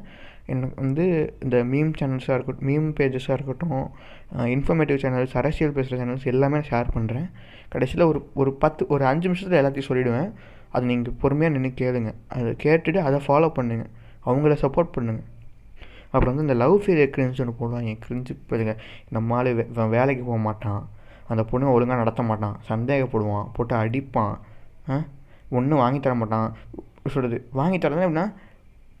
எனக்கு 0.53 0.75
வந்து 0.83 1.05
இந்த 1.45 1.57
மீம் 1.71 1.93
சேனல்ஸாக 1.99 2.35
இருக்கட்டும் 2.37 2.67
மீம் 2.69 2.89
பேஜஸாக 2.97 3.37
இருக்கட்டும் 3.37 3.79
இன்ஃபர்மேட்டிவ் 4.55 4.99
சேனல்ஸ் 5.03 5.33
அரசியல் 5.41 5.73
பேசுகிற 5.77 5.97
சேனல்ஸ் 6.01 6.27
எல்லாமே 6.31 6.59
ஷேர் 6.69 6.93
பண்ணுறேன் 6.95 7.27
கடைசியில் 7.73 8.05
ஒரு 8.11 8.19
ஒரு 8.41 8.51
பத்து 8.63 8.81
ஒரு 8.95 9.03
அஞ்சு 9.11 9.27
நிமிஷத்தில் 9.29 9.59
எல்லாத்தையும் 9.61 9.89
சொல்லிவிடுவேன் 9.89 10.29
அது 10.75 10.85
நீங்கள் 10.91 11.17
பொறுமையாக 11.21 11.53
நின்று 11.55 11.71
கேளுங்க. 11.81 12.11
அதை 12.35 12.51
கேட்டுட்டு 12.65 13.01
அதை 13.07 13.19
ஃபாலோ 13.27 13.49
பண்ணுங்கள் 13.57 13.91
அவங்கள 14.29 14.55
சப்போர்ட் 14.63 14.93
பண்ணுங்கள் 14.97 15.27
அப்புறம் 16.11 16.31
வந்து 16.31 16.45
இந்த 16.47 16.55
லவ் 16.63 16.75
ஃபெயிலியர் 16.83 17.13
கிரிஞ்சு 17.15 17.41
ஒன்று 17.43 17.59
போடுவாங்க. 17.61 17.93
கிரிஞ்சு 18.05 18.33
போதுங்க 18.49 18.73
நம்மளால 19.15 19.53
வே 19.57 19.85
வேலைக்கு 19.95 20.23
போக 20.29 20.39
மாட்டான். 20.47 20.83
அந்த 21.31 21.43
பொண்ணு 21.51 21.73
ஒழுங்காக 21.75 22.01
நடத்த 22.01 22.21
மாட்டான். 22.31 22.55
சந்தேகப்படுவான். 22.69 23.47
போட்டு 23.55 23.73
அடிப்பான். 23.83 24.35
ஒன்றும் 25.57 25.81
வாங்கி 25.83 25.99
தர 25.99 26.13
மாட்டான். 26.21 26.49
சொல்கிறது 27.13 27.37
வாங்கி 27.59 27.77
தரது 27.77 28.05
எப்படின்னா 28.05 28.27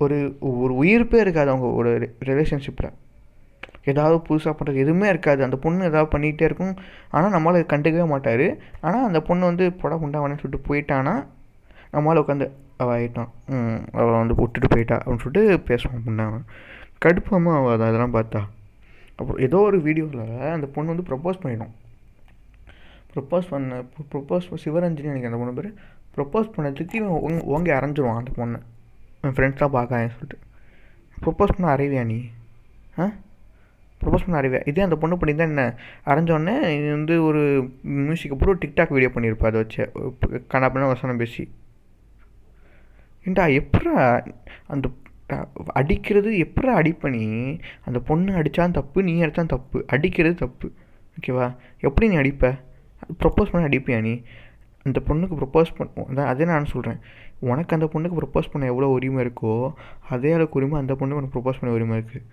ஒரு 0.03 0.17
ஒரு 0.63 0.73
உயிர்ப்பே 0.81 1.19
இருக்காது 1.25 1.49
அவங்க 1.53 1.67
ஒரு 1.79 1.91
ரிலேஷன்ஷிப்பில் 2.29 2.89
ஏதாவது 3.91 4.17
புதுசாக 4.27 4.53
பண்ணுறது 4.57 4.83
எதுவுமே 4.83 5.07
இருக்காது. 5.13 5.41
அந்த 5.45 5.57
பொண்ணு 5.63 5.87
ஏதாவது 5.89 6.09
பண்ணிகிட்டே 6.13 6.45
இருக்கும். 6.49 6.73
ஆனால் 7.15 7.33
நம்மளால் 7.35 7.71
கண்டுக்கவே 7.73 8.05
மாட்டார். 8.13 8.45
ஆனால் 8.85 9.05
அந்த 9.09 9.19
பொண்ணு 9.29 9.43
வந்து 9.51 9.65
புடா 9.81 9.97
குண்டாவானு 10.01 10.39
சொல்லிட்டு 10.41 10.67
போயிட்டான்னா 10.69 11.15
நம்மளால் 11.93 12.21
உட்காந்து 12.23 12.47
அவள் 12.83 12.95
ஆகிட்டான் 12.95 13.29
அவள் 13.99 14.19
வந்து 14.21 14.37
விட்டுட்டு 14.41 14.69
போயிட்டா. 14.73 14.97
அப்படின்னு 15.01 15.23
சொல்லிட்டு 15.25 15.43
பேசுவான் 15.69 16.05
பொண்ணாவன் 16.07 16.45
கடுப்பாமல் 17.05 17.57
அவள் 17.59 17.75
அதெல்லாம் 17.89 18.15
பார்த்தா. 18.17 18.41
அப்புறம் 19.19 19.41
ஏதோ 19.47 19.59
ஒரு 19.69 19.77
வீடியோவில் 19.87 20.25
அந்த 20.57 20.67
பொண்ணு 20.75 20.93
வந்து 20.93 21.07
ப்ரப்போஸ் 21.09 21.41
பண்ணிடும். 21.43 21.73
ப்ரொப்போஸ் 23.17 23.47
பண்ண 23.49 23.83
ப்ரொப்போஸ் 24.11 24.53
சிவரஞ்சனி 24.65 25.03
எனக்கு 25.03 25.27
அந்த 25.27 25.37
பொண்ணு 25.37 25.53
பேர். 25.53 25.73
ப்ரொப்போஸ் 26.15 26.51
பண்ணதுக்கு 26.57 26.93
இவன் 26.93 27.41
ஓங்கி 27.41 27.71
அரைஞ்சிருவான் 27.71 28.17
அந்த 28.17 28.31
பொண்ணை. 28.35 28.61
என் 29.21 29.31
ஃப்ரெண்ட்ஸாக 29.31 29.69
பார்க்கான்னு 29.69 30.09
சொல்லிட்டு. 30.09 30.37
ப்ரொப்போஸ் 31.25 31.49
பண்ண 31.57 31.75
அறைவியா 31.75 32.05
நீ? 32.05 32.21
ஆ? 32.99 33.11
ப்ரொப்போஸ் 34.03 34.29
பண்ண 34.29 34.41
அறிவியா 34.41 34.67
இதே 34.67 34.81
அந்த 34.81 34.95
பொண்ணு 34.95 35.15
பண்ணியிருந்தா 35.15 35.37
என்ன? 35.37 35.75
அரைஞ்சோடனே 36.05 36.79
இது 36.79 36.91
வந்து 36.91 37.23
ஒரு 37.23 37.71
மியூசிக் 37.81 38.31
அப்புறம் 38.31 38.57
ஒரு 38.57 38.71
டிக்டாக் 38.71 38.93
வீடியோ 38.93 39.09
பண்ணியிருப்பா 39.13 39.45
அதை 39.45 39.61
வச்சு. 39.61 39.91
கண்ணாப்பின 40.21 40.87
வசனம் 40.87 41.17
பேசி. 41.17 41.49
ஏண்டா 43.25 43.45
எப்படா 43.45 44.27
அந்த 44.67 44.89
அடிக்கிறது 45.65 46.31
எப்படா 46.31 46.67
அடிப்பணி 46.67 47.59
அந்த 47.85 47.99
பொண்ணு 47.99 48.33
அடித்தான் 48.33 48.71
தப்பு 48.71 49.03
நீ 49.03 49.21
அடித்தான் 49.21 49.45
தப்பு. 49.45 49.83
அடிக்கிறது 49.87 50.35
தப்பு. 50.35 50.71
ஓகேவா? 51.19 51.55
எப்படி 51.79 52.07
நீ 52.07 52.15
அடிப்ப? 52.15 52.59
ப்ரப்போஸ் 53.21 53.51
பண்ண 53.53 53.63
அடிப்பியா 53.69 53.99
நீ? 54.07 54.13
அந்த 54.85 54.99
பொண்ணுக்கு 55.07 55.37
ப்ரப்போஸ் 55.41 55.71
பண்ண 55.77 56.25
அதே 56.31 56.45
நான் 56.51 56.67
சொல்கிறேன் 56.73 56.99
உனக்கு 57.51 57.75
அந்த 57.77 57.87
பொண்ணுக்கு 57.93 58.17
ப்ரப்போஸ் 58.19 58.51
பண்ண 58.51 58.69
எவ்வளோ 58.71 58.87
உரிமை 58.97 59.19
இருக்கோ 59.25 59.53
அதே 60.15 60.29
அளவுக்கு 60.35 60.59
உரிமை 60.59 60.77
அந்த 60.83 60.93
பொண்ணுக்கு 60.99 61.19
உனக்கு 61.21 61.35
ப்ரப்போஸ் 61.37 61.59
பண்ண 61.61 61.73
உரிமை 61.77 61.95
இருக்குது 61.99 62.23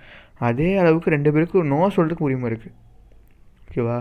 அதே 0.48 0.68
அளவுக்கு 0.82 1.14
ரெண்டு 1.16 1.32
பேருக்கும் 1.34 1.72
நோ 1.74 1.80
சொல்கிறதுக்கு 1.96 2.28
உரிமை 2.28 2.46
இருக்குது 2.50 2.74
ஓகேவா 3.66 3.98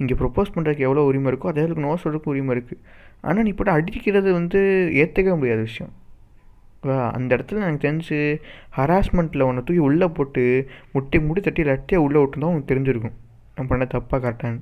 இங்கே 0.00 0.14
ப்ரப்போஸ் 0.22 0.52
பண்ணுறதுக்கு 0.54 0.86
எவ்வளோ 0.88 1.04
உரிமை 1.10 1.28
இருக்கோ 1.32 1.50
அதே 1.52 1.62
அளவுக்கு 1.66 1.84
நோ 1.86 1.92
சொல்கிறதுக்கு 2.02 2.32
உரிமை 2.34 2.52
இருக்குது 2.56 2.82
ஆனால் 3.26 3.46
நீ 3.46 3.52
போட்டு 3.58 3.72
அடிக்கிறது 3.76 4.30
வந்து 4.38 4.60
ஏற்றுக்கவே 5.02 5.36
முடியாத 5.40 5.60
விஷயம். 5.68 5.92
அந்த 7.16 7.30
இடத்துல 7.36 7.62
எனக்கு 7.66 7.84
தெரிஞ்சு 7.86 8.18
ஹராஸ்மெண்ட்டில் 8.76 9.46
ஒன்று 9.46 9.64
தூக்கி 9.66 9.82
உள்ளே 9.88 10.06
போட்டு 10.16 10.42
முட்டி 10.94 11.18
முடி 11.28 11.40
தட்டி 11.46 11.62
லட்டியாக 11.68 12.04
உள்ளே 12.06 12.18
விட்டுருந்தா 12.22 12.50
உனக்கு 12.52 12.70
தெரிஞ்சிருக்கும். 12.72 13.16
நான் 13.56 13.70
பண்ண 13.70 13.84
தப்பாக 13.94 14.20
கரெக்டான்னு 14.26 14.60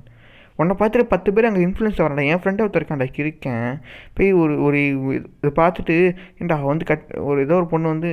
உன்னை 0.55 0.75
பார்த்துட்டு 0.79 1.03
பத்து 1.03 1.33
பேர் 1.33 1.45
அங்கே 1.45 1.65
இன்ஃப்ளூயன்ஸ் 1.65 2.01
வரல 2.01 2.25
என் 2.25 2.41
ஃப்ரெண்டை 2.41 2.63
ஒருத்தர் 2.65 2.81
இருக்கான்டா 2.81 3.07
இருக்கேன் 3.15 3.65
போய் 4.13 4.31
ஒரு 4.33 4.53
ஒரு 4.63 4.79
இதை 5.17 5.51
பார்த்துட்டு 5.55 5.95
ஏன்டா 6.39 6.61
வந்து 6.63 6.85
கட் 6.85 7.15
ஒரு 7.21 7.41
ஏதோ 7.41 7.55
ஒரு 7.55 7.65
பொண்ணு 7.65 7.87
வந்து 7.87 8.09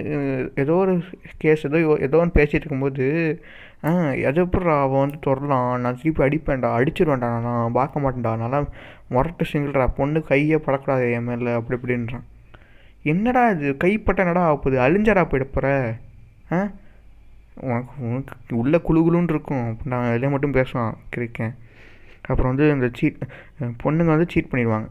ஏதோ 0.54 0.74
ஒரு 0.74 0.94
கேஸ் 1.38 1.66
ஏதோ 1.66 1.78
ஏதோ 2.00 2.18
ஒன்று 2.18 2.38
பேசிகிட்டு 2.40 2.64
இருக்கும்போது 2.64 3.06
ஆ 3.84 3.90
எதை 4.22 4.42
எப்படா 4.44 4.80
அவன் 4.80 5.00
வந்து 5.00 5.18
தொடலாம் 5.20 5.80
நான் 5.80 5.98
திருப்பி 6.02 6.22
அடிப்பேன்டா 6.22 6.68
அடிச்சிருவேன்டா 6.78 7.40
நான் 7.40 7.72
பார்க்க 7.72 8.00
மாட்டேன்டா. 8.00 8.36
நல்லா 8.36 8.58
முரட்டு 9.08 9.44
சிங்கிள்டா 9.52 9.86
பொண்ணு 9.96 10.24
கையே 10.28 10.56
படக்கூடாது 10.56 11.12
என் 11.12 11.24
மேலே 11.24 11.52
அப்படி 11.52 11.78
இப்படின்றான். 11.78 12.26
என்னடா 13.04 13.50
இது? 13.50 13.76
கைப்பட்ட 13.84 14.16
என்னடா 14.16 14.44
ஆகுது? 14.46 14.78
அழிஞ்சடா 14.78 15.22
போயிட 15.24 15.44
போகிற 15.46 15.66
ஆ? 16.52 16.60
உனக்கு 17.60 17.92
உனக்கு 18.10 18.56
உள்ள 18.56 18.76
குழுகுலுன்னு 18.88 19.32
இருக்கும். 19.34 19.66
நான் 19.84 20.08
இதில் 20.08 20.28
மட்டும் 20.28 20.54
பேசுவான் 20.54 20.94
இருக்கேன் 21.16 21.52
அப்புறம் 22.28 22.50
வந்து 22.52 22.66
இந்த 22.74 22.88
சீட் 22.98 23.20
பொண்ணுங்க 23.82 24.10
வந்து 24.14 24.26
சீட் 24.32 24.50
பண்ணிடுவாங்க. 24.52 24.88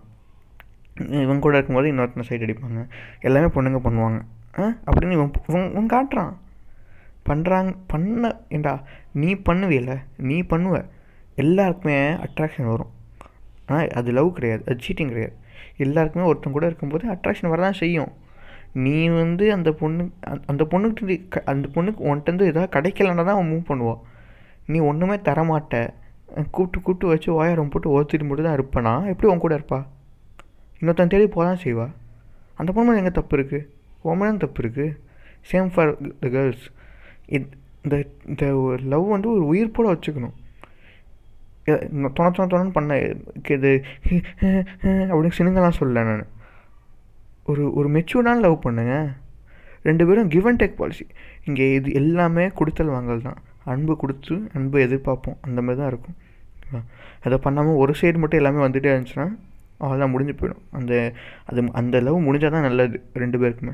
இவங்க 1.25 1.41
கூட 1.45 1.55
இருக்கும்போது 1.57 1.89
இன்னொருத்தனை 1.91 2.25
சைட் 2.29 2.45
அடிப்பாங்க. 2.45 2.81
எல்லாமே 3.27 3.49
பொண்ணுங்க 3.57 3.81
பண்ணுவாங்க. 3.87 4.19
ஆ 4.59 4.63
அப்படின்னு 4.87 5.17
இவன் 5.17 5.33
இவன் 5.73 5.91
காட்டுறான். 5.95 6.33
பண்ணுறாங்க 7.27 7.71
பண்ண 7.91 8.29
ஏண்டா 8.55 8.73
நீ 9.21 9.29
பண்ணுவியல 9.49 9.91
நீ 10.29 10.37
பண்ணுவ. 10.53 10.77
எல்லாருக்குமே 11.43 11.97
அட்ராக்ஷன் 12.25 12.71
வரும். 12.71 12.91
ஆனால் 13.67 13.91
அது 13.99 14.11
லவ் 14.17 14.35
கிடையாது. 14.37 14.63
அது 14.69 14.83
சீட்டிங் 14.85 15.11
கிடையாது. 15.13 15.35
எல்லாருக்குமே 15.85 16.25
ஒருத்தன் 16.29 16.55
கூட 16.57 16.65
இருக்கும்போது 16.69 17.05
அட்ராக்ஷன் 17.13 17.51
வரதான் 17.53 17.79
செய்யும். 17.81 18.11
நீ 18.83 18.97
வந்து 19.21 19.45
அந்த 19.55 19.69
பொண்ணு 19.79 20.03
அந்த 20.51 20.63
பொண்ணுக்கு 20.71 21.17
அந்த 21.53 21.65
பொண்ணுக்கு 21.75 22.01
உன்ட்டேருந்து 22.11 22.51
எதாவது 22.51 22.73
கிடைக்கலன்னா 22.75 23.23
தான் 23.27 23.37
அவன் 23.37 23.51
மூவ் 23.51 23.69
பண்ணுவான். 23.71 24.01
நீ 24.71 24.79
ஒன்றுமே 24.89 25.17
தரமாட்ட. 25.29 25.75
கூப்பிட்டு 26.55 26.79
கூப்பிட்டு 26.85 27.11
வச்சு 27.11 27.29
ஓயாரம் 27.37 27.71
போட்டு 27.73 27.93
ஓத்திட்டு 27.97 28.27
மட்டும் 28.27 28.47
தான் 28.47 28.57
இருப்பானா. 28.59 28.93
எப்படி 29.11 29.29
உன் 29.31 29.43
கூட 29.45 29.53
இருப்பா? 29.59 29.79
இன்னொருத்தன் 30.79 31.13
தேடி 31.13 31.27
போதான் 31.37 31.63
செய்வா. 31.63 31.87
அந்த 32.59 32.69
பொண்ணு 32.75 32.99
எங்கே 33.01 33.13
தப்பு 33.19 33.35
இருக்குது 33.37 33.67
உன் 34.09 34.43
தப்பு 34.43 34.61
இருக்குது 34.63 34.97
சேம் 35.51 35.71
ஃபார் 35.73 35.91
த 36.23 36.29
கேர்ள்ஸ் 36.35 36.67
இந்த 37.37 37.95
இந்த 38.31 38.45
லவ் 38.93 39.05
வந்து 39.15 39.29
ஒரு 39.35 39.43
உயிர் 39.51 39.75
போல 39.75 39.93
வச்சுக்கணும். 39.93 40.35
தொண 42.17 42.27
தொண 42.37 42.45
தொணன்னு 42.51 42.75
பண்ண 42.77 42.97
இது 43.55 43.71
அப்படின்னு 45.09 45.37
சினிங்கெல்லாம் 45.39 45.77
சொல்லலை 45.79 46.03
நான். 46.09 46.25
ஒரு 47.51 47.63
ஒரு 47.79 47.87
மெச்சூர்டான 47.95 48.43
லவ் 48.45 48.63
பண்ணுங்க. 48.65 48.95
ரெண்டு 49.87 50.03
பேரும் 50.07 50.31
கிவ் 50.33 50.47
அண்ட் 50.49 50.61
டேக் 50.61 50.79
பாலிசி 50.79 51.05
இங்கே 51.47 51.67
இது 51.77 51.93
எல்லாமே 51.99 52.45
கொடுத்தல் 52.59 52.93
வாங்கல் 52.95 53.25
தான். 53.27 53.39
அன்பு 53.71 53.93
கொடுத்து 54.01 54.35
அன்பு 54.57 54.77
எதிர்பார்ப்போம். 54.87 55.37
அந்த 55.47 55.59
மாதிரி 55.65 55.79
தான் 55.81 55.91
இருக்கும். 55.91 56.17
அதை 57.25 57.37
பண்ணாமல் 57.45 57.79
ஒரு 57.83 57.93
சைடு 57.99 58.19
மட்டும் 58.21 58.41
எல்லாமே 58.41 58.61
வந்துகிட்டே 58.65 58.91
இருந்துச்சுன்னா 58.93 59.27
அவ்வளோதான் 59.83 60.13
முடிஞ்சு 60.13 60.33
போயிடும். 60.39 60.63
அந்த 60.77 60.93
அது 61.49 61.61
அந்த 61.81 61.95
லவ் 62.07 62.25
முடிஞ்சால் 62.27 62.55
தான் 62.55 62.67
நல்லது 62.67 62.97
ரெண்டு 63.23 63.37
பேருக்குமே. 63.41 63.73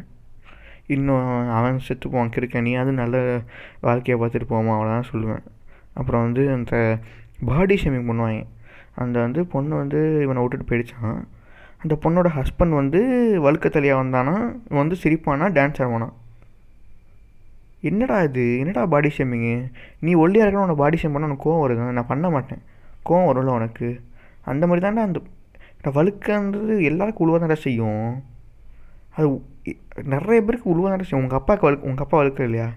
இன்னும் 0.96 1.26
அவன் 1.58 1.80
செத்து 1.88 2.06
போவான் 2.12 2.34
கிருக்க 2.36 2.62
நீ 2.68 2.74
அது 2.82 2.92
நல்ல 3.02 3.16
வாழ்க்கையை 3.88 4.18
பார்த்துட்டு 4.22 4.48
போவான் 4.52 4.76
அவ்வளோதான் 4.78 5.10
சொல்லுவேன். 5.14 5.44
அப்புறம் 6.00 6.24
வந்து 6.28 6.44
அந்த 6.58 6.74
பாடி 7.50 7.76
ஷேமிங் 7.82 8.08
பண்ணுவாங்க. 8.10 8.44
அந்த 9.04 9.18
வந்து 9.26 9.42
பொண்ணு 9.56 9.74
வந்து 9.82 10.00
இவனை 10.26 10.42
விட்டுட்டு 10.44 10.70
போயிடுச்சான். 10.70 11.20
அந்த 11.84 11.94
பொண்ணோட 12.04 12.28
ஹஸ்பண்ட் 12.38 12.76
வந்து 12.82 13.00
வழுக்க 13.46 13.68
தலையாக 13.74 14.02
வந்தானா 14.04 14.36
வந்து 14.80 14.96
சிரிப்பானா 15.04 15.48
டான்ஸ் 15.58 15.82
ஆடுவானா? 15.84 16.08
என்னடா 17.82 18.22
இது? 18.22 18.60
என்னடா 18.60 18.86
பாடி 18.86 19.12
ஷேமிங்கு 19.18 19.70
நீ 20.00 20.16
ஒல்லியாக 20.16 20.46
இருக்கணும் 20.46 20.66
உனக்கு 20.68 20.84
பாடி 20.84 20.98
ஷேம் 20.98 21.12
பண்ண 21.12 21.28
உனக்கு 21.28 21.46
கோவம் 21.50 21.64
வருது. 21.66 21.92
நான் 21.92 22.08
பண்ண 22.08 22.30
மாட்டேன். 22.30 22.62
கோவம் 23.06 23.28
வரும்ல 23.30 23.54
உனக்கு? 23.60 24.02
அந்த 24.44 24.68
மாதிரி 24.68 24.88
தாண்டா 24.88 25.04
அந்த 25.04 25.92
வழுக்கன்றது 25.98 26.84
எல்லாருக்கும் 26.84 27.26
உழுவ 27.28 27.40
தாண்டா 27.44 27.54
செய்யும். 27.54 28.24
அது 29.16 29.28
நிறைய 30.04 30.42
பேருக்கு 30.42 30.74
உழுவ 30.74 30.90
தாண்டா 30.90 31.02
செய்யும். 31.02 31.24
உங்கள் 31.24 31.40
அப்பாவுக்கு 31.40 31.66
வழுக்கு 31.68 31.88
உங்கள் 31.88 32.06
அப்பா 32.06 32.18
வழுக்க 32.18 32.44
இல்லையா 32.44 32.68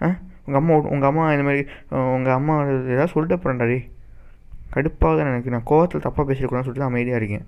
ஆ? 0.00 0.08
உங்கள் 0.46 0.60
அம்மா 0.60 0.74
உங்கள் 0.74 1.08
அம்மா 1.08 1.32
இந்த 1.32 1.42
மாதிரி 1.42 1.62
உங்கள் 2.16 2.32
அம்மா 2.32 2.54
ஏதாவது 2.94 3.06
சொல்லிட்டு 3.06 3.36
போகிறேன்டா 3.36 3.66
டே 3.66 3.78
கடுப்பாக 4.74 5.18
எனக்கு. 5.18 5.50
நான் 5.50 5.68
கோவத்தில் 5.70 6.04
தப்பாக 6.06 6.24
பேசியிருக்கூடாதுன்னு 6.28 6.68
சொல்லிட்டு 6.68 6.84
தான் 6.84 6.92
அமைதியாக 6.92 7.20
இருக்கேன். 7.22 7.46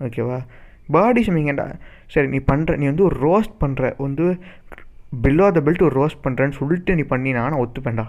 ஓகேவா? 0.00 0.38
பாடி 0.90 1.22
ஷேமிங்கடா 1.26 1.66
சரி 2.06 2.28
நீ 2.28 2.38
பண்ணுற 2.52 2.76
நீ 2.76 2.84
வந்து 2.84 3.04
ஒரு 3.04 3.16
ரோஸ்ட் 3.28 3.54
பண்ணுற 3.60 3.96
வந்து 3.96 4.24
பிலோ 5.12 5.46
த 5.56 5.60
பெல்ட் 5.66 5.82
ஒரு 5.82 5.94
ரோஸ்ட் 6.00 6.22
பண்ணுறேன்னு 6.24 6.56
சொல்லிட்டு 6.58 6.94
நீ 6.94 7.02
பண்ணினா 7.12 7.40
நான் 7.46 7.62
ஒத்துப்பேன்டா. 7.64 8.06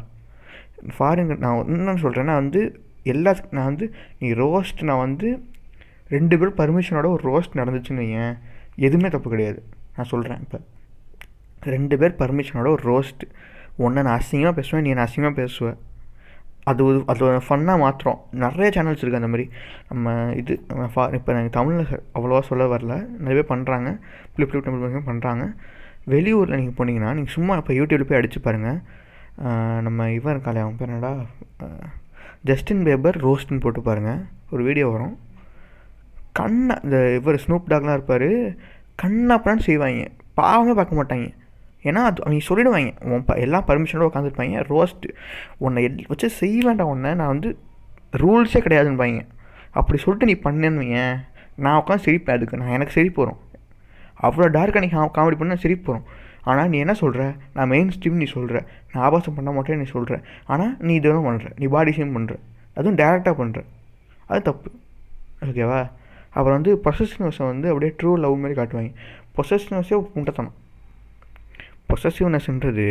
ஃபாரின் 0.98 1.32
நான் 1.44 1.60
என்னன்னு 1.74 2.04
சொல்கிறேன்னா 2.06 2.34
வந்து 2.42 2.62
எல்லா 3.04 3.32
நான் 3.50 3.70
வந்து 3.70 3.86
நீ 4.20 4.28
ரோஸ்ட் 4.32 4.82
நான் 4.90 5.04
வந்து 5.08 5.28
ரெண்டு 6.16 6.38
பேரும் 6.40 6.58
பர்மிஷனோட 6.62 7.08
ஒரு 7.16 7.24
ரோஸ்ட் 7.32 7.58
நடந்துச்சுன்னு 7.60 8.06
ஏன் 8.24 8.36
எதுவுமே 8.76 9.10
தப்பு 9.10 9.30
கிடையாது. 9.30 9.60
நான் 9.96 10.10
சொல்கிறேன் 10.14 10.40
இப்போ. 10.46 10.60
ரெண்டு 11.76 11.98
பேர் 12.02 12.20
பர்மிஷனோட 12.22 12.68
ஒரு 12.76 12.84
ரோஸ்ட் 12.92 13.24
ஒன்றை 13.78 14.04
நான் 14.04 14.20
அசிங்கமாக 14.20 14.56
பேசுவேன் 14.60 14.86
நீ 14.88 14.94
நான் 14.94 15.08
அசிங்கமாக 15.08 15.36
பேசுவேன் 15.42 15.78
அது 16.64 16.82
ஒரு 16.86 17.04
அது 17.08 17.28
ஃபன்னாக 17.48 17.80
மாத்திரம். 17.84 18.20
நிறைய 18.32 18.70
சேனல்ஸ் 18.76 19.02
இருக்குது 19.02 19.22
அந்த 19.22 19.28
மாதிரி. 19.28 19.50
நம்ம 19.90 20.34
இது 20.36 20.54
ஃபா 20.96 21.14
இப்போ 21.18 21.32
நாங்கள் 21.38 21.56
தமிழில் 21.58 22.02
அவ்வளோவா 22.18 22.40
சொல்ல 22.40 22.66
வரல. 22.76 22.96
நிறைய 23.18 23.36
பேர் 23.42 23.52
பண்ணுறாங்க 23.54 23.90
ஃப்ளிப் 24.34 24.52
ஃப்ளிப் 24.52 24.68
தமிழ் 24.70 25.10
பண்ணுறாங்க 25.12 25.46
வெளியூரில் 26.14 26.60
நீங்கள் 26.60 26.78
போனீங்கன்னா 26.78 27.12
நீங்கள் 27.18 27.36
சும்மா 27.38 27.56
இப்போ 27.62 27.74
யூடியூப்பில் 27.74 28.10
போய் 28.10 28.20
அடிச்சு 28.20 28.40
பாருங்கள் 28.46 28.80
நம்ம 29.88 30.10
இவன் 30.12 30.34
இருக்காளே 30.36 30.62
அவன் 30.64 30.78
பேர் 30.80 30.90
என்னடா? 30.90 31.12
ஜஸ்டின் 32.50 32.84
பேபர் 32.88 33.18
ரோஸ்ட்னு 33.26 33.64
போட்டு 33.64 33.82
பாருங்கள் 33.82 34.22
ஒரு 34.54 34.62
வீடியோ 34.68 34.88
வரும். 34.94 35.14
கண்ணை 36.40 36.76
இந்த 36.86 36.98
இவர் 37.20 37.44
ஸ்னூப் 37.44 37.70
டாக்லாம் 37.72 37.98
இருப்பார். 37.98 38.30
கண்ணாப்படான்னு 39.02 39.68
செய்வாங்க. 39.68 40.04
பாவமே 40.40 40.74
பார்க்க 40.80 41.00
மாட்டாங்க. 41.00 41.28
ஏன்னா 41.90 42.02
அது 42.10 42.24
அவங்க 42.24 42.46
சொல்லிடுவாங்க. 42.50 42.92
உன் 43.14 43.26
ப 43.28 43.38
எல்லாம் 43.46 43.68
பர்மிஷனோட 43.70 44.08
உட்காந்துருப்பாங்க 44.10 44.64
ரோஸ்ட்டு 44.72 45.14
உன்னை 45.66 45.84
எல் 45.88 46.10
வச்சு 46.12 46.30
செய்ய 46.42 46.60
வேண்டாம் 46.68 46.92
உன்னை. 46.94 47.12
நான் 47.22 47.34
வந்து 47.36 47.52
ரூல்ஸே 48.24 48.62
கிடையாதுன்பாங்க 48.66 49.22
அப்படி 49.80 49.98
சொல்லிட்டு 50.04 50.30
நீ 50.32 50.36
பண்ணேன்னு 50.48 50.82
வையன். 50.84 51.18
நான் 51.64 51.80
உட்காந்து 51.82 52.06
சிரிப்பேன் 52.08 52.38
அதுக்கு. 52.38 52.60
நான் 52.62 52.76
எனக்கு 52.78 52.98
சிரிப்பு 52.98 53.24
வரும். 53.24 53.40
அவ்வளோ 54.28 54.48
டார்க்காக 54.58 54.84
நீ 54.84 54.90
காமெடி 55.18 55.38
பண்ணால் 55.42 55.64
சிரிப்பு 55.64 55.90
வரும். 55.92 56.08
ஆனால் 56.50 56.70
நீ 56.74 56.78
என்ன 56.84 56.94
சொல்கிற 57.02 57.24
நான் 57.56 57.70
மெயின் 57.74 57.92
ஸ்ட்ரீம் 57.96 58.20
நீ 58.22 58.28
சொல்கிற 58.36 58.58
நான் 58.92 59.04
ஆபாசம் 59.08 59.36
பண்ண 59.38 59.50
மாட்டேன்னு 59.56 59.84
நீ 59.84 59.88
சொல்கிற 59.96 60.16
ஆனால் 60.54 60.74
நீ 60.88 60.94
இதெல்லாம் 61.00 61.28
பண்ணுற 61.28 61.50
நீ 61.62 61.66
பாடி 61.76 61.92
ஷேம் 61.98 62.16
பண்ணுற 62.16 62.36
அதுவும் 62.78 62.98
டேரெக்டாக 63.02 63.36
பண்ணுற 63.42 63.60
அது 64.32 64.42
தப்பு. 64.50 64.70
ஓகேவா 65.48 65.80
அப்புறம் 66.36 66.56
வந்து 66.58 66.74
பொசஸ்னஸை 66.86 67.46
வந்து 67.52 67.68
அப்படியே 67.72 67.92
ட்ரூ 68.00 68.12
லவ் 68.24 68.36
மாதிரி 68.44 68.56
காட்டுவாங்க. 68.60 68.92
பொசஸ்னஸே 69.38 69.98
முட்டத்தனம் 70.18 70.58
பொசசிவ்னஸ்ன்றது 71.90 72.88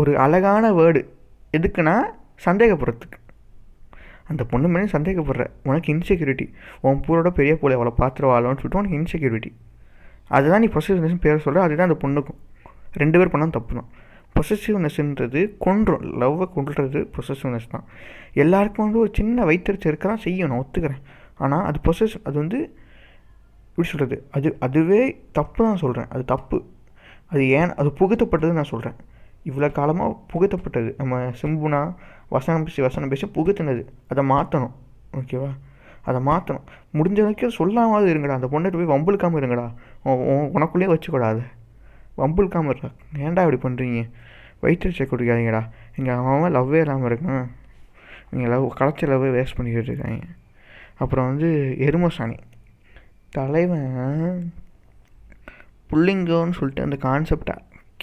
ஒரு 0.00 0.12
அழகான 0.24 0.72
வேர்டு 0.78 1.00
எதுக்குன்னா 1.58 1.94
சந்தேகப்படுறதுக்கு. 2.46 3.18
அந்த 4.30 4.42
பொண்ணு 4.50 4.68
மேலே 4.72 4.88
சந்தேகப்படுற. 4.96 5.44
உனக்கு 5.68 5.88
இன்செக்யூரிட்டி 5.94 6.46
உன் 6.86 7.00
பூரோட 7.06 7.30
பெரிய 7.38 7.52
போல 7.62 7.76
அவளை 7.78 7.92
பார்த்துருவாளோன்னு 8.00 8.60
சொல்லிட்டு 8.60 8.80
உனக்கு 8.80 8.98
இன்செக்யூரிட்டி 9.00 9.50
அதுதான் 10.36 10.62
நீ 10.64 10.68
பொசிசிவ்னஸ்னு 10.76 11.24
பேர் 11.26 11.44
சொல்கிற 11.46 11.64
அதுதான் 11.66 11.88
அந்த 11.88 11.98
பொண்ணுக்கும். 12.04 12.38
ரெண்டு 13.02 13.16
பேர் 13.20 13.32
பண்ணால் 13.32 13.56
தப்பு 13.56 13.74
தான் 13.78 13.88
பொசசிவ்னஸ்ன்றது 14.36 15.40
கொன்றும் 15.64 16.02
லவ்வை 16.20 16.46
கொண்டுறது 16.56 17.00
பொசசிவ்னஸ் 17.14 17.70
தான். 17.74 17.84
எல்லாருக்கும் 18.42 18.84
வந்து 18.86 19.00
ஒரு 19.04 19.10
சின்ன 19.18 19.44
வைத்தறிச்சு 19.50 19.88
இருக்க 19.90 20.06
தான் 20.12 20.24
செய்யும் 20.26 20.50
நான் 20.50 20.62
ஒத்துக்கிறேன். 20.62 21.02
ஆனால் 21.44 21.64
அது 21.68 21.78
பொசஸ் 21.88 22.16
அது 22.26 22.36
வந்து 22.42 22.58
எப்படி 23.70 23.88
சொல்கிறது 23.92 24.16
அது 24.36 24.48
அதுவே 24.66 25.00
தப்பு 25.38 25.60
தான் 25.66 25.80
சொல்கிறேன் 25.84 26.08
அது 26.14 26.22
தப்பு. 26.34 26.58
அது 27.32 27.42
ஏன் 27.58 27.72
அது 27.80 27.88
புகுத்தப்பட்டது 28.00 28.52
நான் 28.58 28.72
சொல்கிறேன் 28.72 28.98
இவ்வளோ 29.48 29.68
காலமாக 29.78 30.16
புகுத்தப்பட்டது. 30.32 30.90
நம்ம 31.00 31.20
சிம்புனா 31.40 31.80
வசனம் 32.36 32.64
பேசி 32.66 32.80
வசனம் 32.86 33.10
பேசி 33.12 33.26
புகுத்தினது. 33.36 33.82
அதை 34.12 34.22
மாற்றணும் 34.32 34.74
ஓகேவா? 35.20 35.50
அதை 36.08 36.18
மாற்றணும். 36.28 36.66
முடிஞ்ச 36.98 37.18
வரைக்கும் 37.24 37.54
சொல்லாமல் 37.58 38.08
இருங்கடா. 38.12 38.36
அந்த 38.38 38.48
பொண்ணுகிட்ட 38.54 38.80
போய் 38.80 38.92
வம்புழுக்காமல் 38.94 39.40
இருங்கடா. 39.42 39.66
உனக்குள்ளேயே 40.56 40.90
வச்சுக்கூடாது. 40.94 41.42
வம்புழுக்காமல் 42.20 42.72
இருக்கா 42.72 42.90
ஏன்டா 43.24 43.42
இப்படி 43.46 43.60
பண்ணுறீங்க 43.66 44.00
வயிற்று 44.62 45.08
குடிக்காதீங்கடா. 45.12 45.62
இங்கே 45.98 46.12
அவன் 46.34 46.54
லவ்வே 46.58 46.80
இல்லாமல் 46.84 47.08
இருக்கான். 47.10 47.44
நீங்கள் 48.30 48.50
லவ் 48.52 48.66
களைச்ச 48.78 49.10
லவ்வே 49.12 49.30
வேஸ்ட் 49.36 49.56
பண்ணிக்கிட்டு 49.58 49.90
இருக்காங்க. 49.92 50.24
அப்புறம் 51.02 51.28
வந்து 51.30 51.48
எருமசாணி. 51.88 52.38
தலைவன் 53.36 53.92
புள்ளிங்கோன்னு 55.90 56.56
சொல்லிட்டு 56.58 56.86
அந்த 56.86 56.96
கான்செப்டை 57.04 57.54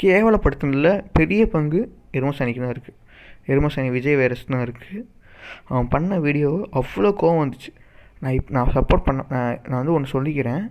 கேவலப்படுத்தினதில் 0.01 1.01
பெரிய 1.17 1.41
பங்கு 1.53 1.81
எருமசாணிக்கு 2.17 2.61
தான் 2.63 2.73
இருக்குது 2.75 2.97
எருமசாணி 3.51 3.89
விஜய் 3.95 4.17
வைரஸ் 4.21 4.45
தான் 4.53 4.63
இருக்குது 4.65 5.01
அவன் 5.69 5.89
பண்ண 5.93 6.17
வீடியோ 6.25 6.51
அவ்வளோ 6.79 7.09
கோவம் 7.21 7.41
வந்துச்சு. 7.43 7.71
நான் 8.26 8.36
இப் 8.38 8.51
நான் 8.55 8.73
சப்போர்ட் 8.76 9.05
பண்ண 9.07 9.23
நான் 9.36 9.57
நான் 9.69 9.80
வந்து 9.82 9.95
ஒன்று 9.95 10.13
சொல்லிக்கிறேன். 10.13 10.63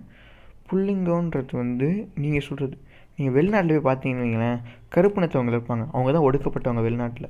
புள்ளிங்கோன்றது 0.69 1.53
வந்து 1.63 1.87
நீங்கள் 2.21 2.45
சொல்கிறது 2.47 2.75
நீங்கள் 3.17 3.35
வெளிநாட்டில் 3.35 3.75
போய் 3.75 3.87
பார்த்தீங்கன்னு 3.87 4.23
வைங்களேன் 4.23 4.57
கருப்பினத்தவங்க 4.93 5.51
இருப்பாங்க. 5.55 5.83
அவங்க 5.93 6.09
தான் 6.15 6.25
ஒடுக்கப்பட்டவங்க 6.27 6.81
வெளிநாட்டில். 6.87 7.29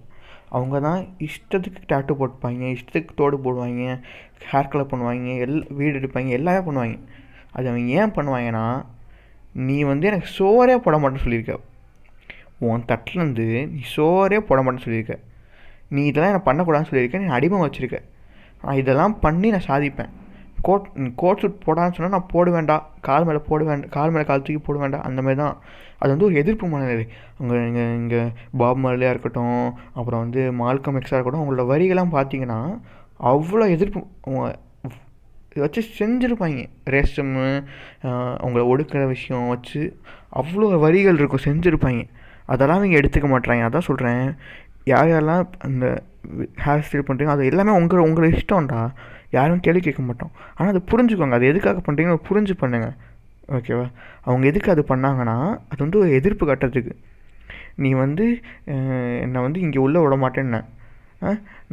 அவங்க 0.55 0.79
தான் 0.85 1.01
இஷ்டத்துக்கு 1.27 1.81
டேட்டு 1.91 2.15
போட்டுப்பாங்க 2.19 2.63
இஷ்டத்துக்கு 2.75 3.17
தோடு 3.19 3.37
போடுவாங்க 3.45 3.97
ஹேர் 4.49 4.71
கலர் 4.71 4.89
பண்ணுவாங்க 4.93 5.35
எல் 5.45 5.61
வீடு 5.79 5.99
எடுப்பாங்க 6.01 6.31
எல்லாமே 6.39 6.61
பண்ணுவாங்க. 6.67 6.97
அது 7.57 7.69
அவங்க 7.71 7.93
ஏன் 7.99 8.15
பண்ணுவாங்கன்னா 8.17 8.65
நீ 9.67 9.77
வந்து 9.91 10.09
எனக்கு 10.11 10.29
சோறே 10.39 10.77
போட 10.85 10.95
மாட்டேன்னு 11.01 11.25
சொல்லியிருக்க. 11.27 11.55
உன் 12.69 12.89
தட்டிலேருந்து 12.91 13.47
நீ 13.75 13.81
சோறே 13.95 14.39
போட 14.49 14.59
மாட்டேன்னு 14.63 14.87
சொல்லியிருக்க. 14.87 15.15
நீ 15.95 16.01
இதெல்லாம் 16.11 16.33
எனக்கு 16.33 16.49
பண்ணக்கூடாதுன்னு 16.49 16.91
சொல்லியிருக்க 16.91 17.23
நீ 17.25 17.31
அடிமை 17.37 17.59
வச்சுருக்க. 17.65 17.99
நான் 18.65 18.79
இதெல்லாம் 18.81 19.15
பண்ணி 19.25 19.49
நான் 19.55 19.69
சாதிப்பேன். 19.71 20.11
கோட் 20.67 20.85
கோட் 21.21 21.41
சூட் 21.41 21.63
போடான்னு 21.65 21.95
சொன்னால் 21.95 22.15
நான் 22.15 22.31
போட 22.33 22.51
வேண்டாம் 22.55 22.85
கால் 23.07 23.25
மேலே 23.27 23.41
போட 23.49 23.61
வேண்டாம் 23.69 23.91
கால் 23.95 24.13
மேலே 24.13 24.25
கால் 24.29 24.43
தூக்கி 24.45 24.61
போட 24.67 24.77
வேண்டாம் 24.83 25.03
அந்த 25.07 25.19
மாதிரி 25.25 25.39
தான். 25.41 25.57
அது 26.01 26.09
வந்து 26.13 26.27
ஒரு 26.27 26.35
எதிர்ப்பு 26.41 26.65
மனநிலை. 26.71 27.05
அங்கே 27.39 27.57
இங்கே 27.69 27.83
இங்கே 27.99 28.21
பாப் 28.61 28.81
மர்லியாக 28.85 29.13
இருக்கட்டும் 29.13 29.65
அப்புறம் 29.97 30.21
வந்து 30.23 30.41
மால்கம் 30.61 30.97
எக்ஸாக 30.99 31.17
இருக்கட்டும் 31.17 31.43
அவங்களோட 31.43 31.65
வரிகள்லாம் 31.73 32.15
பார்த்தீங்கன்னா 32.17 32.59
அவ்வளோ 33.31 33.67
எதிர்ப்பு 33.75 34.01
அவங்க 34.25 34.43
இதை 35.53 35.61
வச்சு 35.65 35.81
செஞ்சுருப்பாங்க. 35.99 36.61
ரேஷமு 36.93 37.45
அவங்கள 38.41 38.63
ஒடுக்கிற 38.71 39.03
விஷயம் 39.13 39.45
வச்சு 39.53 39.81
அவ்வளோ 40.39 40.69
வரிகள் 40.85 41.19
இருக்கும். 41.21 41.45
செஞ்சுருப்பாங்க. 41.49 42.01
அதெல்லாம் 42.53 42.79
அவங்க 42.79 42.97
எடுத்துக்க 43.01 43.27
மாட்றாங்க. 43.33 43.67
அதான் 43.69 43.87
சொல்கிறேன் 43.89 44.25
யார் 44.93 45.11
யாரெல்லாம் 45.11 45.45
அந்த 45.67 45.85
ஹேர் 46.65 46.85
ஸ்டைல் 46.85 47.05
பண்ணுறீங்க 47.07 47.33
அது 47.35 47.49
எல்லாமே 47.51 47.73
உங்கள் 47.79 48.05
உங்களை 48.07 48.27
இஷ்டம்டா. 48.37 48.81
யாரும் 49.37 49.63
கேள்வி 49.65 49.81
கேட்க 49.87 50.01
மாட்டோம். 50.09 50.31
ஆனால் 50.55 50.71
அதை 50.73 50.81
புரிஞ்சுக்கோங்க. 50.91 51.37
அது 51.39 51.49
எதுக்காக 51.51 51.81
பண்ணுறீங்கன்னு 51.87 52.25
புரிஞ்சு 52.29 52.53
பண்ணுங்கள் 52.61 52.95
ஓகேவா 53.57 53.87
அவங்க 54.27 54.45
எதுக்கு 54.51 54.69
அது 54.73 54.83
பண்ணாங்கன்னா 54.91 55.35
அது 55.71 55.79
வந்து 55.85 55.99
ஒரு 56.03 56.11
எதிர்ப்பு 56.19 56.45
கட்டுறதுக்கு 56.49 56.93
நீ 57.83 57.89
வந்து 58.03 58.25
என்னை 59.23 59.39
வந்து 59.47 59.59
இங்கே 59.65 59.79
உள்ளே 59.85 59.99
விட 60.03 60.15
மாட்டேன்னு. 60.23 60.61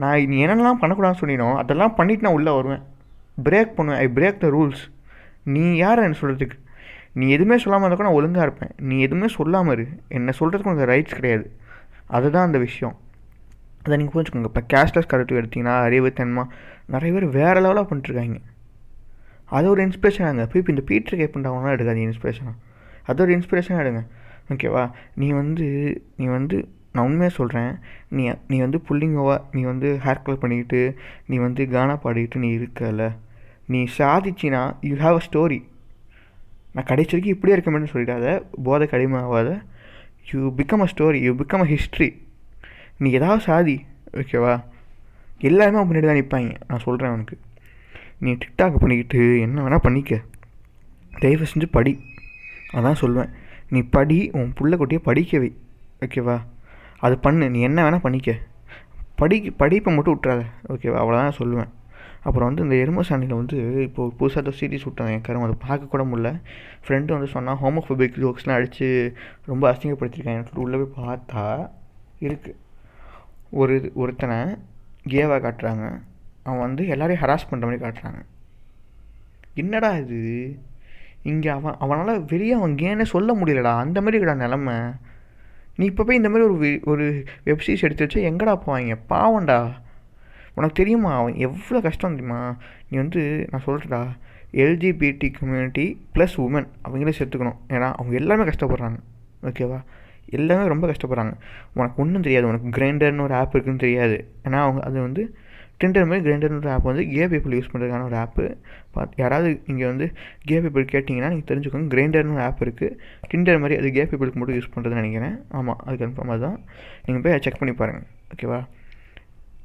நான் 0.00 0.26
நீ 0.32 0.36
என்னெல்லாம் 0.44 0.80
பண்ணக்கூடாதுன்னு 0.82 1.20
சொன்னினோ 1.20 1.48
அதெல்லாம் 1.62 1.94
பண்ணிவிட்டு 1.98 2.26
நான் 2.26 2.36
உள்ளே 2.38 2.52
வருவேன். 2.58 2.82
பிரேக் 3.46 3.72
பண்ணுவேன். 3.78 4.00
ஐ 4.04 4.06
பிரேக் 4.18 4.42
த 4.44 4.48
ரூல்ஸ் 4.56 4.82
நீ 5.54 5.64
யார் 5.84 6.04
என்ன 6.06 6.18
சொல்கிறதுக்கு 6.22 6.58
நீ 7.20 7.24
எதுவுமே 7.36 7.56
சொல்லாமல் 7.62 7.84
இருந்தால் 7.84 8.00
கூட 8.00 8.08
நான் 8.08 8.18
ஒழுங்காக 8.18 8.46
இருப்பேன். 8.46 8.72
நீ 8.88 8.96
எதுவுமே 9.06 9.28
சொல்லாமல் 9.38 9.74
இரு. 9.76 9.84
என்ன 10.18 10.32
சொல்கிறதுக்கு 10.38 10.70
உனக்கு 10.70 10.90
ரைட்ஸ் 10.92 11.18
கிடையாது. 11.18 11.46
அதுதான் 12.16 12.46
அந்த 12.48 12.58
விஷயம். 12.66 12.94
அதை 13.84 13.94
நீங்கள் 13.98 14.14
புரிஞ்சுக்கோங்க. 14.14 14.50
இப்போ 14.52 14.62
கேஷ்லெஸ் 14.72 15.10
கரெக்டிவ் 15.12 15.38
எடுத்திங்கன்னா 15.40 15.74
அறிவு 15.86 16.12
தன்மா 16.20 16.44
நிறைய 16.94 17.12
பேர் 17.14 17.26
வேறு 17.38 17.60
லெவலாக 17.64 17.86
பண்ணிட்டுருக்காங்க. 17.90 18.38
அது 19.56 19.66
ஒரு 19.70 19.80
இன்ஸ்பிரேஷன் 19.86 20.42
இப்போ 20.44 20.58
இப்போ 20.60 20.72
இந்த 20.74 20.82
பீட்டர் 20.90 21.18
கே 21.20 21.26
பண்ணுறவங்களாம் 21.32 21.74
எடுக்காது 21.76 22.00
இன்ஸ்பிரேஷனாக 22.08 22.56
அது 23.08 23.22
ஒரு 23.24 23.32
இன்ஸ்பிரேஷனாக 23.38 23.82
எடுங்க. 23.84 24.02
ஓகேவா 24.52 24.84
நீ 25.20 25.30
வந்து 25.40 25.66
நீ 26.20 26.26
வந்து 26.26 26.56
நான் 26.94 27.06
உண்மையாக 27.08 27.34
சொல்கிறேன் 27.36 27.72
நீ 28.16 28.22
நீ 28.52 28.56
வந்து 28.64 28.78
புள்ளிங்கோவா 28.88 29.36
நீ 29.52 29.62
வந்து 29.62 29.88
ஹேர் 30.04 30.22
கலர் 30.24 30.42
பண்ணிக்கிட்டு 30.42 30.80
நீ 31.26 31.36
வந்து 31.36 31.62
கானா 31.74 31.94
பாடிக்கிட்டு 32.04 32.42
நீ 32.44 32.48
இருக்கல. 32.58 33.04
நீ 33.72 33.80
சாதிச்சினா 33.98 34.62
யூ 34.88 34.94
ஹாவ் 35.04 35.18
அ 35.20 35.24
ஸ்டோரி 35.28 35.60
நான் 36.74 36.88
கடைசி 36.90 37.10
வரைக்கும் 37.12 37.34
இப்படியே 37.36 37.56
இருக்க 37.56 37.92
சொல்லிடாத. 37.94 38.26
போதை 38.66 38.86
கடிமாவாத 38.92 39.50
you 40.32 40.40
become 40.60 40.84
a 40.86 40.90
story 40.94 41.20
you 41.26 41.32
become 41.42 41.64
a 41.66 41.70
history 41.74 42.08
நீ 42.98 43.10
ஏதாவது 43.10 43.40
சாதி 43.40 43.84
ஓகேவா 44.12 44.64
எல்லாருமே 45.38 45.78
அவன் 45.78 45.88
முன்னாடி 45.90 46.06
தான் 46.06 46.20
நிற்பாங்க 46.20 46.56
நான் 46.66 46.78
சொல்கிறேன் 46.78 47.10
அவனுக்கு 47.10 47.36
நீ 48.18 48.32
டிக்டாக் 48.32 48.76
பண்ணிக்கிட்டு 48.76 49.40
என்ன 49.40 49.62
வேணால் 49.62 49.84
பண்ணிக்க. 49.86 50.20
தயவு 51.20 51.46
செஞ்சு 51.52 51.66
படி. 51.70 51.92
அதான் 52.72 53.00
சொல்லுவேன் 53.00 53.30
நீ 53.68 53.82
படி 53.82 54.30
உன் 54.32 54.52
புள்ள 54.60 54.76
குட்டியை 54.76 55.00
படிக்க 55.08 55.38
வை. 55.38 55.56
ஓகேவா 56.00 56.36
அது 56.98 57.18
பண்ணு. 57.18 57.50
நீ 57.50 57.60
என்ன 57.60 57.90
வேணால் 57.90 58.04
பண்ணிக்க. 58.06 58.32
படி 59.16 59.50
படிப்பை 59.50 59.94
மட்டும் 59.94 60.14
விட்டுறாத. 60.14 60.42
ஓகேவா 60.68 60.98
அவ்வளோதான் 61.02 61.38
சொல்லுவேன். 61.40 61.70
அப்புறம் 62.22 62.54
வந்து 62.54 62.62
இந்த 62.62 62.74
எரும 62.82 63.04
சாணியில் 63.08 63.38
வந்து 63.40 63.82
இப்போ 63.82 64.12
புதுசாக 64.18 64.44
ஏதோ 64.44 64.52
சீரிஸ் 64.60 64.86
விட்டாங்க. 64.88 65.10
என் 65.10 65.26
கரும் 65.28 65.46
அதை 65.46 65.56
பார்க்க 65.66 65.86
கூட 65.86 66.04
முடியல. 66.04 66.40
ஃப்ரெண்டு 66.84 67.10
வந்து 67.16 67.26
சொன்னால் 67.26 67.56
ஹோமோஃபோபிக் 67.56 68.18
ஜோக்ஸ்லாம் 68.24 68.58
அடித்து 68.58 69.16
ரொம்ப 69.44 69.72
அசிங்கப்படுத்திருக்காங்க 69.72 70.42
சொல்லிட்டு 70.42 70.66
உள்ளே 70.66 70.78
போய் 70.82 70.96
பார்த்தா 71.00 71.70
இருக்குது 72.20 72.60
ஒரு 73.60 73.76
ஒருத்தனை 73.94 74.36
கேவாக 75.08 75.38
காட்டுறாங்க. 75.44 75.86
அவன் 76.42 76.64
வந்து 76.66 76.86
எல்லாரையும் 76.86 77.24
ஹராஸ் 77.24 77.48
பண்ணுற 77.50 77.66
மாதிரி 77.68 77.84
காட்டுறாங்க. 77.84 78.20
என்னடா 79.54 79.90
இது? 79.96 80.20
இங்கே 81.22 81.48
அவன் 81.48 81.76
அவனால் 81.78 82.24
வெளியே 82.24 82.52
அவன் 82.52 82.74
கேன்னு 82.74 83.02
சொல்ல 83.02 83.34
முடியலடா. 83.34 83.72
அந்த 83.76 84.00
மாதிரி 84.00 84.16
இருக்கடா 84.18 84.34
நிலமை. 84.34 84.76
நீ 85.76 85.84
இப்போ 85.84 86.04
போய் 86.04 86.16
இந்த 86.16 86.28
மாதிரி 86.28 86.48
ஒரு 86.48 86.80
ஒரு 86.84 87.24
வெப்சீரிஸ் 87.46 87.84
எடுத்து 87.86 88.06
வச்சா 88.06 88.24
எங்கடா 88.30 88.54
போவாங்க? 88.66 88.94
பாவண்டா 89.08 89.58
உனக்கு 90.54 90.74
தெரியுமா? 90.74 91.12
அவன் 91.16 91.34
எவ்வளோ 91.34 91.80
கஷ்டம் 91.80 92.14
தெரியுமா? 92.14 92.56
நீ 92.90 92.96
வந்து 92.96 93.22
நான் 93.50 93.66
சொல்கிறடா 93.66 94.00
எல்ஜிபிடி 94.52 95.30
கம்யூனிட்டி 95.38 95.86
ப்ளஸ் 96.14 96.34
உமன் 96.36 96.68
அவங்களே 96.88 97.12
சேர்த்துக்கணும். 97.18 97.58
ஏன்னா 97.68 97.88
அவங்க 97.92 98.14
எல்லாமே 98.14 98.42
கஷ்டப்படுறாங்க. 98.42 98.98
ஓகேவா 99.42 99.78
எல்லாமே 100.38 100.66
ரொம்ப 100.72 100.84
கஷ்டப்படுறாங்க. 100.90 101.32
உனக்கு 101.78 102.00
ஒன்றும் 102.02 102.26
தெரியாது. 102.26 102.46
உனக்கு 102.50 102.68
கிரைண்டர்னு 102.76 103.24
ஒரு 103.28 103.34
ஆப் 103.40 103.54
இருக்குன்னு 103.56 103.84
தெரியாது. 103.86 104.18
ஏன்னா 104.46 104.58
அவங்க 104.66 104.82
அது 104.88 104.98
வந்து 105.06 105.24
டிண்டர் 105.80 106.08
மாதிரி 106.08 106.24
கிரைண்டர்னு 106.26 106.60
ஒரு 106.62 106.70
ஆப் 106.72 106.84
வந்து 106.88 107.04
கே 107.12 107.24
பீப்புள் 107.30 107.54
யூஸ் 107.58 107.70
பண்ணுறதுக்கான 107.70 108.04
ஒரு 108.08 108.16
ஆப்பு 108.24 108.44
பார்த்து 108.94 109.20
யாராவது 109.22 109.48
இங்கே 109.72 109.86
வந்து 109.92 110.06
கே 110.48 110.56
பீப்புள் 110.64 110.84
கேட்டிங்கன்னா 110.92 111.30
நீங்கள் 111.32 111.48
தெரிஞ்சுக்கோங்க. 111.50 111.88
கிரைண்டர்னு 111.94 112.36
ஒரு 112.36 112.44
ஆப் 112.48 112.62
இருக்குது 112.66 112.96
டிண்டர் 113.30 113.60
மாதிரி 113.62 113.78
அது 113.80 113.88
கே 113.96 114.04
பீப்புளுக்கு 114.10 114.40
மட்டும் 114.40 114.58
யூஸ் 114.58 114.70
பண்ணுறதுன்னு 114.74 115.02
நினைக்கிறேன். 115.02 115.36
ஆமாம் 115.58 115.80
அது 115.86 115.96
கன்ஃபார்மாக 116.02 116.38
தான் 116.46 116.56
நீங்கள் 117.06 117.24
போய் 117.24 117.42
செக் 117.46 117.60
பண்ணி 117.62 117.74
பாருங்கள் 117.80 118.06
ஓகேவா 118.34 118.60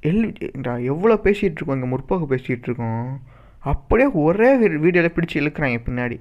எல் 0.10 0.24
எவ்வளோ 0.94 1.18
பேசிகிட்டு 1.26 1.58
இருக்கோம்? 1.60 1.78
இங்கே 1.80 1.90
முற்போக்கு 1.94 2.28
பேசிகிட்டு 2.34 2.68
இருக்கோம். 2.70 3.06
அப்படியே 3.72 4.08
ஒரே 4.26 4.50
வீடியோவில் 4.86 5.16
பிடிச்சி 5.16 5.38
இழுக்கிறாங்க 5.42 5.80
பின்னாடி. 5.88 6.18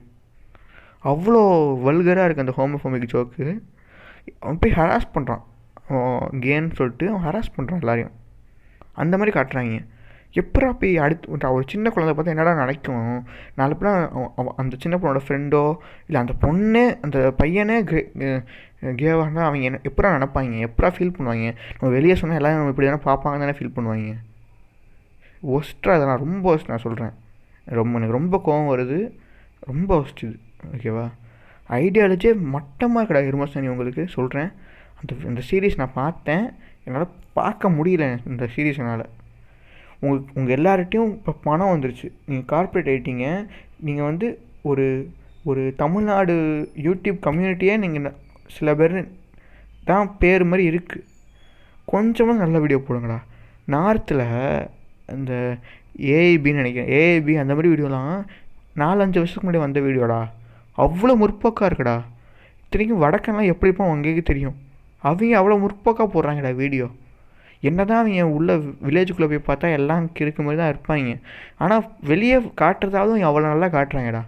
அவ்வளோ 1.11 1.41
வல்கராக 1.87 2.27
இருக்குது 2.27 2.45
அந்த 2.47 2.55
ஹோமோஃபோமிக் 2.61 3.11
ஜோக்கு 3.15 3.47
அவன் 4.45 4.59
போய் 4.63 4.79
ஹராஸ் 4.79 5.13
பண்ணுறான் 5.17 5.43
கேன்னு 6.45 6.71
சொல்லிட்டு 6.79 7.07
அவன் 7.11 7.27
ஹராஸ் 7.27 7.55
பண்ணுறான் 7.57 7.83
எல்லாரையும். 7.85 8.15
அந்த 9.03 9.15
மாதிரி 9.19 9.35
காட்டுறாங்க. 9.39 9.77
எப்படா 10.41 10.69
போய் 10.81 10.93
அடுத்து 11.05 11.53
ஒரு 11.57 11.65
சின்ன 11.73 11.91
குழந்தை 11.95 12.13
பார்த்தா 12.17 12.33
என்னடா 12.35 12.53
நடக்கும்? 12.63 13.13
நாலு 13.59 13.75
பேர் 13.83 14.09
அந்த 14.63 14.77
சின்ன 14.83 14.95
பொண்ணோட 15.03 15.21
ஃப்ரெண்டோ 15.27 15.63
இல்லை 16.07 16.19
அந்த 16.23 16.35
பொண்ணே 16.45 16.83
அந்த 17.07 17.19
பையனே 17.43 17.77
கேவாக 19.03 19.39
அவங்க 19.47 19.65
என்ன 19.69 19.81
எப்படா 19.91 20.09
நினப்பாங்க? 20.17 20.57
எப்படா 20.71 20.89
ஃபீல் 20.97 21.15
பண்ணுவாங்க? 21.19 21.47
நம்ம 21.79 21.93
வெளியே 21.97 22.15
சொன்னால் 22.21 22.39
எல்லோரும் 22.41 22.59
நம்ம 22.61 22.75
இப்படி 22.75 22.89
தானே 22.89 23.03
பார்ப்பாங்க 23.09 23.45
தானே 23.45 23.57
ஃபீல் 23.59 23.77
பண்ணுவாங்க. 23.77 24.11
ஒஸ்ட்டாக 25.55 25.97
அதெல்லாம் 25.97 26.23
ரொம்ப 26.27 26.45
ஒஸ்ட் 26.55 26.71
நான் 26.73 26.85
சொல்கிறேன் 26.87 27.15
ரொம்ப 27.79 27.99
எனக்கு 27.99 28.19
ரொம்ப 28.19 28.43
கோவம் 28.47 28.71
வருது. 28.73 28.99
ரொம்ப 29.71 29.91
ஒஸ்ட் 30.03 30.23
இது. 30.27 30.37
ஓகேவா 30.75 31.07
ஐடியாலஜியே 31.83 32.33
மட்டமாக 32.55 33.01
இருக்கடா 33.01 33.23
இருமசானி 33.31 33.69
உங்களுக்கு? 33.75 34.03
சொல்கிறேன் 34.17 34.51
அந்த 35.01 35.13
இந்த 35.31 35.43
சீரீஸ் 35.51 35.81
நான் 35.81 35.99
பார்த்தேன். 36.03 36.45
என்னால் 36.87 37.15
பார்க்க 37.39 37.71
முடியல 37.79 38.05
இந்த 38.31 38.45
சீரீஸ் 38.55 38.81
என்னால் 38.83 39.07
உங்களுக்கு 40.01 40.37
உங்கள் 40.39 40.57
எல்லார்ட்டையும் 40.59 41.13
இப்போ 41.19 41.33
பணம் 41.47 41.73
வந்துருச்சு. 41.73 42.09
நீங்கள் 42.29 42.49
கார்ப்பரேட் 42.53 42.91
ஆகிட்டீங்க 42.93 43.27
நீங்கள் 43.87 44.09
வந்து 44.11 44.29
ஒரு 44.71 44.87
ஒரு 45.51 45.63
தமிழ்நாடு 45.83 46.35
யூடியூப் 46.87 47.19
கம்யூனிட்டியே 47.27 47.75
நீங்கள் 47.85 48.17
சில 48.57 48.75
பேர் 48.81 48.97
தான் 49.91 50.09
பேர் 50.23 50.45
மாதிரி 50.51 50.65
இருக்குது 50.71 51.05
கொஞ்சமாக 51.93 52.43
நல்ல 52.43 52.59
வீடியோ 52.63 52.79
போடுங்கடா. 52.87 53.19
நார்த்தில் 53.75 54.25
இந்த 55.17 55.33
ஏஐபின்னு 56.15 56.63
நினைக்கிறேன். 56.63 56.91
ஏஐபி 57.01 57.35
அந்த 57.43 57.53
மாதிரி 57.55 57.73
வீடியோலாம் 57.73 58.17
நாலஞ்சு 58.83 59.21
வருஷத்துக்கு 59.21 59.47
முன்னாடி 59.47 59.67
வந்த 59.67 59.81
வீடியோடா 59.87 60.21
அவ்வளோ 60.85 61.13
முற்போக்காக 61.23 61.69
இருக்குடா. 61.71 61.97
இத்தனைக்கும் 62.65 63.03
வடக்கெல்லாம் 63.05 63.51
எப்படி 63.53 63.69
இருப்போம் 63.71 63.91
அவங்களுக்கு 63.91 64.23
தெரியும். 64.31 64.57
அவங்க 65.07 65.35
அவ்வளோ 65.41 65.57
முற்போக்காக 65.65 66.09
போடுறாங்கடா 66.15 66.53
வீடியோ 66.63 66.87
என்ன 67.69 67.81
தான் 67.91 68.01
அவங்க 68.01 68.25
உள்ள 68.39 68.51
வில்லேஜுக்குள்ளே 68.87 69.29
போய் 69.31 69.47
பார்த்தா 69.49 69.69
எல்லாம் 69.77 70.05
கிறுக்கு 70.17 70.41
மாதிரி 70.47 70.59
தான் 70.61 70.73
இருப்பாங்க. 70.73 71.13
ஆனால் 71.63 71.85
வெளியே 72.11 72.39
காட்டுறதாவது 72.61 73.13
அவங்க 73.13 73.29
அவ்வளோ 73.31 73.47
நல்லா 73.53 73.69
காட்டுறாங்கடா. 73.77 74.23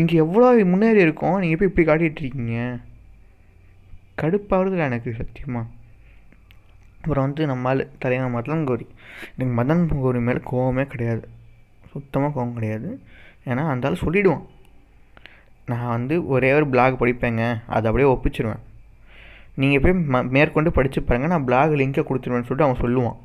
இங்கே 0.00 0.14
எவ்வளோ 0.24 0.46
முன்னேறி 0.72 1.00
இருக்கோம் 1.06 1.38
நீங்கள் 1.42 1.60
போய் 1.60 1.70
இப்படி 1.70 1.86
காட்டிகிட்டு 1.90 2.22
இருக்கீங்க? 2.24 2.56
கடுப்பாகிறதுல 4.20 4.88
எனக்கு 4.90 5.10
சத்தியமாக 5.20 5.66
அப்புறம் 7.02 7.24
வந்து 7.26 7.42
நம்மால் 7.52 7.80
தலைவர் 8.02 8.34
மதன் 8.34 8.66
கோரி 8.68 8.86
எனக்கு 9.32 9.54
மதன் 9.60 9.82
கோரி 10.04 10.20
மேலே 10.28 10.40
கோவமே 10.50 10.84
கிடையாது. 10.92 11.24
சுத்தமாக 11.92 12.32
கோவம் 12.36 12.54
கிடையாது. 12.58 12.90
ஏன்னா 13.50 13.64
அந்த 13.72 13.88
ஆள் 13.88 14.02
சொல்லிவிடுவான் 14.04 14.44
நான் 15.70 15.92
வந்து 15.96 16.14
ஒரே 16.34 16.52
ஒரு 16.58 16.66
பிளாக் 16.72 17.00
படிப்பேங்க. 17.02 17.42
அதை 17.74 17.84
அப்படியே 17.90 18.08
ஒப்பிச்சிருவேன். 18.14 18.62
நீங்கள் 19.62 19.82
போய் 19.84 19.94
ம 20.12 20.20
மேற்கொண்டு 20.36 20.70
படித்து 20.76 21.00
பாருங்கள் 21.02 21.32
நான் 21.32 21.46
பிளாக் 21.48 21.78
லிங்கை 21.80 22.02
கொடுத்துருவேன்னு 22.08 22.48
சொல்லிட்டு 22.48 22.66
அவன் 22.66 22.82
சொல்லுவான். 22.84 23.18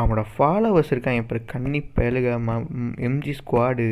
அவனோட 0.00 0.22
ஃபாலோவர்ஸ் 0.34 0.92
இருக்கான் 0.94 1.18
இப்போ 1.20 1.38
கன்னி 1.52 1.80
பயலுக 1.96 2.36
ம 2.48 2.56
எம்ஜி 3.08 3.32
ஸ்குவாடு 3.40 3.86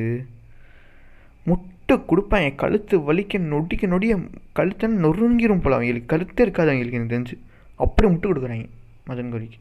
முட்டை 1.49 1.97
கொடுப்பான். 2.11 2.45
என் 2.47 2.61
கழுத்து 2.62 2.97
வலிக்க 3.09 3.41
நொடிக்க 3.53 3.87
நொடிய 3.95 4.14
கழுத்தை 4.59 4.89
நொறுங்கிரும் 5.05 5.62
போல 5.62 5.77
அவங்களுக்கு 5.79 6.12
கழுத்தே 6.14 6.43
இருக்காது 6.47 6.71
அவங்களுக்கு 6.73 6.99
எனக்கு 6.99 7.14
தெரிஞ்சு. 7.16 7.37
அப்படி 7.85 8.09
முட்டு 8.12 8.29
கொடுக்குறாங்க 8.31 8.69
மதன் 9.09 9.33
கோரிக்கு 9.35 9.59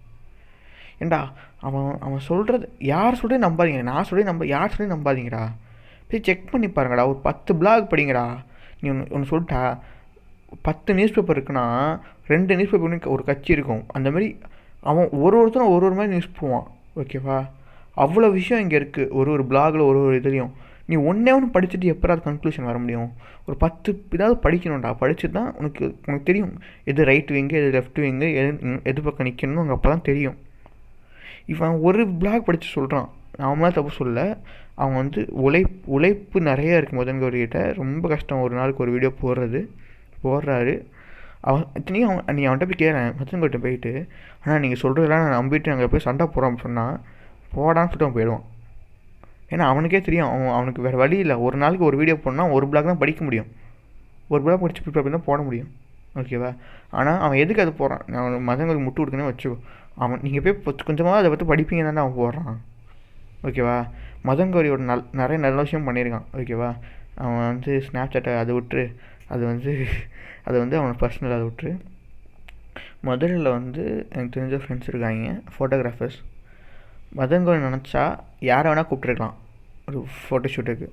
ஏண்டா? 1.04 1.20
அவன் 1.68 1.90
அவன் 2.06 2.28
சொல்கிறது 2.32 2.66
யார் 2.94 3.20
சொல்லி 3.20 3.38
நம்பாதீங்க. 3.46 3.82
நான் 3.92 4.08
சொல்லி 4.10 4.24
நம்ப 4.26 4.46
யார் 4.56 4.76
சொல்லி 4.76 4.94
நம்பாதீங்கடா. 4.94 5.44
போய் 6.10 6.24
செக் 6.24 6.52
பண்ணி 6.52 6.68
பாருங்கடா. 6.68 7.08
ஒரு 7.08 7.20
பத்து 7.30 7.56
பிளாக் 7.56 7.92
படிங்கடா. 7.94 8.26
நீ 8.82 8.90
ஒன்று 8.90 9.08
ஒன்று 9.10 9.32
சொல்லிட்டா 9.32 9.78
பத்து 10.62 10.94
நியூஸ் 10.94 11.14
பேப்பர் 11.14 11.40
இருக்குன்னா 11.40 12.00
ரெண்டு 12.28 12.56
நியூஸ் 12.56 12.72
பேப்பர் 12.72 13.14
ஒரு 13.16 13.24
கட்சி 13.24 13.52
இருக்கும். 13.52 13.84
அந்த 13.88 14.12
மாதிரி 14.12 14.38
அவன் 14.82 15.10
ஒரு 15.10 15.36
ஒருத்தரும் 15.40 15.74
ஒரு 15.76 15.86
ஒரு 15.86 15.96
மாதிரி 15.96 16.14
நியூஸ் 16.16 16.38
போவான். 16.40 16.68
ஓகேவா 16.96 17.38
அவ்வளோ 17.98 18.32
விஷயம் 18.32 18.62
இங்கே 18.62 18.78
இருக்குது 18.80 19.10
ஒரு 19.10 19.32
ஒரு 19.32 19.44
பிளாகில் 19.44 19.88
ஒரு 19.90 20.00
ஒரு 20.06 20.20
இதுலேயும். 20.22 20.52
நீ 20.86 20.96
ஒன்றே 20.96 21.32
ஒன்று 21.32 21.60
படிச்சுட்டு 21.60 21.88
எப்போ 21.94 22.16
கன்க்ளூஷன் 22.16 22.68
வர 22.70 22.78
முடியும்? 22.78 23.10
ஒரு 23.46 23.58
பத்து 23.58 24.06
இதாவது 24.12 24.38
படிக்கணும்டா. 24.44 24.94
படிச்சு 24.94 25.32
தான் 25.32 25.56
உனக்கு 25.56 25.84
உனக்கு 26.06 26.24
தெரியும். 26.24 26.54
எது 26.84 27.06
ரைட் 27.06 27.32
விங்கு 27.32 27.56
எது 27.62 27.70
லெஃப்ட் 27.78 28.00
விங்கு 28.06 28.28
எது 28.42 28.80
எது 28.84 29.02
பக்கம் 29.02 29.28
நிற்கணும் 29.28 29.62
அங்கே 29.64 29.76
அப்போ 29.78 29.90
தான் 29.90 30.02
தெரியும். 30.02 30.38
இவன் 31.46 31.80
ஒரு 31.80 32.08
பிளாக் 32.08 32.46
படித்து 32.46 32.68
சொல்கிறான் 32.68 33.10
அவன் 33.38 33.72
தப்பு 33.72 33.92
சொல்ல 33.92 34.38
அவன் 34.82 34.96
வந்து 34.96 35.22
உழைப் 35.46 35.76
உழைப்பு 35.96 36.42
நிறைய 36.42 36.80
இருக்குது 36.80 37.00
முதன் 37.00 37.22
கௌரிகிட்ட 37.22 37.60
ரொம்ப 37.82 38.08
கஷ்டம். 38.14 38.42
ஒரு 38.46 38.54
நாளுக்கு 38.56 38.84
ஒரு 38.84 38.92
வீடியோ 38.96 39.12
போடுறது 39.22 39.62
போடுறாரு. 40.24 40.74
அவன் 41.42 41.64
இத்தனையும் 41.74 42.10
அவன் 42.12 42.36
நீ 42.36 42.44
அவன்கிட்ட 42.48 42.68
போய் 42.70 42.82
கேட்குறேன் 42.82 43.12
மச்சன் 43.20 43.44
கிட்ட 43.46 43.58
போயிட்டு 43.58 43.92
ஆனால் 44.46 44.60
நீங்கள் 44.60 44.82
சொல்கிறதெல்லாம் 44.82 45.24
நான் 45.24 45.38
நம்பிட்டு 45.40 45.70
அங்கே 45.76 45.88
போய் 45.94 46.06
சண்டை 46.08 46.26
போகிறோம் 46.26 46.58
சொன்னால் 46.58 46.96
போடான்னு 47.56 47.90
சொல்லிட்டு 47.90 48.06
அவன் 48.06 48.18
போயிடுவான். 48.18 48.46
ஏன்னா 49.52 49.66
அவனுக்கே 49.72 50.02
தெரியும். 50.02 50.30
அவன் 50.30 50.56
அவனுக்கு 50.58 50.82
வேறு 50.82 50.98
வழி 50.98 51.18
இல்லை. 51.18 51.36
ஒரு 51.48 51.58
நாளைக்கு 51.58 51.86
ஒரு 51.86 51.98
வீடியோ 51.98 52.16
போடணும்னா 52.24 52.52
ஒரு 52.52 52.68
பிளாக் 52.68 52.90
தான் 52.92 52.98
படிக்க 52.98 53.24
முடியும். 53.24 53.50
ஒரு 54.28 54.42
பிளாக் 54.44 54.62
படித்து 54.62 54.82
ப்ரிப்பேர் 54.82 55.04
பண்ணி 55.06 55.18
தான் 55.18 55.28
போட 55.30 55.42
முடியும். 55.42 55.70
ஓகேவா 56.16 56.50
ஆனால் 56.90 57.20
அவன் 57.20 57.38
எதுக்கு 57.38 57.62
அது 57.62 57.74
போகிறான் 57.74 58.04
நான் 58.08 58.48
மதங்களுக்கு 58.50 58.86
முட்டு 58.88 59.02
கொடுக்கணும் 59.02 59.30
வச்சுக்கோ. 59.32 59.58
அவன் 59.96 60.20
நீங்கள் 60.24 60.44
போய் 60.46 60.76
கொஞ்சமாக 60.86 61.18
அதை 61.18 61.30
பற்றி 61.32 61.46
படிப்பீங்க 61.54 61.84
தானே 61.84 62.02
அவன் 62.06 62.20
போடுறான். 62.22 62.58
ஓகேவா 63.44 63.78
மதங்கௌரியோட 64.30 64.84
நல் 64.92 65.04
நிறைய 65.20 65.38
நல்ல 65.46 65.60
விஷயம் 65.66 65.88
பண்ணியிருக்கான். 65.88 66.28
ஓகேவா 66.40 66.70
அவன் 67.24 67.46
வந்து 67.52 67.72
ஸ்னாப் 67.88 68.14
சாட்டை 68.14 68.34
அதை 68.44 68.54
விட்டுரு. 68.58 68.86
அது 69.34 69.44
வந்து 69.52 69.72
அது 70.48 70.58
வந்து 70.64 70.76
அவன் 70.80 71.00
பர்சனல் 71.02 71.36
அதை 71.38 71.46
விட்டுரு. 71.48 71.72
மதுரையில் 73.08 73.50
வந்து 73.58 73.84
எனக்கு 74.14 74.34
தெரிஞ்ச 74.36 74.58
ஃப்ரெண்ட்ஸ் 74.62 74.90
இருக்காங்க 74.92 75.34
ஃபோட்டோகிராஃபர்ஸ் 75.56 76.18
மதங்கோல் 77.20 77.66
நினச்சா 77.66 78.04
யாரை 78.50 78.68
வேணால் 78.72 78.88
கூப்பிட்ருக்கலாம் 78.90 79.36
ஒரு 79.90 80.00
ஃபோட்டோ 80.24 80.50
ஷூட்டுக்கு 80.54 80.88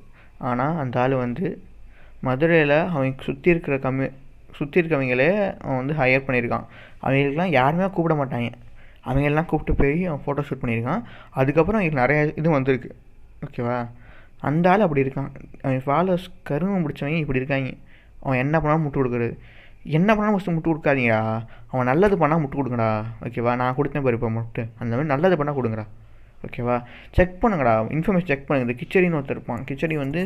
ஆனால் 0.49 0.77
அந்த 0.83 1.01
ஆள் 1.03 1.14
வந்து 1.22 1.47
மதுரையில் 2.27 2.77
அவங்க 2.93 3.25
சுற்றி 3.29 3.49
இருக்கிற 3.55 3.77
கம்மி 3.87 4.07
சுற்றி 4.59 4.79
இருக்கவங்களே 4.81 5.31
அவன் 5.62 5.81
வந்து 5.81 5.95
ஹையர் 6.01 6.27
பண்ணியிருக்கான். 6.27 6.66
அவங்களுக்குலாம் 7.03 7.55
யாருமே 7.59 7.87
கூப்பிட 7.97 8.14
மாட்டாங்க. 8.20 8.51
அவங்களெலாம் 9.09 9.49
கூப்பிட்டு 9.51 9.75
போய் 9.81 10.07
அவன் 10.11 10.22
ஃபோட்டோ 10.25 10.45
ஷூட் 10.49 10.62
பண்ணியிருக்கான். 10.62 11.03
அதுக்கப்புறம் 11.41 11.81
அவங்களுக்கு 11.81 12.03
நிறைய 12.03 12.20
இது 12.41 12.49
வந்திருக்கு. 12.51 12.91
ஓகேவா? 13.45 13.76
அந்த 14.49 14.70
ஆள் 14.70 14.84
அப்படி 14.86 15.03
இருக்கான். 15.05 15.30
அவன் 15.64 15.82
ஃபாலோஸ் 15.86 16.26
கருமம் 16.49 16.84
பிடிச்சவங்க 16.86 17.18
இப்படி 17.24 17.40
இருக்காங்க. 17.42 17.70
அவன் 18.24 18.40
என்ன 18.45 18.57
பண்ணாலும் 18.61 18.84
முட்டு 18.86 19.01
கொடுக்குறது 19.01 19.34
என்ன 19.97 20.11
பண்ணாலும் 20.14 20.36
ஃபஸ்ட்டு 20.36 20.55
முட்டு 20.57 20.70
கொடுக்காதீங்கடா. 20.70 21.20
அவன் 21.72 21.88
நல்லது 21.90 22.16
பண்ணால் 22.20 22.42
முட்டு 22.42 22.59
கொடுங்கடா. 22.59 22.88
ஓகேவா? 23.26 23.53
நான் 23.61 23.76
கொடுத்தேன் 23.78 24.05
பாரு 24.07 24.18
இப்போ 24.18 24.30
முட்டு. 24.36 24.62
அந்த 24.80 24.92
மாதிரி 24.95 25.11
நல்லது 25.12 25.36
பண்ணால் 25.40 25.59
கொடுங்கடா. 25.59 25.84
ஓகேவா? 26.47 26.76
செக் 27.16 27.34
பண்ணுங்கடா. 27.42 27.74
இன்ஃபர்மேஷன் 27.97 28.30
செக் 28.30 28.47
பண்ணுங்க. 28.47 28.66
இந்த 28.66 28.76
கிச்சடின்னு 28.80 29.18
ஒருத்தர் 29.18 29.36
இருப்பான். 29.36 29.64
கிச்சடி 29.68 29.97
வந்து 30.05 30.22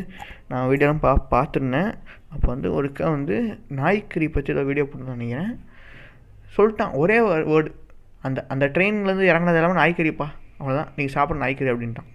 நான் 0.51 0.67
வீடியோலாம் 0.71 1.03
பா 1.05 1.11
பார்த்துருந்தேன். 1.33 1.91
அப்போ 2.33 2.47
வந்து 2.53 2.69
ஒருக்கா 2.77 3.05
வந்து 3.17 3.35
நாய்க்கறி 3.79 4.27
பற்றி 4.35 4.53
ஏதோ 4.53 4.63
வீடியோ 4.69 4.85
போட்டு 4.85 5.15
நினைக்கிறேன். 5.15 5.51
சொல்லிட்டான். 6.57 6.93
ஒரே 7.03 7.17
வேர்டு 7.51 7.71
அந்த 8.27 8.39
அந்த 8.53 8.65
ட்ரெயின்லேருந்து 8.75 9.29
இறங்கினது 9.31 9.59
எல்லாமே 9.61 9.79
நாய்க்கறிப்பா. 9.81 10.27
அவ்வளோதான் 10.59 10.89
நீங்கள் 10.95 11.15
சாப்பிட்ற 11.17 11.43
நாய்க்கறி 11.45 11.71
அப்படின்ட்டான். 11.73 12.09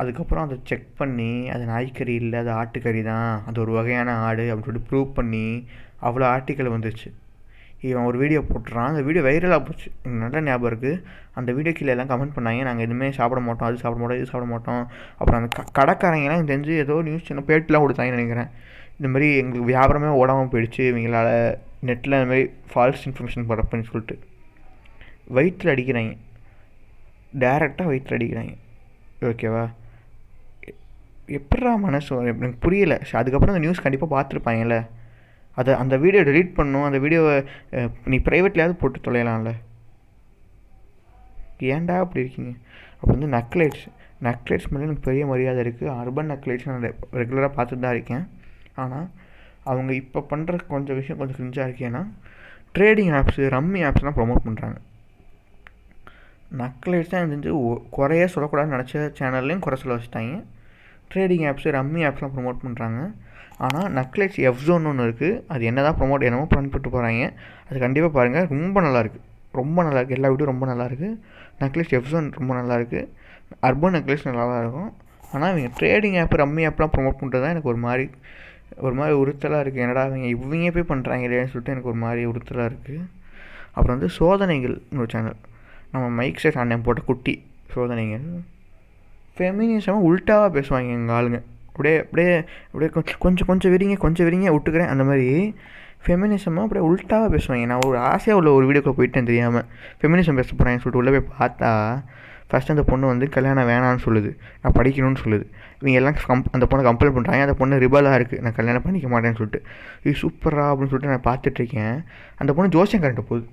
அதுக்கப்புறம் 0.00 0.44
அதை 0.46 0.56
செக் 0.70 0.88
பண்ணி 1.00 1.30
அது 1.54 1.64
நாய்க்கறி 1.72 2.14
இல்லை 2.22 2.38
அது 2.44 2.50
ஆட்டுக்கறி 2.60 3.02
தான் 3.12 3.30
அது 3.48 3.60
ஒரு 3.64 3.72
வகையான 3.78 4.16
ஆடு 4.26 4.44
அப்படின்னு 4.50 4.68
சொல்லிட்டு 4.68 4.90
ப்ரூவ் 4.90 5.14
பண்ணி 5.18 5.46
அவ்வளோ 6.08 6.26
ஆர்டிக்கல் 6.34 6.74
வந்துச்சு. 6.74 7.08
இவன் 7.88 8.06
ஒரு 8.08 8.18
வீடியோ 8.22 8.40
போட்டுறான். 8.50 8.90
அந்த 8.90 9.02
வீடியோ 9.06 9.22
வைரலாக 9.26 9.60
போச்சு. 9.66 9.88
நல்ல 10.22 10.40
ஞாபகம் 10.46 10.68
இருக்குது 10.70 11.00
அந்த 11.38 11.50
வீடியோ 11.56 11.72
கீழே 11.78 11.92
எல்லாம் 11.94 12.10
கமெண்ட் 12.12 12.34
பண்ணாங்க. 12.36 12.60
நாங்கள் 12.68 12.86
எதுவுமே 12.86 13.08
சாப்பிட 13.18 13.40
மாட்டோம். 13.46 13.68
அது 13.68 13.82
சாப்பிட 13.82 14.00
மாட்டோம் 14.02 14.20
இது 14.20 14.30
சாப்பிட 14.32 14.48
மாட்டோம். 14.52 14.82
அப்புறம் 15.18 15.38
அந்த 15.40 15.48
க 15.56 15.64
கடைக்காரங்கெல்லாம் 15.78 16.50
தெரிஞ்சு 16.52 16.74
ஏதோ 16.84 16.96
நியூஸ் 17.08 17.26
சேனல் 17.28 17.48
பேட்டிலாம் 17.50 17.84
கொடுத்தாங்கன்னு 17.84 18.18
நினைக்கிறேன். 18.18 18.50
இந்த 18.98 19.08
மாதிரி 19.14 19.28
எங்களுக்கு 19.40 19.70
வியாபாரமே 19.72 20.12
ஓடாமல் 20.20 20.52
போயிடுச்சு. 20.52 20.82
இவங்களால் 20.92 21.32
நெட்டில் 21.88 22.18
இந்த 22.18 22.28
மாதிரி 22.32 22.44
ஃபால்ஸ் 22.72 23.04
இன்ஃபர்மேஷன் 23.08 23.48
பரப்புன்னு 23.50 23.88
சொல்லிட்டு. 23.90 24.16
வயிற்றில் 25.38 25.74
அடிக்கிறாங்க. 25.74 26.14
டேரெக்டாக 27.44 27.90
வயிற்றில் 27.92 28.18
அடிக்கிறாங்க. 28.18 28.54
ஓகேவா 29.30 29.64
எப்படா 31.38 31.72
மனசு 31.86 32.18
எனக்கு 32.32 32.58
புரியல. 32.64 32.94
அதுக்கப்புறம் 33.20 33.54
அந்த 33.54 33.62
நியூஸ் 33.64 33.84
கண்டிப்பாக 33.84 34.10
பார்த்துருப்பாங்கல்ல. 34.14 34.76
அதை 35.60 35.72
அந்த 35.82 35.94
வீடியோ 36.04 36.22
டெலீட் 36.28 36.56
பண்ணும் 36.58 36.86
அந்த 36.88 36.98
வீடியோவை 37.04 37.34
நீ 38.12 38.16
ப்ரைவேட்லையாவது 38.28 38.74
போட்டு 38.80 38.98
தொலையலாம்ல. 39.06 39.52
ஏன்டா 41.74 41.94
அப்படி 42.04 42.22
இருக்கீங்க? 42.24 42.52
அப்போ 42.98 43.12
வந்து 43.14 43.28
நக்லைட்ஸ் 43.36 43.84
நக்லைட்ஸ் 44.26 44.68
மேலே 44.72 44.86
எனக்கு 44.86 45.06
பெரிய 45.06 45.22
மரியாதை 45.30 45.60
இருக்குது 45.64 45.90
அர்பன் 46.00 46.30
நக்லைட்ஸ் 46.32 46.68
நான் 46.68 46.84
ரெகுலராக 47.20 47.50
பார்த்துட்டு 47.56 47.84
தான் 47.84 47.94
இருக்கேன். 47.96 48.24
ஆனால் 48.82 49.06
அவங்க 49.70 49.90
இப்போ 50.02 50.20
பண்ணுற 50.32 50.58
கொஞ்சம் 50.74 50.98
விஷயம் 51.00 51.18
கொஞ்சம் 51.20 51.38
கிரிஞ்சாக 51.38 51.68
இருக்கேன்னா 51.68 52.02
ட்ரேடிங் 52.76 53.14
ஆப்ஸு 53.18 53.48
ரம்மி 53.56 53.80
ஆப்ஸ்லாம் 53.88 54.16
ப்ரொமோட் 54.18 54.46
பண்ணுறாங்க 54.46 54.78
நக்லைட்ஸ் 56.62 57.10
தான் 57.10 57.20
எனக்கு 57.20 57.34
தெரிஞ்சு 57.34 57.52
குறைய 57.96 58.26
சொல்லக்கூடாதுன்னு 58.34 58.76
நினச்ச 58.76 59.04
சேனல்லையும் 59.20 59.64
குறை 59.66 59.78
சொல்ல 59.82 59.96
வச்சுட்டாங்க. 59.96 60.36
ட்ரேடிங் 61.10 61.46
ஆப்ஸு 61.50 61.74
ரம்மி 61.78 62.02
ஆப்ஸ்லாம் 62.08 62.34
ப்ரொமோட் 62.36 62.62
பண்ணுறாங்க 62.64 63.00
ஆனால் 63.66 63.88
நக்லெட்ஸ் 63.98 64.40
எஃப்ஸோன்னு 64.48 64.90
ஒன்று 64.90 65.06
இருக்குது 65.08 65.40
அது 65.52 65.64
என்ன 65.70 65.82
தான் 65.86 65.96
ப்ரொமோட் 66.00 66.26
என்னமோ 66.28 66.46
பண்ணிட்டு 66.54 66.90
போகிறாங்க 66.94 67.26
அது 67.68 67.76
கண்டிப்பாக 67.84 68.12
பாருங்கள் 68.16 68.48
ரொம்ப 68.54 68.80
நல்லாயிருக்கு 68.86 69.20
ரொம்ப 69.60 69.78
நல்லாயிருக்கு 69.86 70.16
எல்லா 70.18 70.30
வீடியோ 70.32 70.48
ரொம்ப 70.52 70.66
நல்லாயிருக்கு 70.70 71.10
நக்லைஸ் 71.62 71.92
எஃப்ஸோன் 71.98 72.28
ரொம்ப 72.38 72.52
நல்லாயிருக்கு 72.58 73.00
அர்பன் 73.68 73.94
நக்லைஸ் 73.96 74.26
நல்லா 74.28 74.44
தான் 74.50 74.62
இருக்கும். 74.64 74.90
ஆனால் 75.34 75.50
இவங்க 75.52 75.70
ட்ரேடிங் 75.78 76.16
ஆப் 76.22 76.34
ரம்மி 76.40 76.62
ஆப்லாம் 76.68 76.92
ப்ரொமோட் 76.94 77.20
பண்ணுறது 77.20 77.42
தான் 77.44 77.54
எனக்கு 77.54 77.70
ஒரு 77.72 77.80
மாதிரி 77.86 78.04
ஒரு 78.86 78.94
மாதிரி 78.94 79.14
உறுத்தலாக 79.22 79.62
இருக்குது 79.64 79.84
என்னடா 79.84 80.02
இவங்க 80.08 80.28
இவங்க 80.34 80.70
போய் 80.76 80.90
பண்ணுறாங்க 80.92 81.26
இல்லையான்னு 81.26 81.52
சொல்லிட்டு 81.52 81.74
எனக்கு 81.74 81.90
ஒரு 81.92 82.00
மாதிரி 82.04 82.22
உறுத்தலாக 82.30 82.70
இருக்குது 82.70 83.00
அப்புறம் 83.74 83.94
வந்து 83.96 84.10
சோதனைகள் 84.18 84.76
ஒரு 85.00 85.08
சேனல் 85.14 85.38
நம்ம 85.92 86.06
மைக் 86.18 86.42
செட் 86.42 86.60
அண்ணன் 86.62 86.84
போட்ட 86.86 87.02
குட்டி 87.10 87.34
சோதனைகள். 87.74 88.26
ஃபெமினிசமாக 89.36 90.06
உல்ட்டாவாக 90.08 90.50
பேசுவாங்க 90.56 90.90
எங்கள் 90.98 91.16
ஆளுங்க. 91.18 91.40
அப்படியே 91.70 91.96
அப்படியே 92.04 92.34
அப்படியே 92.68 92.90
கொஞ்சம் 92.96 93.18
கொஞ்சம் 93.24 93.48
கொஞ்சம் 93.50 93.72
விரிங்க 93.72 93.96
கொஞ்சம் 94.04 94.26
விரிங்க 94.28 94.50
விட்டுக்கிறேன். 94.54 94.92
அந்த 94.92 95.04
மாதிரி 95.08 95.28
ஃபெமினிசமாக 96.04 96.64
அப்படியே 96.66 96.84
உல்ட்டாவாக 96.90 97.28
பேசுவாங்க. 97.34 97.64
நான் 97.70 97.84
ஒரு 97.88 97.98
ஆசையாக 98.12 98.38
உள்ள 98.40 98.50
ஒரு 98.58 98.64
வீடியோக்குள்ளே 98.68 98.98
போயிட்டேன் 99.00 99.28
தெரியாமல் 99.30 99.66
ஃபெமினிசம் 100.00 100.38
பேச 100.40 100.48
போகிறேன்னு 100.52 100.82
சொல்லிட்டு 100.84 101.02
உள்ளே 101.02 101.12
போய் 101.16 101.28
பார்த்தா 101.40 101.72
ஃபஸ்ட் 102.50 102.72
அந்த 102.72 102.82
பொண்ணு 102.90 103.06
வந்து 103.10 103.26
கல்யாணம் 103.36 103.68
வேணான்னு 103.70 104.02
சொல்லுது. 104.06 104.30
நான் 104.62 104.74
படிக்கணும்னு 104.78 105.20
சொல்லுது. 105.22 105.44
இவங்க 105.80 105.96
எல்லாம் 106.00 106.16
கம் 106.26 106.44
அந்த 106.56 106.64
பொண்ணை 106.70 106.82
கம்பல் 106.88 107.14
பண்ணுறாங்க 107.16 107.46
அந்த 107.46 107.56
பொண்ணு 107.60 107.80
ரிபலாக 107.84 108.18
இருக்குது 108.18 108.42
நான் 108.44 108.56
கல்யாணம் 108.58 108.84
பண்ணிக்க 108.84 109.08
மாட்டேன்னு 109.14 109.38
சொல்லிட்டு. 109.40 109.60
இது 110.04 110.14
சூப்பரா 110.22 110.66
அப்படின்னு 110.72 110.92
சொல்லிட்டு 110.92 111.14
நான் 111.14 111.26
பார்த்துட்ருக்கேன் 111.30 111.96
அந்த 112.42 112.50
பொண்ணு 112.56 112.74
ஜோசியம் 112.76 113.02
கரண்ட்டு 113.04 113.28
போகுது. 113.30 113.46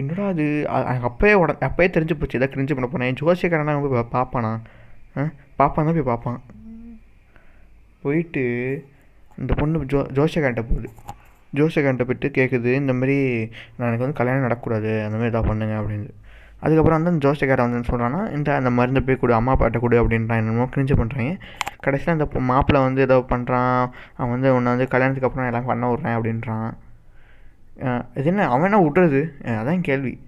என்னடா 0.00 0.24
அது 0.32 0.44
எனக்கு 0.90 1.08
அப்பயே 1.10 1.34
உட 1.42 1.52
அப்பயே 1.68 1.88
தெரிஞ்சு 1.96 2.16
போச்சு. 2.18 2.38
எதாவது 2.38 2.54
கிரிஞ்சு 2.54 2.76
பண்ண 2.76 2.88
போனேன். 2.92 3.16
ஜோசியக்காரனா 3.20 3.74
போய் 3.84 4.12
பார்ப்பானா 4.16 4.52
ஆ 5.18 5.24
பார்ப்பான் 5.60 5.86
தான் 5.88 5.96
போய் 5.98 6.10
பார்ப்பான் 6.12 6.40
போயிட்டு 8.02 8.44
இந்த 9.40 9.52
பொண்ணு 9.60 9.86
ஜோ 9.92 10.00
ஜோசியக்காரன்ட்ட 10.18 10.64
போகுது. 10.70 10.88
ஜோசியக்காரன்ட்ட 11.58 12.04
போயிட்டு 12.08 12.28
கேட்குது 12.38 12.70
இந்த 12.82 12.92
மாதிரி 13.00 13.16
நான் 13.76 13.88
எனக்கு 13.88 14.04
வந்து 14.04 14.18
கல்யாணம் 14.20 14.46
நடக்கக்கூடாது 14.46 14.90
அந்த 15.04 15.14
மாதிரி 15.18 15.32
ஏதாவது 15.32 15.50
பண்ணுங்க 15.50 15.76
அப்படின்னு. 15.80 16.08
அதுக்கப்புறம் 16.64 16.98
வந்து 16.98 17.12
அந்த 17.12 17.22
ஜோசியக்காரன் 17.26 17.74
வந்து 17.76 17.90
சொல்கிறான்னா 17.90 18.20
இந்த 18.36 18.48
அந்த 18.60 18.70
மருந்து 18.78 19.00
போய் 19.06 19.18
கொடு 19.20 19.34
அம்மா 19.38 19.52
பாட்டை 19.60 19.78
கொடு 19.82 19.96
அப்படின்றான். 20.02 20.40
என்னமோ 20.42 20.66
கிரிஞ்சு 20.74 20.94
பண்ணுறாங்க 21.00 21.34
கடைசியில் 21.84 22.14
அந்த 22.16 22.26
மாப்பிள்ளை 22.50 22.80
வந்து 22.86 23.00
ஏதோ 23.06 23.16
பண்ணுறான் 23.32 23.76
அவன் 24.18 24.32
வந்து 24.34 24.50
உன்னை 24.56 24.72
வந்து 24.74 24.88
கல்யாணத்துக்கு 24.94 25.28
அப்புறம் 25.28 25.48
எல்லாம் 25.50 25.68
பண்ண 25.70 25.90
விட்றேன் 25.92 26.16
அப்படின்றான். 26.18 26.70
இது 28.14 28.24
என்ன 28.24 28.48
அவன் 28.48 28.72
என்ன 28.72 28.82
விட்றது 28.82 29.34
அதான் 29.44 29.80
கேள்வி. 29.80 30.18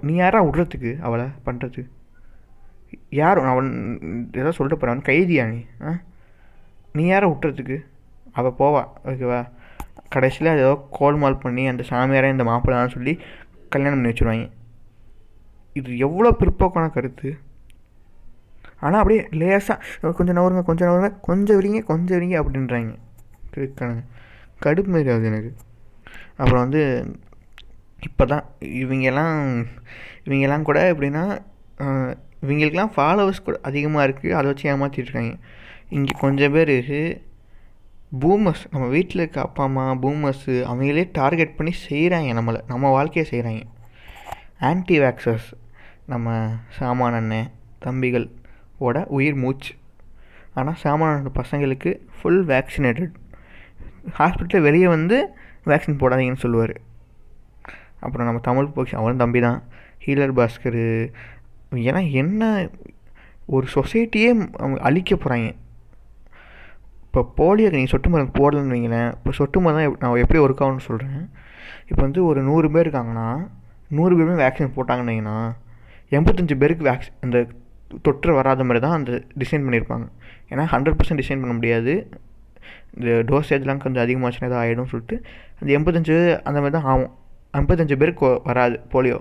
நீ 0.00 0.14
யாரா 0.14 0.44
விட்றதுக்கு 0.44 0.98
அவளை 0.98 1.26
பண்ணுறது 1.46 1.86
யார் 3.10 3.38
அவன் 3.38 3.68
ஏதோ 4.32 4.50
சொல்லிட்டு 4.50 4.80
போகிறான் 4.80 5.02
கைதியா 5.02 5.46
நீ? 5.48 5.66
ஆ? 5.82 5.98
நீ 6.92 7.06
யாரை 7.06 7.30
விட்டுறதுக்கு? 7.30 7.84
அவள் 8.32 8.58
போவா 8.58 8.86
ஓகேவா? 9.04 9.48
கடைசியில் 10.08 10.56
ஏதோ 10.56 10.88
கோல்மால் 11.00 11.38
பண்ணி 11.38 11.66
அந்த 11.66 11.84
சாமியாரை 11.90 12.28
இந்த 12.28 12.44
மாப்பிள்ளான்னு 12.44 12.88
சொல்லி 12.88 13.20
கல்யாணம் 13.68 13.98
பண்ணி 13.98 14.12
வச்சுருவாங்க. 14.12 14.50
இது 15.72 15.98
எவ்வளோ 15.98 16.30
பிற்போக்கான 16.30 16.90
கருத்து? 16.90 17.38
ஆனால் 18.80 18.98
அப்படியே 18.98 19.28
லேசாக 19.30 20.12
கொஞ்சம் 20.12 20.36
நவருங்க 20.36 20.62
கொஞ்சம் 20.62 20.88
நவருங்க 20.88 21.20
கொஞ்சம் 21.20 21.58
விரிங்க 21.60 21.80
கொஞ்சம் 21.82 22.18
விரிங்க 22.18 22.42
அப்படின்றாங்க. 22.42 22.94
கிறுக்கணுங்க 23.54 24.02
கடுப்பு 24.62 24.90
மாரி 24.90 25.10
ஆகுது 25.10 25.26
எனக்கு. 25.26 25.52
அப்புறம் 26.38 26.62
வந்து 26.64 26.82
இப்போ 28.08 28.24
தான் 28.32 28.44
இவங்கெல்லாம் 28.82 29.36
இவங்கெல்லாம் 30.26 30.66
கூட 30.68 30.78
எப்படின்னா 30.92 31.24
இவங்களுக்கெல்லாம் 32.44 32.94
ஃபாலோவர்ஸ் 32.96 33.46
கூட 33.46 33.56
அதிகமாக 33.68 34.06
இருக்குது 34.06 34.34
அதை 34.38 34.46
வச்சு 34.50 34.66
ஏமாத்திட்டு 34.72 35.08
இருக்காங்க. 35.08 35.34
இங்கே 35.96 36.14
கொஞ்சம் 36.24 36.54
பேர் 36.56 36.74
பூமர்ஸ் 38.22 38.64
நம்ம 38.72 38.86
வீட்டில் 38.94 39.22
இருக்க 39.22 39.38
அப்பா 39.46 39.62
அம்மா 39.68 39.84
பூமர்ஸு 40.02 40.54
அவங்களே 40.70 41.04
டார்கெட் 41.20 41.56
பண்ணி 41.58 41.72
செய்கிறாங்க 41.86 42.32
நம்மளை. 42.38 42.60
நம்ம 42.72 42.90
வாழ்க்கையை 42.96 43.24
செய்கிறாங்க 43.30 43.62
ஆன்டி 44.68 44.96
வேக்சர்ஸ் 45.04 45.48
நம்ம 46.12 46.36
சாமான் 46.78 47.16
அண்ணன் 47.20 47.48
தம்பிகள் 47.84 48.26
ஓட 48.86 48.98
உயிர் 49.16 49.40
மூச்சு. 49.44 49.72
ஆனால் 50.58 50.78
சாமான் 50.84 51.26
பசங்களுக்கு 51.40 51.90
ஃபுல் 52.16 52.42
வேக்சினேட்டட் 52.52 53.14
ஹாஸ்பிட்டலில் 54.18 54.66
வெளியே 54.68 54.88
வந்து 54.96 55.18
வேக்சின் 55.70 56.00
போடாதீங்கன்னு 56.02 56.44
சொல்லுவார். 56.44 56.74
அப்புறம் 58.04 58.26
நம்ம 58.28 58.40
தமிழ் 58.48 58.72
போக்ஸ் 58.76 58.98
அவரும் 59.00 59.22
தம்பி 59.22 59.40
தான் 59.46 59.58
ஹீலர் 60.04 60.34
பாஸ்கர் 60.38 60.80
ஏன்னா 61.88 62.00
என்ன 62.22 62.42
ஒரு 63.54 63.66
சொசைட்டியே 63.76 64.30
அவங்க 64.60 64.76
அழிக்க 64.88 65.14
போகிறாங்க 65.16 65.48
இப்போ 67.06 67.22
போலியோக்கு 67.38 67.78
நீங்கள் 67.78 67.94
சொட்டு 67.94 68.08
மருந்து 68.12 68.38
போடலன்னு 68.38 68.74
வைங்களேன் 68.74 69.10
இப்போ 69.16 69.32
சொட்டு 69.38 69.58
மருந்து 69.64 69.82
தான் 69.82 69.98
நான் 70.02 70.22
எப்படி 70.22 70.40
ஒர்க் 70.44 70.62
ஆகும்னு 70.64 70.86
சொல்கிறேன் 70.88 71.20
இப்போ 71.90 72.00
வந்து 72.06 72.20
ஒரு 72.30 72.40
நூறு 72.48 72.68
பேர் 72.74 72.86
இருக்காங்கன்னா 72.86 73.28
நூறு 73.96 74.14
பேருமே 74.18 74.36
வேக்சின் 74.44 74.74
போட்டாங்கன்னு 74.76 75.12
வைங்கன்னா 75.12 75.36
எண்பத்தஞ்சு 76.18 76.54
பேருக்கு 76.62 76.88
வேக்ஸ் 76.88 77.10
அந்த 77.24 77.38
தொற்று 78.06 78.32
வராத 78.38 78.64
மாதிரி 78.68 78.82
தான் 78.84 78.96
அந்த 78.98 79.12
டிசைன் 79.40 79.64
பண்ணியிருப்பாங்க. 79.66 80.06
ஏன்னா 80.52 80.64
ஹண்ட்ரட் 80.72 80.96
பர்சன்ட் 80.98 81.20
டிசைன் 81.22 81.42
பண்ண 81.42 81.54
முடியாது. 81.58 81.94
இந்த 82.96 83.10
டோசேஜ்லாம் 83.30 83.82
கொஞ்சம் 83.84 84.04
அதிகமாச்சுன்னா 84.04 84.48
ஏதோ 84.50 84.58
ஆகிடும் 84.64 84.90
சொல்லிட்டு 84.92 85.16
அந்த 85.60 85.68
எண்பத்தஞ்சு 85.78 86.16
அந்த 86.48 86.58
மாதிரி 86.62 86.74
தான் 86.78 86.88
ஆகும். 86.92 87.12
ஐம்பத்தஞ்சு 87.60 87.96
பேருக்கு 88.02 88.28
வராது 88.48 88.76
போலியோ. 88.92 89.18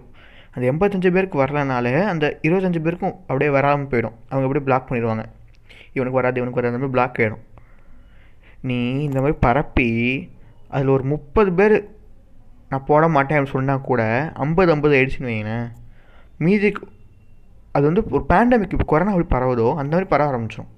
அந்த 0.53 0.63
எண்பத்தஞ்சு 0.71 1.09
பேருக்கு 1.15 1.38
வரலனால 1.43 1.88
அந்த 2.11 2.26
இருபத்தஞ்சு 2.47 2.82
பேருக்கும் 2.86 3.15
அப்படியே 3.28 3.51
வராமல் 3.57 3.89
போயிடும். 3.93 4.15
அவங்க 4.30 4.45
அப்படியே 4.47 4.65
பிளாக் 4.67 4.88
பண்ணிடுவாங்க. 4.89 5.26
இவனுக்கு 5.95 6.19
வராது 6.19 6.39
இவனுக்கு 6.39 6.59
வராது 6.59 6.78
மாதிரி 6.78 6.93
பிளாக் 6.97 7.17
ஆகிடும் 7.21 7.43
நீ 8.69 8.78
இந்த 9.07 9.17
மாதிரி 9.21 9.38
பரப்பி 9.39 9.89
அதில் 10.74 10.93
ஒரு 10.95 11.03
முப்பது 11.03 11.49
பேர் 11.53 11.76
நான் 12.69 12.86
போட 12.86 13.07
மாட்டேன் 13.07 13.38
அப்படின்னு 13.38 13.57
சொன்னால் 13.57 13.88
கூட 13.89 14.01
ஐம்பது 14.45 14.71
ஐம்பது 14.71 14.93
ஆயிடுச்சுன்னு 14.97 15.30
வைங்களேன் 15.32 15.67
மியூசிக் 16.38 16.80
அது 17.71 17.84
வந்து 17.89 18.03
ஒரு 18.15 18.24
பேண்டமிக் 18.30 18.74
இப்போ 18.76 18.88
கொரோனா 18.91 19.13
அப்படி 19.13 19.28
பரவுதோ 19.36 19.67
அந்த 19.80 19.91
மாதிரி 19.95 20.09
பரவ 20.09 20.30
ஆரம்பிச்சிடும் 20.32 20.71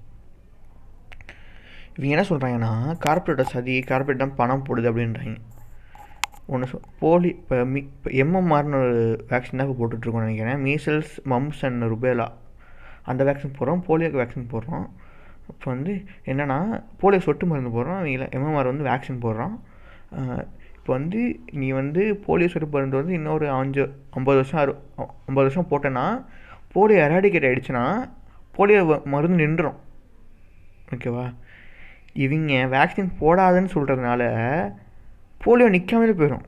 இவங்க 1.97 2.13
என்ன 2.15 2.25
சொல்கிறாங்கன்னா 2.29 2.71
கார்ப்பரேட்டர் 3.05 3.51
சதி 3.55 3.75
கார்ப்பரேட் 3.89 4.23
தான் 4.23 4.37
பணம் 4.39 4.65
போடுது 4.67 4.89
அப்படின்றாங்க. 4.91 5.35
ஒன்று 6.53 6.67
சொ 6.71 6.77
போலி 7.01 7.29
இப்போ 7.37 7.57
மி 7.73 7.79
இப்போ 7.91 8.09
எம்எம்ஆர்னு 8.23 8.79
ஒரு 8.85 8.97
வேக்சின் 9.31 9.59
தான் 9.59 9.67
இப்போ 9.67 9.77
போட்டுட்ருக்கோம்னு 9.79 10.27
நினைக்கிறேன். 10.27 10.59
மீசல்ஸ் 10.65 11.13
மம்ஸ் 11.31 11.61
அண்ட் 11.67 11.85
ருபேலா 11.93 12.27
அந்த 13.11 13.21
வேக்சின் 13.29 13.55
போடுறோம் 13.59 13.81
போலியோக்கு 13.87 14.19
வேக்சின் 14.21 14.51
போடுறோம். 14.53 14.85
இப்போ 15.51 15.67
வந்து 15.73 15.93
என்னென்னா 16.31 16.57
போலியோ 17.01 17.23
சொட்டு 17.27 17.45
மருந்து 17.51 17.71
போடுறோம் 17.77 17.97
அவங்கள 18.01 18.27
எம்எம்ஆர் 18.37 18.71
வந்து 18.71 18.87
வேக்சின் 18.91 19.23
போடுறோம். 19.25 19.55
இப்போ 20.77 20.91
வந்து 20.97 21.21
நீ 21.59 21.67
வந்து 21.81 22.01
போலியோ 22.25 22.49
சொட்டு 22.53 22.69
மருந்து 22.75 22.99
வந்து 23.01 23.15
இன்னொரு 23.19 23.47
அஞ்சு 23.59 23.83
ஐம்பது 24.19 24.37
வருஷம் 24.39 24.61
அறு 24.63 24.73
ஐம்பது 25.29 25.45
வருஷம் 25.47 25.69
போட்டேன்னா 25.71 26.05
போலியோ 26.75 26.99
எராடிகேட் 27.07 27.47
ஆகிடுச்சுன்னா 27.49 27.85
போலியோ 28.57 28.81
மருந்து 29.15 29.41
நின்றுடும் 29.43 29.79
ஓகேவா? 30.95 31.25
இவங்க 32.23 32.53
வேக்சின் 32.73 33.15
போடாதுன்னு 33.21 33.73
சொல்கிறதுனால 33.75 34.21
போலியோ 35.43 35.67
நிற்காமலே 35.75 36.13
போயிடும் 36.19 36.45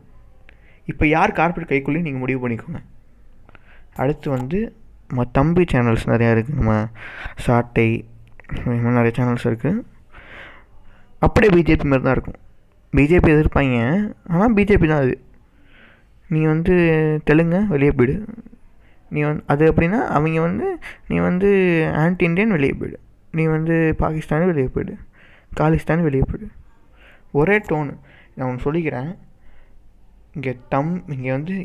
இப்போ 0.92 1.04
யார் 1.16 1.38
கார்பரேட் 1.40 1.72
கைக்குள்ளேயும் 1.72 2.08
நீங்கள் 2.08 2.24
முடிவு 2.24 2.42
பண்ணிக்கோங்க. 2.44 2.80
அடுத்து 4.02 4.28
வந்து 4.38 4.60
நம்ம 5.10 5.24
தம்பி 5.38 5.64
சேனல்ஸ் 5.72 6.06
நிறையா 6.14 6.32
இருக்குது 6.34 6.58
நம்ம 6.60 6.74
சாட்டை 7.46 7.88
இன்னும் 8.56 8.82
மாதிரி 8.84 8.98
நிறைய 9.00 9.14
சேனல்ஸ் 9.20 9.48
இருக்குது 9.50 9.84
அப்படியே 11.26 11.52
பிஜேபி 11.56 11.88
மாதிரி 11.92 12.06
தான் 12.08 12.16
இருக்கும். 12.18 12.40
பிஜேபி 12.94 13.30
எதிர்ப்பாங்க. 13.36 13.78
ஆனால் 14.32 14.54
பிஜேபி 14.58 14.88
தான் 14.92 15.04
அது. 15.06 15.16
நீ 16.34 16.42
வந்து 16.54 16.76
தெலுங்க 17.30 17.58
வெளியே 17.74 17.94
போயிடு. 17.98 18.16
நீ 19.12 19.20
வந்து 19.28 19.44
அது 19.54 19.66
அப்படின்னா 19.72 20.00
அவங்க 20.16 20.40
வந்து 20.48 20.68
நீ 21.10 21.18
வந்து 21.30 21.50
ஆன்டி 22.04 22.26
இண்டியன் 22.30 22.56
வெளியே 22.56 22.74
போயிடு. 22.80 22.98
நீ 23.38 23.44
வந்து 23.56 23.76
பாகிஸ்தானு 24.04 24.50
வெளியே 24.52 24.70
போயிடு. 24.76 24.96
காலிஸ்தான் 25.60 26.06
வெளியே 26.08 26.26
போயிடு. 26.30 26.48
ஒரே 27.40 27.56
டோனு 27.70 27.94
நான் 28.36 28.48
ஒன்று 28.50 28.66
சொல்லிக்கிறேன். 28.66 29.12
இங்கே 30.36 30.54
தம் 30.74 30.92
இங்கே 31.14 31.32
வந்து 31.38 31.56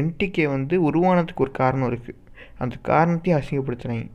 என்டிகே 0.00 0.44
வந்து 0.56 0.76
உருவானதுக்கு 0.88 1.44
ஒரு 1.44 1.52
காரணம் 1.60 1.90
இருக்குது 1.90 2.22
அந்த 2.62 2.74
காரணத்தையும் 2.90 3.40
அசிங்கப்படுத்துனாங்க 3.40 4.06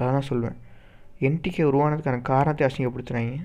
அதான் 0.00 0.28
சொல்லுவேன் 0.30 0.58
என்டிகே 1.28 1.62
உருவானதுக்கான 1.70 2.20
காரணத்தை 2.32 2.64
அசிங்கப்படுத்துனாங்க 2.68 3.36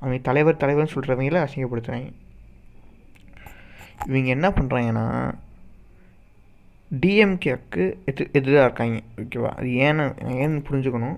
அவங்க 0.00 0.18
தலைவர் 0.28 0.62
தலைவர்னு 0.62 0.94
சொல்கிறவங்கள 0.94 1.40
அசிங்கப்படுத்துனாங்க 1.46 2.10
இவங்க 4.08 4.30
என்ன 4.36 4.48
பண்ணுறாங்கன்னா 4.56 5.04
டிஎம்கேக்கு 7.02 7.84
எது 8.10 8.22
எதிராக 8.38 8.66
இருக்காங்க. 8.66 8.98
ஓகேவா 9.20 9.50
அது 9.58 9.68
ஏன்னு 9.86 10.04
ஏன்னு 10.44 10.58
புரிஞ்சுக்கணும். 10.68 11.16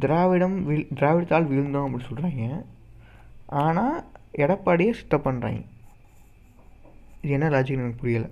திராவிடம் 0.00 0.56
வீழ் 0.68 0.90
திராவிடத்தால் 0.98 1.48
வீழ்ந்தோம் 1.50 1.86
அப்படின்னு 1.86 2.08
சொல்கிறாங்க 2.08 2.44
ஆனால் 3.62 3.96
எடப்பாடியை 4.44 4.92
சுத்தம் 5.00 5.24
பண்ணுறாங்க 5.24 5.60
இது 7.22 7.32
என்ன 7.36 7.48
லாஜிக் 7.54 7.80
எனக்கு 7.82 8.02
புரியலை. 8.02 8.28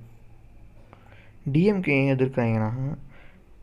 டிஎம்கே 1.54 1.92
ஏன் 1.98 2.12
எதிர்க்கிறாங்கன்னா 2.14 2.70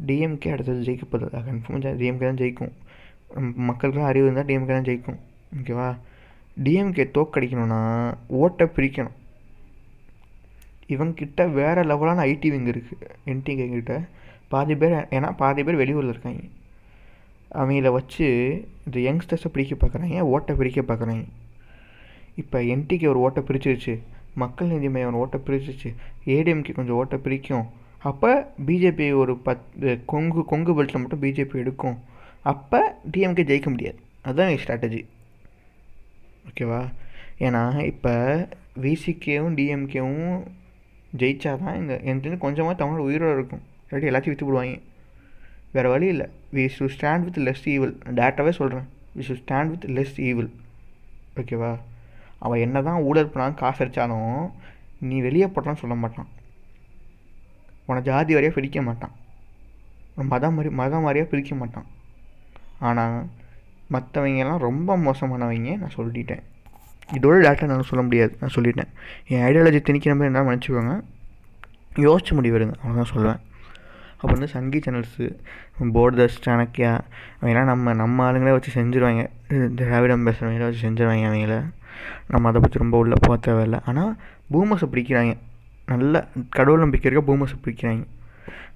டிஎம்கே 0.07 0.51
அடுத்தது 0.53 0.85
ஜெயிக்க 0.87 1.05
கன்ஃபார்ம் 1.11 1.47
கன்ஃபார்மாக 1.47 1.93
டிஎம்கே 2.01 2.25
தான் 2.29 2.41
ஜெயிக்கும். 2.41 2.73
மக்களுக்கெல்லாம் 3.69 4.11
அறிவு 4.11 4.27
இருந்தால் 4.27 4.47
டிஎம்கே 4.49 4.73
தான் 4.77 4.87
ஜெயிக்கும். 4.89 5.19
ஓகேவா 5.59 5.87
டிஎம்கே 6.65 7.05
தோக்கடிக்கணும்னா 7.17 7.79
ஓட்டை 8.41 8.67
பிரிக்கணும். 8.77 9.17
இவங்கிட்ட 10.95 11.41
வேறு 11.59 11.81
லெவலான 11.91 12.25
ஐடி 12.31 12.49
விங் 12.53 12.69
இருக்குது 12.73 13.07
என்டிகே 13.31 13.67
கிட்ட. 13.73 13.95
பாதி 14.53 14.75
பேர் 14.83 14.95
ஏன்னா 15.17 15.31
பாதி 15.41 15.63
பேர் 15.63 15.81
வெளியூரில் 15.81 16.13
இருக்காங்க. 16.13 16.43
அவங்கள 17.59 17.91
வச்சு 17.97 18.27
இந்த 18.87 18.97
யங்ஸ்டர்ஸை 19.07 19.49
பிரிக்க 19.55 19.75
பார்க்குறாங்க 19.81 20.19
ஓட்டை 20.33 20.53
பிரிக்க 20.59 20.81
பார்க்குறாங்க? 20.89 21.25
இப்போ 22.41 22.57
என்டிகே 22.73 23.07
ஒரு 23.13 23.19
ஓட்டை 23.25 23.41
பிரிச்சிருச்சு 23.47 23.93
மக்கள் 24.41 24.71
நீதி 24.71 24.89
மையம் 24.95 25.09
ஒரு 25.11 25.21
ஓட்டை 25.23 25.39
பிரிச்சிருச்சு 25.45 25.89
ஏடிஎம்கே 26.33 26.73
கொஞ்சம் 26.79 26.97
ஓட்டை 27.01 27.17
பிரிக்கும். 27.25 27.67
அப்போ 28.09 28.31
பிஜேபி 28.67 29.05
ஒரு 29.21 29.33
பத்து 29.47 29.93
கொங்கு 30.11 30.41
கொங்கு 30.51 30.73
பெல்ட்டில் 30.77 31.01
மட்டும் 31.03 31.23
பிஜேபி 31.23 31.61
எடுக்கும். 31.63 31.97
அப்போ 32.51 32.79
டிஎம்கே 33.13 33.45
ஜெயிக்க 33.51 33.69
முடியாது. 33.75 33.99
அதுதான் 34.25 34.51
என் 34.51 34.61
ஸ்ட்ராட்டஜி 34.63 35.01
ஓகேவா 36.49 36.81
ஏன்னா 37.45 37.63
இப்போ 37.91 38.13
விசிகேவும் 38.83 39.57
டிஎம்கேவும் 39.57 40.37
ஜெயிச்சா 41.21 41.51
தான் 41.63 41.75
இங்கே 41.79 41.95
எனக்கு 42.11 42.45
கொஞ்சமாக 42.45 42.75
தமிழ் 42.83 43.05
உயிரோடு 43.07 43.37
இருக்கும். 43.39 43.63
இல்லாட்டி 43.87 44.09
எல்லாத்தையும் 44.11 44.35
விற்று 44.35 44.47
போடுவாங்க. 44.47 44.77
வேறு 45.77 45.89
வழி 45.93 46.07
இல்லை. 46.13 46.27
We 46.55 46.63
should 46.77 46.85
stand 46.95 47.25
with 47.27 47.39
less 47.47 47.65
evil 47.73 47.93
டேரெக்டாகவே 48.19 48.53
சொல்கிறேன் 48.59 48.87
we 49.17 49.23
should 49.27 49.35
stand 49.41 49.71
with 49.73 49.85
less 49.97 50.17
evil 50.29 50.51
ஓகேவா 51.41 51.71
அவன் 52.45 52.63
என்ன 52.65 52.81
தான் 52.87 53.03
ஊழல் 53.09 53.31
பண்ணாலும் 53.33 53.61
காசு 53.61 53.79
அடித்தாலும் 53.85 54.49
நீ 55.07 55.15
வெளியே 55.25 55.47
போட்டான்னு 55.53 55.81
சொல்ல 55.81 55.95
மாட்டான். 56.03 56.29
உன 57.89 58.01
ஜாதி 58.07 58.35
வரையாக 58.35 58.55
பிரிக்க 58.57 58.81
மாட்டான். 58.87 59.13
மதம் 60.31 60.55
மாதிரி 60.57 60.69
மதம் 60.79 61.03
மாதிரியாக 61.05 61.29
பிரிக்க 61.31 61.55
மாட்டான். 61.55 61.87
ஆனால் 62.87 63.17
மற்றவங்கெல்லாம் 63.95 64.63
ரொம்ப 64.67 64.97
மோசமானவங்க 64.97 65.73
நான் 65.83 65.97
சொல்லிட்டேன். 65.97 66.43
இதோட 67.17 67.35
டேட்டா 67.45 67.67
நான் 67.71 67.89
சொல்ல 67.89 68.03
முடியாது. 68.07 68.31
நான் 68.41 68.55
சொல்லிட்டேன். 68.55 68.89
என் 69.33 69.45
ஐடியாலஜி 69.49 69.81
திணிக்கிற 69.89 70.13
மாதிரி 70.15 70.29
என்ன 70.31 70.43
நினச்சிக்கோங்க 70.49 70.95
யோசிச்சு 72.05 72.33
முடிவெடுங்க. 72.37 72.75
அவ்வளோதான் 72.83 73.11
சொல்லுவேன். 73.15 73.39
அப்புறம் 74.17 74.35
வந்து 74.35 74.51
சங்கி 74.53 74.79
சேனல்ஸு 74.85 75.25
போர்டர்ஸ் 75.95 76.37
சாணக்கியா 76.45 76.91
அவங்கெல்லாம் 77.39 77.69
நம்ம 77.71 77.93
நம்ம 78.01 78.23
ஆளுங்களே 78.27 78.53
வச்சு 78.55 78.71
செஞ்சுருவாங்க. 78.77 79.23
திராவிடம் 79.79 80.25
பேசுகிறவங்கள 80.27 80.67
வச்சு 80.69 80.81
செஞ்சுருவாங்க 80.85 81.25
அவங்கள 81.31 81.57
நம்ம 82.33 82.49
அதை 82.51 82.61
பற்றி 82.61 82.77
ரொம்ப 82.83 82.95
உள்ளே 83.03 83.17
போக 83.25 83.35
தேவையில்லை. 83.47 83.79
ஆனால் 83.89 84.11
பூமஸை 84.53 84.87
பிடிக்கிறாங்க. 84.93 85.33
நல்ல 85.91 86.15
கடவுள் 86.57 86.83
நம்பிக்கை 86.83 87.07
இருக்க 87.09 87.23
பூமஸை 87.29 87.57
பிடிக்கிறாங்க. 87.65 88.03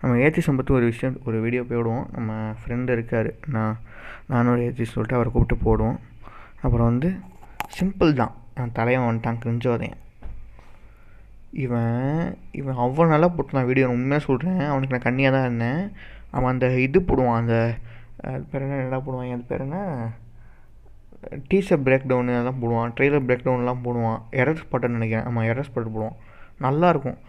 நம்ம 0.02 0.20
ஏத்தி 0.26 0.42
சம்பத்து 0.46 0.78
ஒரு 0.78 0.86
விஷயம் 0.92 1.18
ஒரு 1.30 1.40
வீடியோ 1.46 1.64
போயிடுவோம் 1.72 2.06
நம்ம 2.16 2.32
ஃப்ரெண்டு 2.60 2.92
இருக்கார். 2.98 3.32
நான் 3.56 3.76
நானும் 4.32 4.62
ஏத்தி 4.68 4.86
சொல்லிட்டு 4.94 5.18
அவரை 5.18 5.32
கூப்பிட்டு 5.34 5.58
போடுவோம். 5.66 6.00
அப்புறம் 6.64 6.90
வந்து 6.92 7.10
சிம்பிள் 7.80 8.14
தான். 8.22 8.34
நான் 8.58 8.76
தலைவன் 8.78 9.08
வந்துட்டான் 9.10 9.42
கிரிஞ்சோதையன் 9.44 10.00
இவன் 11.64 12.38
இவன் 12.60 12.82
அவ்வளோ 12.84 13.08
நல்லா 13.14 13.30
போட்டான் 13.38 13.68
வீடியோ 13.70 13.86
நான் 13.88 13.98
உண்மையாக 13.98 14.26
சொல்கிறேன் 14.28 14.62
அவனுக்கு 14.72 14.96
நான் 14.96 15.08
கண்ணியாக 15.08 15.34
தான் 15.36 15.48
இருந்தேன். 15.48 15.82
அவன் 16.36 16.52
அந்த 16.54 16.68
இது 16.86 17.00
போடுவான் 17.10 17.40
அந்த 17.42 17.56
அது 18.30 18.44
பேர் 18.52 18.64
என்ன 18.66 18.82
நல்லா 18.84 19.00
போடுவான் 19.06 19.34
அது 19.38 19.50
பேர் 19.52 19.66
என்ன? 19.66 19.80
டீசர் 21.50 21.84
பிரேக் 21.86 22.08
டவுனு 22.12 22.36
அதெல்லாம் 22.38 22.62
போடுவான் 22.62 22.94
ட்ரெய்லர் 22.98 23.26
பிரேக் 23.28 23.46
டவுன்லாம் 23.48 23.84
போடுவான். 23.86 24.20
எரஸ் 24.42 24.70
பட்டன் 24.72 24.96
நினைக்கிறேன். 24.98 25.26
ஆமாம் 25.30 25.48
எரஸ் 25.52 25.74
பட்டன் 25.74 25.96
போடுவான். 25.96 26.18
நல்லாயிருக்கும் 26.66 27.20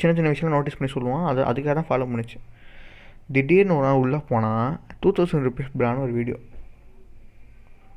சின்ன 0.00 0.12
சின்ன 0.16 0.32
விஷயம் 0.34 0.54
நோட்டீஸ் 0.56 0.78
பண்ணி 0.78 0.92
சொல்லுவான். 0.94 1.26
அது 1.30 1.40
அதுக்காக 1.50 1.74
தான் 1.78 1.90
ஃபாலோ 1.90 2.08
பண்ணிச்சு. 2.10 2.38
திடீர்னு 3.34 3.76
ஒரு 3.76 3.86
நாள் 3.86 4.02
உள்ளே 4.02 4.18
போனால் 4.32 4.76
டூ 5.00 5.08
தௌசண்ட் 5.16 5.46
ருபீஸ் 5.48 5.74
பிரான்னு 5.78 6.04
ஒரு 6.06 6.12
வீடியோ 6.18 6.38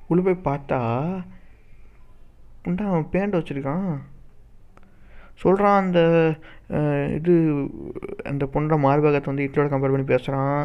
உள்ளே 0.08 0.22
போய் 0.28 0.46
பார்த்தா 0.50 0.80
உண்டா 2.68 2.86
அவன் 2.92 3.12
பேண்ட் 3.14 3.38
வச்சுருக்கான். 3.38 3.92
சொல்கிறான் 5.44 5.80
அந்த 5.84 6.00
இது 7.18 7.34
அந்த 8.32 8.44
பொண்ணோட 8.54 8.76
மார்பகத்தை 8.86 9.30
வந்து 9.32 9.46
இட்லியோட 9.48 9.70
கம்பேர் 9.72 9.94
பண்ணி 9.94 10.08
பேசுகிறான் 10.12 10.60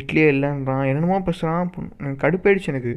இட்லியே 0.00 0.26
இல்லைன்றான். 0.34 0.84
என்னென்னமோ 0.90 1.20
பேசுகிறான் 1.28 1.70
கடுப்பாயிடுச்சு 2.24 2.72
எனக்கு. 2.72 2.92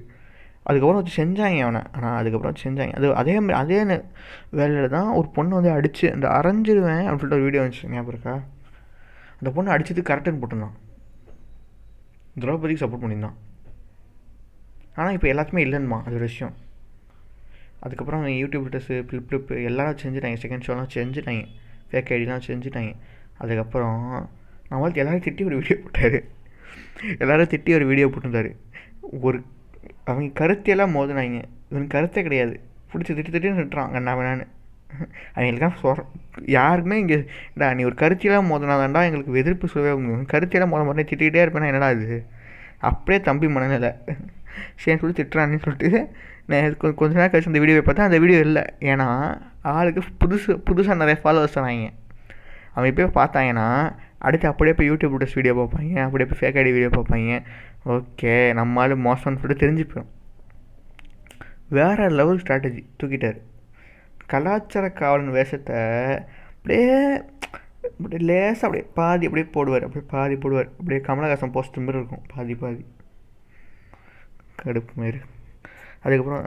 அதுக்கப்புறம் 0.67 0.99
வச்சு 0.99 1.15
செஞ்சாங்க 1.21 1.61
அவனை. 1.67 1.81
ஆனால் 1.95 2.17
அதுக்கப்புறம் 2.19 2.51
வச்சு 2.51 2.65
செஞ்சாங்க. 2.67 2.93
அது 2.99 3.07
அதே 3.21 3.33
மாதிரி 3.39 3.55
அதே 3.61 3.79
வேலையில் 4.59 4.93
தான் 4.97 5.09
ஒரு 5.19 5.27
பொண்ணை 5.37 5.55
வந்து 5.59 5.71
அடித்து 5.77 6.05
அந்த 6.15 6.27
அரைஞ்சிருவேன் 6.37 7.05
அப்படின்னு 7.07 7.23
சொல்லிட்டு 7.23 7.39
ஒரு 7.39 7.47
வீடியோ 7.47 7.63
வந்துச்சு. 7.63 7.89
ஞாபகம் 7.93 8.13
இருக்கா? 8.13 8.35
அந்த 9.39 9.51
பொண்ணு 9.55 9.73
அடிச்சது 9.75 10.03
கரெக்டுன்னு 10.09 10.41
போட்டிருந்தான். 10.43 10.77
திரௌபதிக்கு 12.43 12.83
சப்போர்ட் 12.83 13.03
பண்ணியிருந்தான். 13.03 13.39
ஆனால் 14.99 15.15
இப்போ 15.17 15.27
எல்லாத்துக்குமே 15.33 15.65
இல்லைன்னுமா? 15.67 15.99
அது 16.05 16.17
ஒரு 16.19 16.27
விஷயம். 16.31 16.53
அதுக்கப்புறம் 17.83 18.25
யூடியூப் 18.41 18.65
வீட்டர்ஸு 18.65 18.95
ஃப்ளிப்ளிப் 19.07 19.49
எல்லாரும் 19.63 19.99
செஞ்சுட்டாங்க. 20.03 20.37
செகண்ட் 20.43 20.65
ஷோலாம் 20.67 20.91
செஞ்சுட்டாங்க. 20.93 21.43
ஃபேக் 21.89 22.11
ஐடிலாம் 22.17 22.45
செஞ்சுட்டாங்க. 22.47 22.91
அதுக்கப்புறம் 23.37 24.29
நான் 24.69 24.93
எல்லோரும் 24.93 25.25
திட்டி 25.27 25.45
ஒரு 25.45 25.55
வீடியோ 25.59 25.75
போட்டார். 25.81 26.19
எல்லோரும் 27.17 27.51
திட்டி 27.53 27.73
ஒரு 27.73 27.85
வீடியோ 27.85 28.07
போட்டிருந்தார். 28.07 28.51
ஒரு 29.21 29.37
அவங்க 30.05 30.29
கருத்தையெல்லாம் 30.41 30.95
மோதினாங்க. 30.95 31.39
இவனுக்கு 31.69 31.95
கருத்தே 31.95 32.21
கிடையாது. 32.21 32.55
பிடிச்சி 32.91 33.13
திட்டு 33.17 33.33
திட்டி 33.35 33.51
நிட்டுறான் 33.59 33.91
கண்ணா 33.91 34.11
வேணான்னு. 34.17 34.47
அவங்களுக்கெல்லாம் 35.35 35.77
சொல் 35.81 36.01
யாருக்குமே 36.55 36.97
இங்கே 37.03 37.17
டா 37.59 37.73
நீ 37.73 37.83
ஒரு 37.83 37.95
கருத்தியெல்லாம் 38.01 38.49
மோதினாதான்டா 38.51 39.01
எங்களுக்கு 39.07 39.39
எதிர்ப்பு 39.43 39.67
சொல்லவே 39.67 39.93
முடியும் 40.01 40.27
கருத்தியெல்லாம் 40.33 40.73
மோத 40.73 40.83
மாட்டேன் 40.87 41.09
திட்டிகிட்டே 41.11 41.39
இருப்பேன்னா 41.45 41.69
என்னடா 41.71 41.89
இது? 41.97 42.17
அப்படியே 42.89 43.23
தம்பி 43.23 43.47
மனநிலை. 43.55 43.91
சரி 44.81 44.97
சொல்லி 45.01 45.15
திட்டுறான்னு 45.17 45.59
சொல்லிட்டு 45.65 46.01
கொஞ்ச 46.99 47.11
நேரம் 47.17 47.31
கழிச்சு 47.33 47.51
அந்த 47.51 47.61
வீடியோவை 47.63 47.83
பார்த்தா 47.87 48.07
அந்த 48.09 48.17
வீடியோ 48.23 48.39
இல்லை. 48.47 48.63
ஏன்னா 48.91 49.07
ஆளுக்கு 49.73 50.01
புதுசு 50.21 50.51
புதுசாக 50.69 50.97
நிறைய 51.01 51.17
ஃபாலோவர்ஸ் 51.21 51.57
தராங்க 51.57 51.89
அவன் 52.75 52.89
இப்போ 52.91 53.05
பார்த்தாங்கன்னா 53.19 53.67
அடுத்து 54.27 54.45
அப்படியே 54.49 54.75
போய் 54.77 54.89
யூடியூப் 54.89 55.13
வீடியோஸ் 55.13 55.37
வீடியோ 55.37 55.53
பார்ப்பாங்க. 55.59 55.93
அப்படியே 56.05 56.27
போய் 56.29 56.39
ஃபேக் 56.41 56.59
ஐடி 56.61 56.71
வீடியோ 56.75 56.89
பார்ப்பாங்க. 56.97 57.39
ஓகே 57.95 58.33
நம்ம 58.59 58.81
ஆள் 58.83 58.93
மோசம்னு 59.07 59.41
சொல்லிட்டு 59.41 59.63
தெரிஞ்சுப்போம் 59.63 60.09
வேறு 61.77 62.05
லெவல் 62.19 62.41
ஸ்ட்ராட்டஜி 62.43 62.81
தூக்கிட்டார். 63.01 63.39
கலாச்சார 64.31 64.85
காவலன் 64.99 65.35
வேஷத்தை 65.37 65.79
அப்படியே 66.55 66.97
அப்படியே 67.99 68.21
லேசாக 68.29 68.65
அப்படியே 68.67 68.85
பாதி 68.99 69.27
அப்படியே 69.29 69.47
போடுவார். 69.55 69.85
அப்படியே 69.87 70.07
பாதி 70.15 70.35
போடுவார். 70.43 70.69
அப்படியே 70.79 71.01
கமலஹாசன் 71.07 71.55
போஸ்ட் 71.55 71.79
மாதிரி 71.85 71.99
இருக்கும். 72.01 72.25
பாதி 72.33 72.55
பாதி. 72.63 72.83
கடுப்பு 74.61 74.93
மாரி 75.01 75.21
அதுக்கப்புறம் 76.03 76.45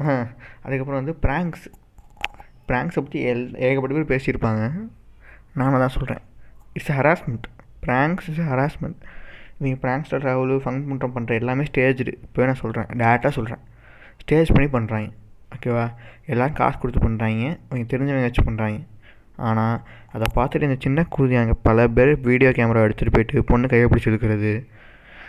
அதுக்கப்புறம் 0.66 1.00
வந்து 1.00 1.14
ப்ராங்க்ஸ் 1.26 1.66
ப்ராங்க்ஸை 2.70 3.00
பற்றி 3.04 3.20
எல் 3.32 3.44
ஏகப்பட்ட 3.66 3.92
பேர் 3.96 4.12
பேசியிருப்பாங்க. 4.14 4.62
நான் 5.58 5.82
தான் 5.82 5.94
சொல்கிறேன் 5.98 6.22
it's 6.78 6.94
harassment 6.98 7.46
pranks 7.84 8.26
is 8.32 8.42
harassment 8.52 8.98
இவங்க 9.58 9.76
ப்ராங்க்ஸ்டர் 9.84 10.22
ட்ராவலு 10.24 10.56
ஃபங்க் 10.64 10.88
பண்ணுற 10.88 11.06
பண்ணுற 11.14 11.34
எல்லாமே 11.40 11.64
ஸ்டேஜ்டு 11.68 12.12
இப்போ 12.24 12.46
நான் 12.48 12.60
சொல்கிறேன் 12.62 12.88
டேரெக்டாக 13.02 13.32
சொல்கிறேன் 13.38 13.62
ஸ்டேஜ் 14.22 14.52
பண்ணி 14.54 14.68
பண்ணுறாங்க 14.74 15.08
ஓகேவா 15.54 15.84
எல்லோரும் 16.32 16.58
காசு 16.60 16.76
கொடுத்து 16.82 17.00
பண்ணுறாங்க 17.06 17.44
அவங்க 17.68 17.84
தெரிஞ்சவங்க 17.92 18.28
வச்சு 18.28 18.42
பண்ணுறாங்க 18.48 18.78
ஆனால் 19.48 19.76
அதை 20.14 20.26
பார்த்துட்டு 20.36 20.68
இந்த 20.68 20.78
சின்ன 20.84 21.06
குருதியாங்க 21.14 21.54
பல 21.68 21.86
பேர் 21.96 22.12
வீடியோ 22.28 22.50
கேமரா 22.58 22.84
எடுத்துகிட்டு 22.86 23.14
போயிட்டு 23.16 23.44
பொண்ணு 23.50 23.70
கையை 23.72 23.86
பிடிச்சி 23.90 24.10
எடுக்கிறது 24.10 24.52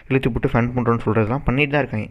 இழுத்து 0.09 0.28
போட்டு 0.34 0.51
ஃபன் 0.53 0.73
பண்ணுறோன்னு 0.75 1.05
சொல்கிறதுலாம் 1.05 1.45
பண்ணிட்டு 1.47 1.73
தான் 1.73 1.84
இருக்காங்க. 1.84 2.09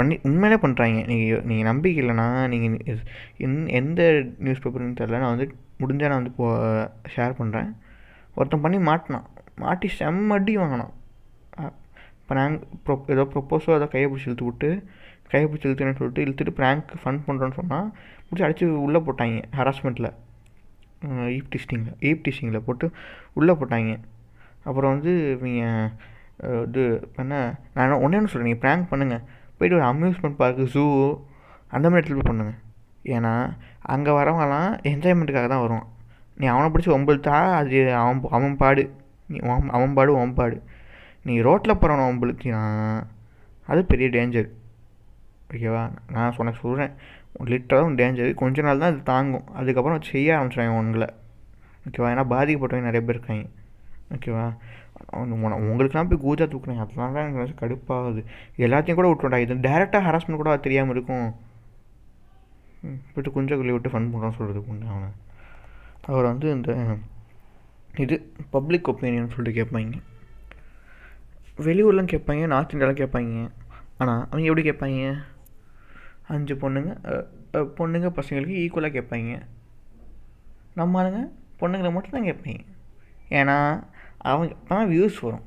பண்ணி 0.00 0.16
உண்மையிலே 0.28 0.58
பண்ணுறாங்க 0.64 1.00
நீங்கள் 1.10 1.42
நீங்கள் 1.50 1.68
நம்பிக்கை 1.70 2.00
இல்லைனா 2.04 2.26
நீங்கள் 2.52 3.00
எந் 3.46 3.58
எந்த 3.80 4.00
நியூஸ் 4.44 4.62
பேப்பர்னு 4.64 4.98
தெரில 5.02 5.20
நான் 5.24 5.34
வந்து 5.34 5.48
முடிஞ்சால் 5.82 6.12
நான் 6.12 6.20
வந்து 6.22 6.36
போ 6.38 6.46
ஷேர் 7.14 7.38
பண்ணுறேன் 7.40 7.70
ஒருத்தன் 8.38 8.64
பண்ணி 8.64 8.78
மாட்டினான். 8.88 9.26
மாட்டி 9.62 9.88
செம்மடி 10.00 10.52
வாங்கினான். 10.62 10.92
இப்போ 12.20 12.34
நாங்கள் 12.38 12.60
ப்ரொ 12.86 12.94
ஏதோ 13.14 13.22
ப்ரொப்போஸோ 13.32 13.70
ஏதோ 13.78 13.86
கையை 13.94 14.08
பிடிச்சி 14.10 14.28
இழுத்து 14.28 14.44
விட்டு 14.48 14.68
கையை 15.32 15.46
பிடிச்சி 15.48 15.66
இழுத்துன்னு 15.68 15.98
சொல்லிட்டு 16.00 16.24
இழுத்துட்டு 16.24 16.52
ப்ராங்க் 16.60 16.90
ஃபன் 17.00 17.18
பண்ணுறோன்னு 17.26 17.56
சொன்னால் 17.60 17.88
பிடிச்சி 18.26 18.44
அடித்து 18.46 18.66
உள்ளே 18.86 19.00
போட்டாங்க 19.06 19.40
ஹராஸ்மெண்ட்டில் 19.58 20.10
ஈப் 21.36 21.50
டிஸ்டிங்கில் 21.54 21.96
ஈப் 22.08 22.22
டிஸ்டிங்கில் 22.26 22.64
போட்டு 22.68 22.86
உள்ளே 23.40 23.54
போட்டாங்க. 23.60 23.92
அப்புறம் 24.68 24.92
வந்து 24.94 25.12
இவங்க 25.36 25.60
இது 26.68 26.82
என்ன 27.22 27.34
நான் 27.76 28.00
ஒன்றே 28.04 28.18
ஒன்று 28.20 28.32
சொல்கிறேன் 28.32 28.50
நீங்கள் 28.50 28.64
ப்ராங்க் 28.64 28.90
பண்ணுங்கள் 28.92 29.24
போய்ட்டு 29.60 29.78
ஒரு 29.78 29.86
அம்யூஸ்மெண்ட் 29.92 30.40
பார்க்கு 30.42 30.64
ஜூ 30.74 30.84
அந்த 31.76 31.86
மாதிரி 31.90 32.00
இடத்துல 32.00 32.18
போய் 32.18 32.30
பண்ணுங்கள் 32.30 32.58
ஏன்னா 33.14 33.32
அங்கே 33.92 34.12
வரவங்கலாம் 34.18 34.70
என்ஜாய்மெண்ட்டுக்காக 34.90 35.48
தான் 35.52 35.62
வருவான். 35.64 35.86
நீ 36.40 36.46
அவனை 36.52 36.66
பிடிச்சி 36.72 36.90
ஒம்பளுத்தா 36.96 37.36
அது 37.58 37.78
அவன் 38.00 38.20
அவன் 38.36 38.56
பாடு. 38.62 38.84
நீ 39.30 39.38
அவன் 39.76 39.94
பாடு 39.98 40.12
உன் 40.22 40.36
பாடு. 40.38 40.56
நீ 41.26 41.34
ரோட்டில் 41.46 41.78
போகிறவனை 41.80 42.04
ஒம்பளுத்தினா 42.10 42.62
அது 43.68 43.80
பெரிய 43.90 44.06
டேஞ்சர் 44.16 44.48
ஓகேவா 45.52 45.82
நான் 46.14 46.34
சொன்ன 46.36 46.54
சொல்கிறேன் 46.60 46.92
லிட்டராக 47.52 47.94
டேஞ்சர் 48.00 48.30
கொஞ்ச 48.42 48.62
நாள் 48.66 48.82
தான் 48.82 48.92
அது 48.92 49.02
தாங்கும். 49.12 49.46
அதுக்கப்புறம் 49.58 50.02
செய்ய 50.10 50.36
ஆரம்பிச்சிடுவாங்க 50.36 50.80
உங்களை 50.82 51.08
ஓகேவா 51.88 52.10
ஏன்னா 52.14 52.24
பாதிக்கப்பட்டவங்க 52.34 52.88
நிறைய 52.90 53.02
பேர் 53.06 53.16
இருக்காங்க. 53.16 53.46
ஓகேவா 54.16 54.46
உங்களுக்குலாம் 55.66 56.10
போய் 56.10 56.24
கூஜா 56.26 56.44
தூக்குறேன் 56.52 56.82
அதெல்லாம் 56.82 57.14
தான் 57.16 57.28
எனக்கு 57.28 57.60
கடுப்பாகுது. 57.62 58.20
எல்லாத்தையும் 58.66 58.98
கூட 59.00 59.08
விட்டுடா 59.10 59.40
இது 59.44 59.56
டேரெக்டாக 59.68 60.06
ஹராஸ்மெண்ட் 60.08 60.42
கூட 60.42 60.56
தெரியாமல் 60.66 60.94
இருக்கும். 60.96 61.28
விட்டு 63.14 63.30
குஞ்ச 63.36 63.56
குள்ளி 63.60 63.72
விட்டு 63.76 63.92
ஃபன் 63.94 64.10
பண்ணுறான்னு 64.12 64.38
சொல்கிறதுக்கு 64.38 64.72
உண்டு 64.74 64.92
அவனை. 64.92 65.08
அவர் 66.10 66.30
வந்து 66.32 66.46
இந்த 66.56 66.70
இது 68.02 68.16
பப்ளிக் 68.54 68.88
ஒப்பீனியன் 68.90 69.32
சொல்லிட்டு 69.34 69.58
கேட்பாங்க 69.58 69.98
வெளியூர்லாம் 71.66 72.12
கேட்பாங்க 72.12 72.44
நார்த் 72.52 72.74
இந்தியாலாம் 72.74 73.00
கேட்பாங்க 73.00 73.40
ஆனால் 74.02 74.22
அவங்க 74.28 74.46
எப்படி 74.50 74.62
கேட்பாங்க 74.68 75.00
அஞ்சு 76.34 76.54
பொண்ணுங்க 76.62 76.92
பொண்ணுங்க 77.78 78.08
பசங்களுக்கு 78.18 78.60
ஈக்குவலாக 78.62 78.94
கேட்பாங்க 78.96 79.32
நம்ம 80.78 80.98
ஆளுங்க 81.00 81.20
பொண்ணுங்களை 81.60 81.90
மட்டும் 81.94 82.16
தான் 82.16 82.28
கேட்பாங்க 82.28 82.60
ஏன்னா 83.40 83.56
அவங்க 84.28 84.54
அப்போ 84.58 84.72
தான் 84.74 84.90
வியூஸ் 84.92 85.18
வரும். 85.26 85.44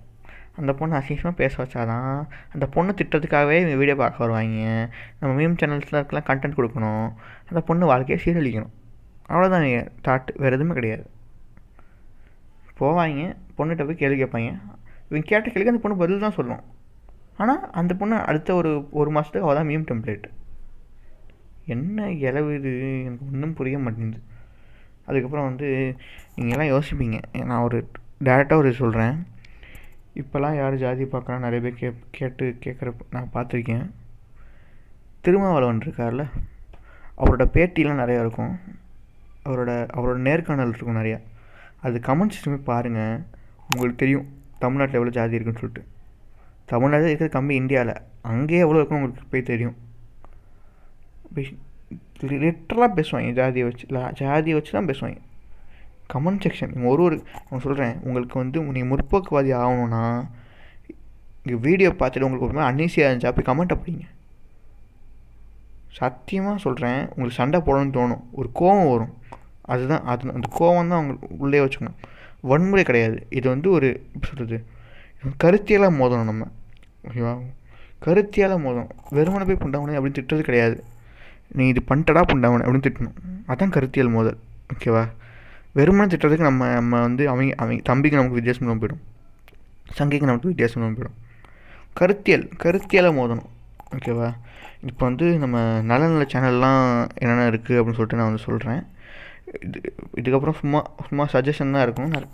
அந்த 0.59 0.71
பொண்ணை 0.79 0.95
அசிங்கமாக 0.99 1.35
பேச 1.41 1.53
வச்சாதான் 1.61 2.11
அந்த 2.53 2.65
பொண்ணு 2.73 2.91
திட்டத்துக்காகவே 2.99 3.57
வீடியோ 3.81 3.95
பார்க்க 4.01 4.23
வருவாங்க. 4.23 4.67
நம்ம 5.19 5.31
மீம் 5.39 5.57
சேனல்ஸில் 5.61 5.99
இருக்கலாம் 5.99 6.27
கண்டென்ட் 6.29 6.57
கொடுக்கணும். 6.59 7.07
அந்த 7.49 7.61
பொண்ணு 7.69 7.91
வாழ்க்கையை 7.91 8.19
சீரழிக்கணும். 8.25 8.73
அவ்வளோதான் 9.31 9.65
நீங்கள் 9.65 9.89
தாட் 10.07 10.29
வேறு 10.43 10.57
எதுவுமே 10.57 10.75
கிடையாது. 10.79 11.05
போவாங்க 12.79 13.23
பொண்ணுகிட்ட 13.57 13.83
போய் 13.87 14.01
கேள்வி 14.03 14.17
கேட்பாங்க. 14.21 14.51
இவங்க 15.09 15.25
கேட்ட 15.31 15.45
கேள்விக்கு 15.49 15.73
அந்த 15.73 15.83
பொண்ணு 15.83 16.01
பதில் 16.03 16.25
தான் 16.25 16.37
சொல்லும். 16.39 16.63
ஆனால் 17.41 17.63
அந்த 17.79 17.91
பொண்ணு 17.99 18.15
அடுத்த 18.29 18.55
ஒரு 18.61 18.71
ஒரு 19.01 19.09
மாதத்துக்கு 19.15 19.47
அவள் 19.47 19.59
தான் 19.59 19.69
மீம் 19.71 19.87
டெம்ப்ளேட் 19.89 20.25
என்ன 21.73 22.07
இலவு 22.27 22.49
இது? 22.59 22.71
எனக்கு 23.07 23.25
ஒன்றும் 23.31 23.57
புரிய 23.59 23.77
மாட்டேங்குது. 23.83 24.21
அதுக்கப்புறம் 25.07 25.47
வந்து 25.49 25.67
நீங்கள்லாம் 26.37 26.71
யோசிப்பீங்க. 26.73 27.17
நான் 27.49 27.65
ஒரு 27.67 27.77
டேரெக்டாக 28.27 28.61
ஒரு 28.61 28.71
சொல்கிறேன் 28.79 29.15
இப்போல்லாம் 30.21 30.57
யார் 30.59 30.75
ஜாதி 30.83 31.03
பார்க்கலாம் 31.13 31.43
நிறைய 31.45 31.59
பேர் 31.65 31.79
கே 31.79 31.89
கேட்டு 32.17 32.45
கேட்குற 32.65 32.89
நான் 33.15 33.33
பார்த்துருக்கேன். 33.35 33.85
திருமாவளவன் 35.25 35.83
இருக்கார்ல 35.85 36.23
அவரோட 37.21 37.43
பேட்டிலாம் 37.55 38.01
நிறையா 38.03 38.21
இருக்கும். 38.25 38.53
அவரோட 39.47 39.71
அவரோட 39.97 40.17
நேர்காணல் 40.27 40.73
இருக்கும் 40.73 40.99
நிறையா. 40.99 41.17
அது 41.85 41.97
கமெண்ட் 42.07 42.35
சிஸ்டமே 42.35 42.59
பாருங்கள் 42.69 43.17
உங்களுக்கு 43.71 44.01
தெரியும் 44.03 44.27
தமிழ்நாட்டில் 44.63 44.99
எவ்வளோ 44.99 45.15
ஜாதி 45.19 45.37
இருக்குன்னு 45.37 45.61
சொல்லிட்டு. 45.61 45.83
தமிழ்நாட்டில் 46.71 47.09
இருக்கிறது 47.11 47.37
கம்மி 47.37 47.53
இந்தியாவில் 47.61 47.95
அங்கேயே 48.31 48.63
எவ்வளோ 48.65 48.79
இருக்குன்னு 48.79 49.01
உங்களுக்கு 49.01 49.31
போய் 49.33 49.49
தெரியும். 49.51 49.77
லிட்டரலாக 52.43 52.91
பேசுவாங்க. 52.97 53.31
ஜாதியை 53.41 53.65
வச்சு 53.69 53.85
ஜாதியை 54.21 54.55
வச்சு 54.57 54.77
தான் 54.77 54.89
பேசுவாங்க. 54.91 55.19
கமெண்ட் 56.13 56.43
செக்ஷன் 56.45 56.73
ஒரு 56.91 57.03
ஒரு 57.03 57.15
நான் 57.49 57.59
சொல்கிறேன் 57.59 57.95
உங்களுக்கு 58.03 58.39
வந்து 58.39 58.59
நீங்கள் 58.75 58.91
முற்போக்குவாதி 58.91 59.51
ஆகணும்னா 59.61 60.01
இங்கே 61.45 61.59
வீடியோ 61.67 61.89
பார்த்துட்டு 61.99 62.27
உங்களுக்கு 62.27 62.47
ஒரு 62.47 62.55
மாதிரி 62.57 62.69
அன்னீசியாக 62.71 63.09
இருந்துச்சு 63.09 63.31
அப்படி 63.31 63.47
கமெண்ட் 63.51 63.75
அப்படிங்க 63.75 64.05
சத்தியமாக 65.97 66.57
சொல்கிறேன் 66.57 67.01
உங்களுக்கு 67.01 67.39
சண்டை 67.39 67.59
போடணும்னு 67.59 67.95
தோணும். 67.97 68.21
ஒரு 68.31 68.49
கோவம் 68.59 68.89
வரும். 68.91 69.11
அதுதான் 69.61 70.03
அது 70.03 70.31
அந்த 70.31 70.47
கோவம் 70.59 70.89
தான் 70.91 70.99
அவங்களுக்கு 70.99 71.27
உள்ளே 71.37 71.59
வச்சுக்கணும். 71.59 71.97
வன்முறை 72.41 72.83
கிடையாது. 72.83 73.27
இது 73.29 73.49
வந்து 73.49 73.69
ஒரு 73.69 73.87
எப்படி 74.13 74.27
சொல்கிறது 74.29 74.57
கருத்தியலாக 75.43 75.93
மோதணும் 75.99 76.29
நம்ம. 76.31 76.47
ஓகேவா? 77.07 77.33
கருத்தியால் 78.05 78.63
மோதணும். 78.65 78.89
வெறுமனை 79.17 79.45
போய் 79.49 79.61
புண்டாவனே 79.63 79.97
அப்படின்னு 79.97 80.17
திட்டுறது 80.19 80.41
கிடையாது. 80.41 80.83
நீ 81.51 81.67
இது 81.67 81.81
பண்ணிட்டடா 81.89 82.23
புண்டாவனே 82.31 82.65
அப்படின்னு 82.65 82.87
திட்டணும். 82.87 83.17
அதான் 83.47 83.69
கருத்தியல் 83.69 84.09
மோதல். 84.09 84.37
ஓகேவா? 84.73 85.03
வெறுமனை 85.77 86.07
திட்டுறதுக்கு 86.09 86.47
நம்ம 86.49 86.69
நம்ம 86.79 86.99
வந்து 87.07 87.23
அவங்க 87.31 87.53
அவங்க 87.61 87.83
தம்பிக்கு 87.89 88.17
நமக்கு 88.19 88.39
வித்தியாசம் 88.39 88.63
இல்லாமல் 88.63 88.81
போயிடும். 88.83 89.03
சங்கைக்கு 89.97 90.29
நமக்கு 90.29 90.51
வித்தியாசம் 90.51 90.79
இல்லாமல் 90.79 90.97
போயிடும். 90.97 91.17
கருத்தியல் 91.99 92.45
கருத்தியலை 92.63 93.11
மோதணும். 93.19 93.49
ஓகேவா 93.95 94.29
இப்போ 94.89 95.03
வந்து 95.07 95.25
நம்ம 95.43 95.57
நல்ல 95.89 96.03
நல்ல 96.11 96.23
சேனல்லாம் 96.33 96.81
என்னென்ன 97.21 97.45
இருக்குது 97.51 97.77
அப்படின்னு 97.79 97.97
சொல்லிட்டு 97.99 98.19
நான் 98.19 98.29
வந்து 98.29 98.43
சொல்கிறேன் 98.47 98.81
இது 99.67 99.79
இதுக்கப்புறம் 100.19 100.57
சும்மா 100.59 100.79
சும்மா 101.07 101.23
சஜஷன் 101.33 101.73
தான் 101.75 101.83
இருக்கும். 101.85 102.11
நல்ல 102.13 102.25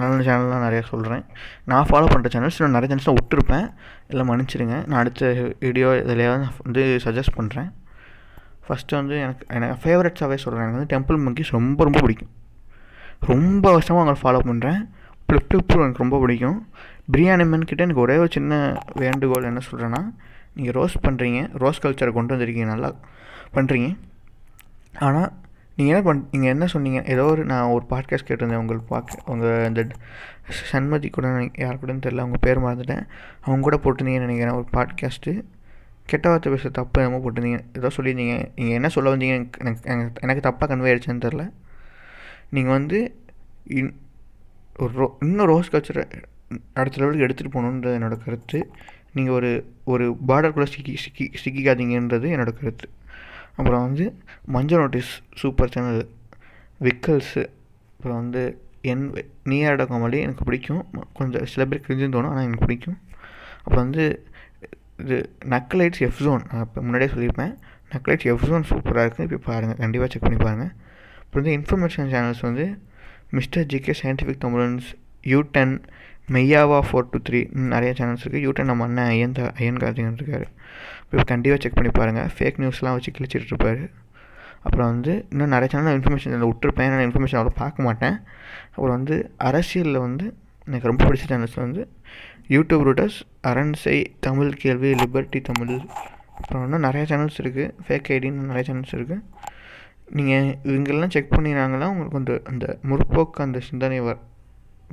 நல்ல 0.00 0.18
சேனல்லாம் 0.28 0.64
நிறையா 0.66 0.82
சொல்கிறேன் 0.92 1.24
நான் 1.70 1.88
ஃபாலோ 1.90 2.08
பண்ணுற 2.12 2.30
சேனல்ஸ் 2.34 2.60
நான் 2.64 2.76
நிறைய 2.78 2.90
சேனல்ஸ் 2.92 3.16
விட்டுருப்பேன். 3.18 3.66
எல்லாம் 4.12 4.30
மன்னிச்சிடுங்க 4.30 4.76
நான் 4.88 5.00
அடுத்த 5.02 5.32
வீடியோ 5.64 5.88
நான் 6.20 6.46
வந்து 6.66 6.84
சஜஸ்ட் 7.06 7.36
பண்ணுறேன் 7.38 7.70
ஃபஸ்ட்டு 8.66 8.98
வந்து 9.00 9.16
எனக்கு 9.24 9.44
எனக்கு 9.58 9.80
ஃபேவரட்ஸாகவே 9.84 10.38
சொல்கிறேன் 10.44 10.64
எனக்கு 10.66 10.78
வந்து 10.80 10.92
டெம்பிள் 10.94 11.20
மங்கிஸ் 11.26 11.54
ரொம்ப 11.58 11.84
ரொம்ப 11.88 12.00
பிடிக்கும். 12.06 12.32
ரொம்ப 13.30 13.64
வருஷமாக 13.72 14.02
அவங்களை 14.02 14.20
ஃபாலோ 14.22 14.40
பண்ணுறேன் 14.48 14.80
ஃப்ளிப் 15.26 15.46
ப்ளிப் 15.50 15.74
எனக்கு 15.74 16.02
ரொம்ப 16.02 16.16
பிடிக்கும். 16.18 16.58
பிரியாணி 17.12 17.44
மேன் 17.48 17.68
கிட்டே 17.68 17.84
எனக்கு 17.84 18.00
ஒரே 18.00 18.16
ஒரு 18.16 18.30
சின்ன 18.30 18.52
வேண்டுகோள் 18.94 19.48
என்ன 19.50 19.60
சொல்கிறேன்னா 19.68 20.00
நீங்கள் 20.56 20.74
ரோஸ் 20.78 20.96
பண்ணுறீங்க 21.06 21.40
ரோஸ் 21.62 21.82
கல்ச்சரை 21.84 22.12
கொண்டு 22.12 22.34
வந்திருக்கீங்க 22.34 22.66
நல்லா 22.72 22.90
பண்ணுறீங்க 23.54 23.88
ஆனால் 25.06 25.30
நீங்கள் 25.76 25.92
என்ன 25.94 26.02
பண் 26.08 26.26
நீங்கள் 26.30 26.50
என்ன 26.50 26.66
சொன்னீங்க? 26.66 27.00
ஏதோ 27.12 27.22
ஒரு 27.24 27.42
நான் 27.44 27.70
ஒரு 27.74 27.84
பாட்காஸ்ட் 27.90 28.28
கேட்டிருந்தேன் 28.28 28.62
உங்களுக்கு 28.62 28.86
பார்க்க 28.86 29.30
உங்கள் 29.32 29.66
இந்த 29.68 29.82
சண்மதி 30.72 31.08
கூட 31.10 31.26
யார் 31.56 31.80
கூடன்னு 31.82 32.04
தெரில 32.06 32.24
அவங்க 32.24 32.38
பேர் 32.40 32.62
மறந்துட்டேன். 32.64 33.04
அவங்க 33.44 33.62
கூட 33.68 33.76
போட்டிருந்தீங்கன்னு 33.84 34.26
நினைக்கிறேன் 34.28 34.54
ஒரு 34.54 34.66
பாட்காஸ்ட்டு 34.76 35.32
கெட்ட 36.06 36.28
வார்த்தை 36.28 36.52
பேச 36.52 36.68
தப்பு 36.68 37.02
என்னமோ 37.02 37.20
போட்டிருந்தீங்க. 37.24 37.60
ஏதோ 37.78 37.90
சொல்லியிருந்தீங்க. 37.96 38.36
நீங்கள் 38.56 38.78
என்ன 38.78 38.88
சொல்ல 38.88 39.14
வந்தீங்க 39.16 39.36
எனக்கு 39.36 39.60
எனக்கு 39.92 40.20
எனக்கு 40.20 40.44
தப்பாக 40.48 40.68
கன்வே 40.72 40.90
ஆயிடுச்சுன்னு 40.92 41.24
தெரில 41.26 41.44
நீங்கள் 42.56 42.76
வந்து 42.78 42.98
இன் 43.80 43.92
ஒரு 44.82 44.92
ரோ 45.00 45.06
இன்னும் 45.24 45.48
ரோஸ் 45.52 45.70
கல்ச்சரை 45.74 46.04
அடுத்த 46.80 47.00
லெவலுக்கு 47.00 47.26
எடுத்துகிட்டு 47.26 47.54
போகணுன்றது 47.54 47.98
என்னோடய 47.98 48.20
கருத்து. 48.24 48.58
நீங்கள் 49.16 49.36
ஒரு 49.38 49.50
ஒரு 49.92 50.04
பார்டருக்குள்ளே 50.28 50.68
சிக்கி 50.74 50.94
சிக்கி 51.04 51.26
சிக்கிக்காதீங்கன்றது 51.42 52.26
என்னோடய 52.34 52.56
கருத்து. 52.60 52.86
அப்புறம் 53.58 53.84
வந்து 53.86 54.04
மஞ்சள் 54.54 54.82
நோட்டீஸ் 54.82 55.12
சூப்பர் 55.40 55.72
சேனல் 55.74 56.02
விக்கல்ஸு 56.86 57.42
அப்புறம் 57.94 58.18
வந்து 58.22 58.42
என் 58.92 59.02
நீயாட 59.50 59.82
கோமாளி 59.90 60.18
எனக்கு 60.26 60.46
பிடிக்கும். 60.48 60.82
கொஞ்சம் 61.18 61.48
சில 61.54 61.64
பேர் 61.70 61.84
கிரிஞ்சுன்னு 61.86 62.14
தோணும் 62.16 62.32
ஆனால் 62.32 62.46
எனக்கு 62.48 62.66
பிடிக்கும். 62.68 62.98
அப்புறம் 63.64 63.84
வந்து 63.86 64.04
இது 65.02 65.18
நக்கலைட்ஸ் 65.54 66.02
எஃப் 66.06 66.22
ஜோன் 66.24 66.42
நான் 66.50 66.64
இப்போ 66.66 66.80
முன்னாடியே 66.86 67.10
சொல்லியிருப்பேன். 67.14 67.52
நக்கலைட்ஸ் 67.92 68.28
எஃப் 68.32 68.46
ஜோன் 68.48 68.66
சூப்பராக 68.70 69.04
இருக்குது 69.06 69.26
இப்போ 69.28 69.40
பாருங்கள் 69.50 69.80
கண்டிப்பாக 69.82 70.10
செக் 70.12 70.26
பண்ணி 70.26 70.40
பாருங்கள் 70.46 70.72
அப்புறம் 71.32 71.44
வந்து 71.44 71.58
இன்ஃபர்மேஷன் 71.58 72.08
சேனல்ஸ் 72.12 72.40
வந்து 72.46 72.64
மிஸ்டர் 73.36 73.66
ஜிகே 73.72 73.92
சயின்டிஃபிக் 74.00 74.40
தமிழன்ஸ் 74.42 74.88
யூ 75.30 75.38
டென் 75.54 75.72
மெய்யாவா 76.34 76.78
ஃபோர் 76.88 77.06
டூ 77.12 77.18
த்ரீ 77.26 77.38
நிறைய 77.74 77.90
சேனல்ஸ் 78.00 78.24
இருக்குது 78.24 78.42
யூ 78.46 78.50
டென் 78.56 78.68
நம்ம 78.70 78.84
அண்ணன் 78.88 79.10
ஐயன் 79.14 79.32
த 79.38 79.46
ஐயன் 79.60 79.78
கார்த்திகன் 79.82 80.18
இருக்கார். 80.20 80.44
இப்போ 81.04 81.24
கண்டிப்பாக 81.30 81.58
செக் 81.62 81.76
பண்ணி 81.78 81.92
பாருங்கள் 81.98 82.28
ஃபேக் 82.36 82.58
நியூஸ்லாம் 82.62 82.96
வச்சு 82.96 83.12
கிழிச்சிட்டு 83.16 83.50
இருப்பார். 83.52 83.80
அப்புறம் 84.64 84.88
வந்து 84.92 85.12
இன்னும் 85.32 85.52
நிறைய 85.54 85.70
சேனல் 85.74 85.96
இன்ஃபர்மேஷன் 85.98 86.34
அதில் 86.36 86.50
விட்டுருப்பேன். 86.50 86.90
நான் 86.94 87.04
இன்ஃபர்மேஷன் 87.08 87.38
அவ்வளோ 87.40 87.54
பார்க்க 87.62 87.86
மாட்டேன். 87.88 88.18
அப்புறம் 88.74 88.94
வந்து 88.98 89.16
அரசியலில் 89.48 90.00
வந்து 90.06 90.26
எனக்கு 90.68 90.90
ரொம்ப 90.92 91.02
பிடிச்ச 91.08 91.26
சேனல்ஸ் 91.32 91.56
வந்து 91.64 91.84
யூடியூப் 92.56 92.84
ரூட்டர்ஸ் 92.88 93.18
அரண்சை 93.52 93.96
தமிழ் 94.26 94.52
கேள்வி 94.64 94.92
லிபர்ட்டி 95.02 95.40
தமிழ். 95.50 95.74
அப்புறம் 96.40 96.64
இன்னும் 96.66 96.86
நிறைய 96.88 97.04
சேனல்ஸ் 97.12 97.40
இருக்குது 97.44 97.72
ஃபேக் 97.86 98.10
ஐடின்னு 98.16 98.50
நிறைய 98.52 98.64
சேனல்ஸ் 98.70 98.94
இருக்குது 98.98 99.20
நீங்கள் 100.18 100.48
இவங்கெல்லாம் 100.70 101.12
செக் 101.14 101.34
பண்ணினாங்கன்னா 101.34 101.88
உங்களுக்கு 101.92 102.18
அந்த 102.20 102.34
அந்த 102.52 102.66
முற்போக்கு 102.90 103.44
அந்த 103.46 103.58
சிந்தனை 103.68 103.98
வ 104.06 104.12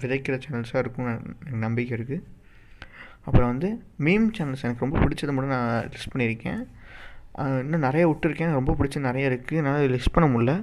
விதைக்கிற 0.01 0.35
சேனல்ஸாக 0.43 0.83
இருக்கும்னு 0.83 1.13
எனக்கு 1.43 1.63
நம்பிக்கை 1.65 1.93
இருக்குது 1.97 2.25
அப்புறம் 3.25 3.49
வந்து 3.51 3.69
மீம் 4.05 4.27
சேனல்ஸ் 4.37 4.65
எனக்கு 4.67 4.85
ரொம்ப 4.85 4.97
பிடிச்சது 5.03 5.33
மட்டும் 5.35 5.55
நான் 5.55 5.89
லிஸ்ட் 5.93 6.11
பண்ணியிருக்கேன். 6.13 6.61
இன்னும் 7.63 7.85
நிறைய 7.87 8.03
விட்டுருக்கேன். 8.09 8.55
ரொம்ப 8.59 8.71
பிடிச்ச 8.77 8.99
நிறைய 9.07 9.31
இருக்குது 9.31 9.59
என்னால் 9.61 9.91
லிஸ்ட் 9.95 10.15
பண்ண 10.15 10.27
முடில 10.35 10.53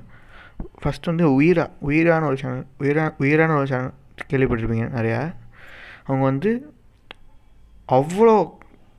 ஃபஸ்ட் 0.82 1.10
வந்து 1.10 1.24
உயிரா 1.38 1.64
உயிரான 1.88 2.26
ஒரு 2.30 2.38
சேனல் 2.42 2.66
உயிரா 2.82 3.04
உயிரான 3.22 3.56
ஒரு 3.60 3.68
சேனல் 3.72 3.94
கேள்விப்பட்டிருப்பீங்க 4.30 4.86
நிறையா. 4.98 5.20
அவங்க 6.06 6.24
வந்து 6.30 6.50
அவ்வளோ 7.98 8.36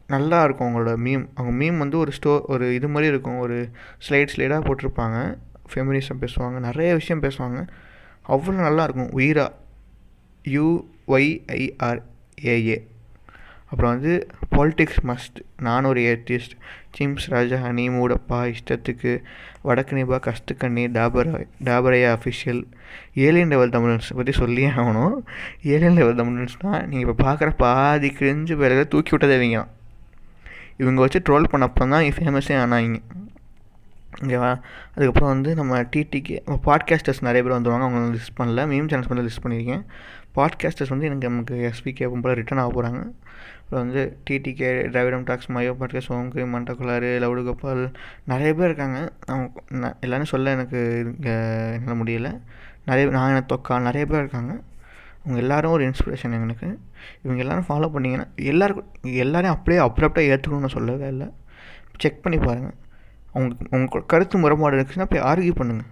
நல்லா 0.10 0.38
இருக்கும் 0.45 0.68
அவங்களோட 0.68 0.91
மீம் 1.05 1.24
அவங்க 1.38 1.53
மீம் 1.62 1.82
வந்து 1.84 1.97
ஒரு 2.03 2.12
ஸ்டோ 2.18 2.34
ஒரு 2.53 2.66
இது 2.76 2.88
மாதிரி 2.93 3.12
இருக்கும். 3.14 3.39
ஒரு 3.45 3.55
ஸ்லைட் 4.05 4.34
ஸ்லைடாக 4.34 4.62
போட்டிருப்பாங்க. 4.68 5.18
ஃபெமினிசம் 5.74 6.22
பேசுவாங்க 6.22 6.59
நிறைய 6.59 6.93
விஷயம் 6.93 7.22
பேசுவாங்க. 7.22 7.68
அவ்வளோ 8.30 8.68
நல்லாயிருக்கும் 8.68 9.20
உயிரா. 9.20 9.51
யூஒய்ஐஆர்ஏஏ 10.45 12.82
அப்புறம் 13.70 13.93
வந்து 13.93 14.28
பாலிட்டிக்ஸ் 14.55 15.05
மஸ்ட் 15.05 15.41
நான் 15.65 15.84
ஒரு 15.84 16.01
ஏத்திஸ்ட் 16.09 16.51
சிம்ஸ் 16.97 17.28
ராஜா 17.28 17.72
மூடப்பா 17.95 18.51
இஷ்டத்துக்கு 18.51 19.22
வடக்கு 19.61 19.95
நிபா 19.95 20.20
கஸ்துக்கண்ணி 20.28 20.97
டாபர் 20.97 21.47
டாபரையா 21.63 22.18
அஃபிஷியல் 22.18 22.63
ஏலியன் 23.13 23.47
லெவல் 23.47 23.70
தமிழன்ஸ் 23.70 24.15
பற்றி 24.15 24.32
சொல்லியே 24.32 24.68
ஆகணும். 24.68 25.24
ஏலியன் 25.63 25.93
லெவல் 25.93 26.15
தமிழன்ஸ்னால் 26.15 26.88
நீங்கள் 26.88 27.07
இப்போ 27.07 27.26
பார்க்குற 27.26 27.57
பாதி 27.57 28.13
கிழிஞ்சு 28.20 28.61
பேரில் 28.61 28.88
தூக்கி 28.88 29.11
விட்டதே 29.11 29.36
இவங்க 29.36 29.68
இவங்க 30.78 31.01
வச்சு 31.01 31.22
ட்ரோல் 31.30 31.51
பண்ணப்போ 31.51 31.89
தான் 31.89 32.03
ஃபேமஸே 32.18 32.63
ஆனாங்க. 32.63 32.99
ஓகேவா? 34.22 34.59
அதுக்கப்புறம் 34.89 35.30
வந்து 35.30 35.55
நம்ம 35.55 35.82
டிடிக்கு 35.82 36.39
பாட்காஸ்டர்ஸ் 36.65 37.22
நிறைய 37.22 37.43
பேர் 37.43 37.61
வந்துடுவாங்க 37.61 37.86
அவங்க 37.88 38.18
லிஸ்ட் 38.18 38.39
பண்ணல. 38.39 38.61
மீம் 38.72 38.88
சேனல்ஸ் 38.88 39.09
பண்ணல 39.09 39.28
லிஸ்ட் 39.28 39.43
பண்ணியிருக்கேன். 39.43 39.86
பாட்காஸ்டர்ஸ் 40.36 40.89
வந்து 40.89 41.05
எனக்கு 41.05 41.30
நமக்கு 41.30 41.72
எஸ்பிகே 41.72 42.22
போல் 42.22 42.43
ரிட்டன் 42.43 42.59
ஆக 42.59 42.68
போகிறாங்க 42.72 43.11
அப்புறம் 43.61 43.88
வந்து 43.88 44.18
டிடிகே 44.30 44.70
டிராவிடம் 44.93 45.24
டாக்ஸ் 45.24 45.49
மயோ 45.49 45.72
பாட்காஸ்ட் 45.72 46.13
ஓங்கு 46.18 46.45
மண்டகுலாறு 46.53 47.11
லவுடு 47.24 47.43
கோபால் 47.45 47.91
நிறைய 48.26 48.53
பேர் 48.53 48.65
இருக்காங்க. 48.65 49.11
அவங்க 49.26 49.97
எல்லாரும் 50.01 50.26
சொல்ல 50.26 50.51
எனக்கு 50.51 50.80
என்னால் 51.22 52.03
முடியலை. 52.03 52.41
நிறைய 52.86 53.09
நான் 53.09 53.45
தொக்கா 53.53 53.82
நிறைய 53.82 54.05
பேர் 54.05 54.20
இருக்காங்க. 54.20 54.61
அவங்க 55.24 55.41
எல்லோரும் 55.41 55.72
ஒரு 55.72 55.89
இன்ஸ்பிரேஷன் 55.89 56.41
எனக்கு. 56.41 56.80
இவங்க 57.24 57.43
எல்லோரும் 57.43 57.65
ஃபாலோ 57.70 57.95
பண்ணிங்கன்னா 57.95 58.28
எல்லாருக்கும் 58.36 58.88
எல்லோரையும் 59.01 59.59
அப்படியே 59.59 59.84
அப்ரப்டாக 59.84 60.38
ஏற்றுக்கணும்னு 60.38 60.68
சொல்லவே 60.68 61.07
இல்லை. 61.07 61.30
செக் 61.97 62.24
பண்ணி 62.24 62.45
பாருங்கள் 62.45 62.74
அவங்க 63.34 63.78
உங்கள் 63.78 64.05
கருத்து 64.11 64.41
முறைப்பாடு 64.43 64.75
இருந்துச்சுன்னா 64.78 65.07
போய் 65.13 65.25
ஆர்கியூ 65.32 65.53
பண்ணுங்கள் 65.59 65.91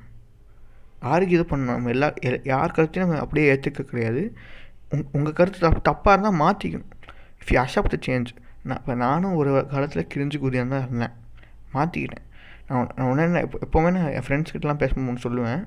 ஆர்கியூ 1.14 1.38
இது 1.38 1.46
பண்ணணும். 1.50 1.78
நம்ம 1.78 1.92
எல்லா 1.96 2.08
யார் 2.52 2.76
கருத்தையும் 2.76 3.06
நம்ம 3.06 3.22
அப்படியே 3.24 3.46
ஏற்றுக்க 3.54 3.82
கிடையாது. 3.90 4.22
உங் 4.94 5.04
உங்கள் 5.18 5.36
கருத்து 5.40 5.60
தப் 5.66 5.84
தப்பாக 5.90 6.14
இருந்தால் 6.16 6.40
மாற்றிக்கணும் 6.44 6.92
if 7.42 7.52
you 7.54 7.58
accept 7.64 7.94
the 7.96 7.98
change 8.08 8.30
நான் 8.70 8.80
இப்போ 8.82 8.94
நானும் 9.04 9.36
ஒரு 9.40 9.52
காலத்தில் 9.74 10.08
கிரிஞ்சு 10.14 10.38
குதியாக 10.44 10.70
தான் 10.74 10.86
இருந்தேன். 10.88 11.14
மாற்றிக்கிட்டேன் 11.76 12.24
நான் 12.70 12.90
நான் 12.98 13.10
உடனே 13.12 13.42
எப்போ 13.46 13.58
எப்போவுமே 13.66 13.90
நான் 13.98 14.14
என் 14.18 14.26
ஃப்ரெண்ட்ஸ்கிட்டலாம் 14.28 14.82
பேசணும்னு 14.84 15.24
சொல்லுவேன். 15.26 15.62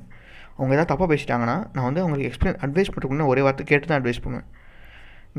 அவங்க 0.56 0.72
ஏதாவது 0.76 0.90
தப்பாக 0.92 1.08
பேசிட்டாங்கன்னா 1.12 1.56
நான் 1.74 1.86
வந்து 1.88 2.02
அவங்களுக்கு 2.02 2.28
எக்ஸ்பிளைன் 2.30 2.58
அட்வைஸ் 2.66 2.90
பண்ணுறதுக்கு 2.94 3.30
ஒரே 3.32 3.42
வார்த்தை 3.46 3.66
கேட்டு 3.70 3.88
தான் 3.90 4.00
அட்வைஸ் 4.00 4.24
பண்ணுவேன். 4.24 4.48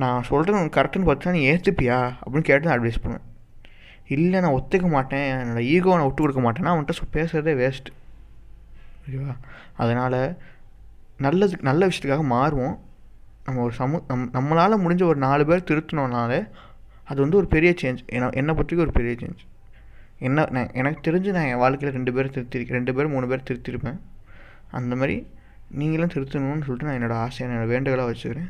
நான் 0.03 0.27
சொல்கிறது 0.29 0.63
கரெக்டுன்னு 0.77 1.09
பார்த்தா 1.09 1.33
நீ 1.37 1.41
ஏற்றுப்பியா 1.53 1.99
அப்படின்னு 2.21 2.47
கேட்டு 2.49 2.65
தான் 2.67 2.77
அட்வைஸ் 2.77 3.01
பண்ணுவேன். 3.03 3.25
இல்லை 4.15 4.37
நான் 4.43 4.55
ஒத்துக்க 4.57 4.87
மாட்டேன். 4.95 5.25
என்னோடய 5.41 5.69
ஈகோவை 5.75 5.97
நான் 5.99 6.07
விட்டு 6.09 6.23
கொடுக்க 6.23 6.41
மாட்டேன்னா 6.45 6.71
அவன்கிட்ட 6.73 7.07
பேசுகிறதே 7.17 7.53
வேஸ்ட்டு 7.61 7.95
ஓகேவா? 9.03 9.35
அதனால் 9.81 10.19
நல்லதுக்கு 11.25 11.67
நல்ல 11.69 11.81
விஷயத்துக்காக 11.89 12.25
மாறுவோம். 12.35 12.75
நம்ம 13.45 13.61
ஒரு 13.67 13.73
சமூ 13.81 13.97
நம் 14.09 14.25
நம்மளால் 14.37 14.83
முடிஞ்ச 14.85 15.03
ஒரு 15.11 15.19
நாலு 15.27 15.43
பேர் 15.49 15.67
திருத்தினோனாலே 15.69 16.39
அது 17.09 17.19
வந்து 17.23 17.37
ஒரு 17.37 17.47
பெரிய 17.53 17.71
சேஞ்ச் 17.81 18.01
என்ன 18.15 18.29
என்னை 18.39 18.53
பற்றி 18.57 18.81
ஒரு 18.85 18.91
பெரிய 18.97 19.13
சேஞ்ச் 19.21 19.41
என்ன 20.27 20.45
நான் 20.55 20.73
எனக்கு 20.79 20.99
தெரிஞ்சு 21.07 21.29
நான் 21.37 21.49
என் 21.51 21.61
வாழ்க்கையில் 21.63 21.95
ரெண்டு 21.97 22.11
பேர் 22.15 22.33
திருத்திருக்கேன் 22.35 22.77
ரெண்டு 22.77 22.93
பேர் 22.95 23.13
மூணு 23.13 23.27
பேர் 23.31 23.47
திருத்திருப்பேன் 23.49 23.99
அந்த 24.79 24.93
மாதிரி 25.01 25.15
நீங்களும் 25.79 26.13
திருத்தணும்னு 26.15 26.65
சொல்லிட்டு 26.67 26.89
நான் 26.89 26.99
என்னோடய 26.99 27.23
ஆசையை 27.25 27.45
என்னோடய 27.47 27.71
வேண்டுகோளாக 27.73 28.11
வச்சுக்கிறேன். 28.11 28.49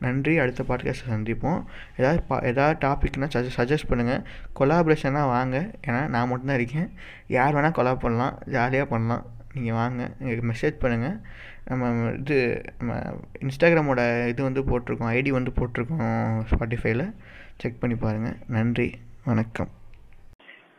நன்றி. 0.00 0.38
அடுத்த 0.38 0.64
பாட்காஸ்ட் 0.68 1.10
சந்திப்போம். 1.10 1.64
ஏதாவது 1.96 2.22
பா 2.22 2.38
ஏதாவது 2.38 2.88
டாபிக்னால் 2.88 3.30
சஜ 3.34 3.48
சஜஸ்ட் 3.56 3.88
பண்ணுங்கள் 3.88 4.24
கொலாபரேஷனாக 4.60 5.26
வாங்க. 5.26 5.70
ஏன்னா 5.86 6.06
நான் 6.06 6.28
மட்டும்தான் 6.28 6.56
இருக்கேன். 6.56 6.92
யார் 7.26 7.54
வேணால் 7.54 7.78
கொலாப் 7.78 7.94
பண்ணலாம். 7.94 8.38
ஜாலியாக 8.46 8.88
பண்ணலாம். 8.88 9.26
நீங்கள் 9.54 9.74
வாங்க. 9.74 10.10
எங்களுக்கு 10.18 10.52
மெசேஜ் 10.52 10.84
பண்ணுங்கள் 10.84 11.20
நம்ம 11.64 12.10
இது 12.10 12.62
நம்ம 12.78 13.16
இன்ஸ்டாகிராமோட 13.40 14.26
இது 14.26 14.42
வந்து 14.42 14.62
போட்டிருக்கோம். 14.62 15.12
ஐடி 15.16 15.28
வந்து 15.28 15.50
போட்டிருக்கோம் 15.50 16.42
ஸ்பாட்டிஃபைல 16.50 17.14
செக் 17.56 17.80
பண்ணி 17.80 17.96
பாருங்கள் 17.96 18.36
நன்றி. 18.46 18.94
வணக்கம். 19.24 19.68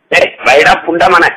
டேய் 0.08 0.36
வைடா 0.46 0.74
புண்டமனை 0.88 1.30